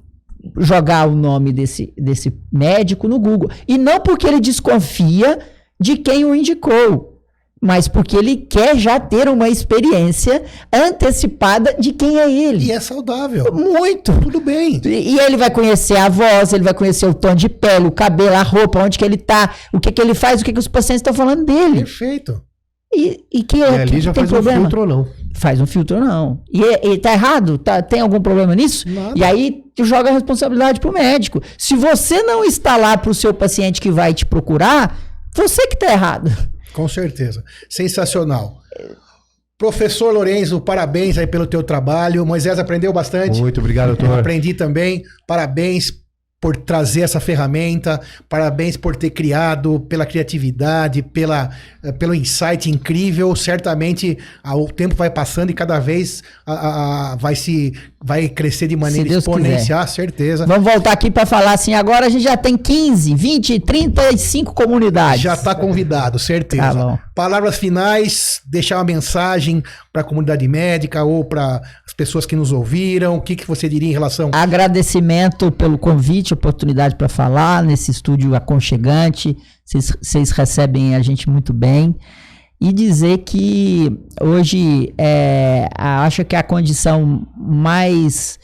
jogar 0.57 1.07
o 1.07 1.15
nome 1.15 1.53
desse, 1.53 1.93
desse 1.99 2.35
médico 2.51 3.07
no 3.07 3.19
Google. 3.19 3.51
E 3.69 3.77
não 3.77 4.01
porque 4.01 4.27
ele 4.27 4.41
desconfia 4.41 5.39
de 5.79 5.99
quem 5.99 6.25
o 6.25 6.35
indicou 6.35 7.16
mas 7.61 7.89
porque 7.89 8.17
ele 8.17 8.37
quer 8.37 8.77
já 8.77 9.01
ter 9.01 9.29
uma 9.29 9.49
experiência 9.49 10.45
antecipada 10.73 11.75
de 11.79 11.93
quem 11.93 12.19
é 12.19 12.31
ele. 12.31 12.67
E 12.67 12.73
é 12.73 12.81
saudável. 12.81 13.53
Muito. 13.53 14.13
Tudo 14.21 14.41
bem. 14.41 14.81
E, 14.85 15.19
ele 15.19 15.37
vai 15.37 15.51
conhecer 15.51 15.97
a 15.97 16.09
voz, 16.09 16.53
ele 16.53 16.65
vai 16.65 16.75
conhecer 16.75 17.07
o 17.07 17.15
tom 17.15 17.35
de 17.35 17.49
pele, 17.49 17.87
o 17.87 17.91
cabelo, 17.91 18.35
a 18.35 18.43
roupa, 18.43 18.83
onde 18.83 18.99
que 18.99 19.05
ele 19.05 19.17
tá, 19.17 19.55
o 19.73 19.81
que 19.81 19.91
que 19.91 20.01
ele 20.01 20.15
faz, 20.15 20.41
o 20.41 20.45
que 20.45 20.53
que 20.53 20.59
os 20.59 20.69
pacientes 20.69 21.01
estão 21.01 21.15
falando 21.15 21.45
dele. 21.45 21.79
Perfeito. 21.79 22.43
E, 22.95 23.25
e 23.33 23.43
que 23.43 23.63
é, 23.63 23.71
e 23.71 23.81
ali 23.81 23.91
que 23.91 24.01
já 24.01 24.15
faz 24.15 24.29
problema? 24.29 24.59
um 24.59 24.63
filtro 24.63 24.81
ou 24.81 24.87
não. 24.87 25.09
Faz 25.35 25.61
um 25.61 25.67
filtro 25.67 25.97
ou 25.97 26.05
não. 26.05 26.43
E, 26.53 26.93
e 26.93 26.99
tá 26.99 27.13
errado? 27.13 27.59
Tá, 27.59 27.83
tem 27.83 28.01
algum 28.01 28.21
problema 28.21 28.55
nisso? 28.55 28.89
Nada. 28.89 29.19
E 29.19 29.25
aí 29.25 29.65
tu 29.75 29.85
joga 29.85 30.11
a 30.11 30.13
responsabilidade 30.13 30.79
pro 30.79 30.93
médico. 30.93 31.43
Se 31.59 31.75
você 31.75 32.23
não 32.23 32.45
está 32.45 32.77
lá 32.77 32.97
pro 32.97 33.13
seu 33.13 33.35
paciente 33.35 33.81
que 33.81 33.91
vai 33.91 34.15
te 34.15 34.25
procurar, 34.25 34.97
você 35.35 35.67
que 35.67 35.77
tá 35.77 35.93
errado. 35.93 36.31
Com 36.77 36.87
certeza. 36.87 37.43
Sensacional. 37.71 38.61
Professor 39.57 40.13
Lorenzo, 40.13 40.61
parabéns 40.61 41.17
aí 41.17 41.27
pelo 41.27 41.47
teu 41.47 41.63
trabalho. 41.63 42.27
Moisés 42.27 42.59
aprendeu 42.59 42.93
bastante. 42.93 43.41
Muito 43.41 43.61
obrigado, 43.61 43.97
doutor. 43.97 44.19
Aprendi 44.19 44.53
também. 44.53 45.03
Parabéns 45.27 45.91
por 46.47 46.57
trazer 46.57 47.01
essa 47.01 47.19
ferramenta, 47.19 48.01
parabéns 48.29 48.77
por 48.77 48.95
ter 48.95 49.11
criado, 49.11 49.81
pela 49.81 50.07
criatividade, 50.07 51.03
pela, 51.03 51.51
eh, 51.83 51.91
pelo 51.91 52.15
insight 52.15 52.71
incrível. 52.71 53.35
Certamente 53.35 54.17
a, 54.45 54.55
o 54.55 54.69
tempo 54.69 54.95
vai 54.95 55.11
passando 55.11 55.51
e 55.51 55.53
cada 55.53 55.81
vez 55.81 56.23
a, 56.47 56.53
a, 56.53 57.17
vai 57.17 57.35
se 57.35 57.73
vai 58.01 58.29
crescer 58.29 58.69
de 58.69 58.77
maneira 58.77 59.09
exponencial, 59.09 59.89
certeza. 59.89 60.47
Vamos 60.47 60.63
voltar 60.63 60.93
aqui 60.93 61.11
para 61.11 61.27
falar 61.27 61.55
assim, 61.55 61.75
agora 61.75 62.07
a 62.07 62.09
gente 62.09 62.23
já 62.23 62.37
tem 62.37 62.57
15, 62.57 63.13
20, 63.13 63.59
35 63.59 64.55
comunidades. 64.55 65.23
Já 65.23 65.35
está 65.35 65.53
convidado, 65.53 66.17
certeza. 66.17 66.63
Tá 66.63 66.75
bom. 66.75 67.06
Palavras 67.17 67.57
finais, 67.57 68.43
deixar 68.45 68.77
uma 68.77 68.85
mensagem 68.85 69.63
para 69.91 70.03
a 70.03 70.05
comunidade 70.05 70.47
médica 70.47 71.03
ou 71.03 71.25
para 71.25 71.63
as 71.87 71.95
pessoas 71.95 72.27
que 72.27 72.37
nos 72.37 72.53
ouviram. 72.53 73.17
O 73.17 73.23
que, 73.23 73.35
que 73.35 73.47
você 73.47 73.71
diria 73.71 73.89
em 73.89 73.93
relação? 73.93 74.31
Agradecimento 74.35 75.51
pelo 75.51 75.79
convite, 75.79 76.35
oportunidade 76.35 76.95
para 76.95 77.09
falar 77.09 77.63
nesse 77.63 77.91
estúdio 77.91 78.35
aconchegante. 78.35 79.35
Vocês 79.65 80.31
recebem 80.31 80.95
a 80.95 81.01
gente 81.01 81.29
muito 81.29 81.55
bem. 81.55 81.97
E 82.61 82.71
dizer 82.73 83.19
que 83.19 83.91
hoje 84.21 84.93
é, 84.99 85.69
acho 85.75 86.23
que 86.25 86.37
a 86.37 86.43
condição 86.43 87.27
mais. 87.37 88.39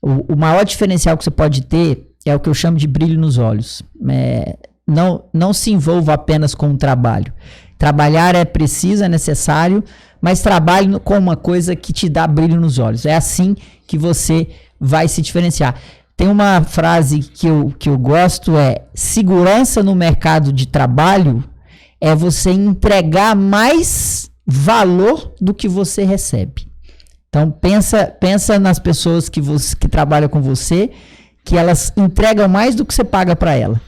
O, 0.00 0.34
o, 0.34 0.36
maior 0.36 0.64
diferencial 0.64 1.16
que 1.16 1.24
você 1.24 1.30
pode 1.30 1.62
ter 1.62 2.06
é 2.24 2.34
o 2.34 2.40
que 2.40 2.48
eu 2.48 2.54
chamo 2.54 2.76
de 2.76 2.86
brilho 2.86 3.18
nos 3.18 3.38
olhos. 3.38 3.82
É, 4.08 4.56
não, 4.86 5.24
não 5.32 5.52
se 5.52 5.70
envolva 5.70 6.14
apenas 6.14 6.54
com 6.54 6.70
o 6.70 6.76
trabalho. 6.76 7.32
Trabalhar 7.80 8.34
é 8.34 8.44
preciso, 8.44 9.02
é 9.02 9.08
necessário, 9.08 9.82
mas 10.20 10.42
trabalhe 10.42 11.00
com 11.00 11.16
uma 11.16 11.34
coisa 11.34 11.74
que 11.74 11.94
te 11.94 12.10
dá 12.10 12.26
brilho 12.26 12.60
nos 12.60 12.78
olhos. 12.78 13.06
É 13.06 13.16
assim 13.16 13.56
que 13.86 13.96
você 13.96 14.48
vai 14.78 15.08
se 15.08 15.22
diferenciar. 15.22 15.76
Tem 16.14 16.28
uma 16.28 16.60
frase 16.62 17.20
que 17.20 17.46
eu, 17.46 17.74
que 17.78 17.88
eu 17.88 17.96
gosto 17.96 18.54
é 18.54 18.82
segurança 18.92 19.82
no 19.82 19.94
mercado 19.94 20.52
de 20.52 20.68
trabalho 20.68 21.42
é 21.98 22.14
você 22.14 22.50
entregar 22.50 23.34
mais 23.34 24.30
valor 24.46 25.32
do 25.40 25.54
que 25.54 25.66
você 25.66 26.04
recebe. 26.04 26.68
Então 27.30 27.50
pensa, 27.50 28.04
pensa 28.20 28.58
nas 28.58 28.78
pessoas 28.78 29.30
que, 29.30 29.40
você, 29.40 29.74
que 29.74 29.88
trabalham 29.88 30.28
com 30.28 30.42
você, 30.42 30.90
que 31.42 31.56
elas 31.56 31.90
entregam 31.96 32.46
mais 32.46 32.74
do 32.74 32.84
que 32.84 32.92
você 32.92 33.04
paga 33.04 33.34
para 33.34 33.54
ela 33.54 33.80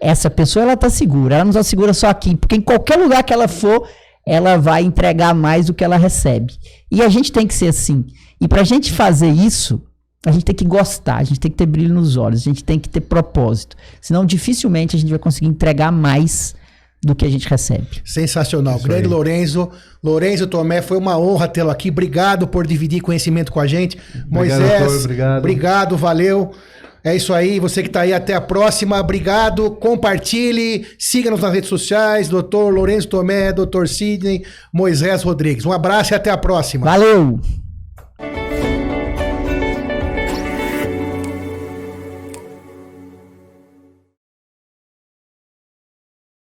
essa 0.00 0.30
pessoa 0.30 0.64
ela 0.64 0.76
tá 0.76 0.88
segura, 0.88 1.34
ela 1.34 1.44
não 1.44 1.50
está 1.50 1.62
segura 1.62 1.92
só 1.92 2.08
aqui, 2.08 2.34
porque 2.36 2.56
em 2.56 2.60
qualquer 2.60 2.96
lugar 2.96 3.22
que 3.22 3.32
ela 3.32 3.46
for, 3.48 3.86
ela 4.26 4.56
vai 4.56 4.82
entregar 4.82 5.34
mais 5.34 5.66
do 5.66 5.74
que 5.74 5.84
ela 5.84 5.96
recebe. 5.96 6.54
E 6.90 7.02
a 7.02 7.08
gente 7.08 7.30
tem 7.30 7.46
que 7.46 7.54
ser 7.54 7.68
assim. 7.68 8.06
E 8.40 8.48
para 8.48 8.62
a 8.62 8.64
gente 8.64 8.92
fazer 8.92 9.28
isso, 9.28 9.82
a 10.24 10.32
gente 10.32 10.44
tem 10.44 10.54
que 10.54 10.64
gostar, 10.64 11.16
a 11.16 11.24
gente 11.24 11.40
tem 11.40 11.50
que 11.50 11.56
ter 11.56 11.66
brilho 11.66 11.94
nos 11.94 12.16
olhos, 12.16 12.40
a 12.40 12.44
gente 12.44 12.64
tem 12.64 12.78
que 12.78 12.88
ter 12.88 13.00
propósito. 13.00 13.76
Senão, 14.00 14.24
dificilmente 14.24 14.96
a 14.96 14.98
gente 14.98 15.10
vai 15.10 15.18
conseguir 15.18 15.46
entregar 15.46 15.90
mais 15.90 16.54
do 17.02 17.14
que 17.14 17.24
a 17.24 17.30
gente 17.30 17.48
recebe. 17.48 18.02
Sensacional. 18.04 18.76
Isso 18.76 18.86
Grande 18.86 19.04
aí. 19.04 19.08
Lorenzo. 19.08 19.70
Lorenzo 20.02 20.46
Tomé, 20.46 20.82
foi 20.82 20.98
uma 20.98 21.18
honra 21.18 21.48
tê-lo 21.48 21.70
aqui. 21.70 21.88
Obrigado 21.88 22.46
por 22.46 22.66
dividir 22.66 23.00
conhecimento 23.00 23.50
com 23.50 23.60
a 23.60 23.66
gente. 23.66 23.98
Obrigado, 24.26 24.30
Moisés, 24.30 24.80
doutor, 24.80 25.00
obrigado. 25.00 25.38
obrigado, 25.38 25.96
valeu. 25.96 26.52
É 27.02 27.14
isso 27.14 27.32
aí, 27.32 27.58
você 27.58 27.82
que 27.82 27.88
está 27.88 28.02
aí, 28.02 28.12
até 28.12 28.34
a 28.34 28.40
próxima. 28.40 28.98
Obrigado, 28.98 29.70
compartilhe, 29.72 30.86
siga-nos 30.98 31.40
nas 31.40 31.52
redes 31.52 31.68
sociais, 31.68 32.28
doutor 32.28 32.72
Lourenço 32.72 33.08
Tomé, 33.08 33.52
doutor 33.52 33.88
Sidney, 33.88 34.44
Moisés 34.72 35.22
Rodrigues. 35.22 35.64
Um 35.64 35.72
abraço 35.72 36.12
e 36.12 36.16
até 36.16 36.30
a 36.30 36.36
próxima. 36.36 36.84
Valeu! 36.86 37.59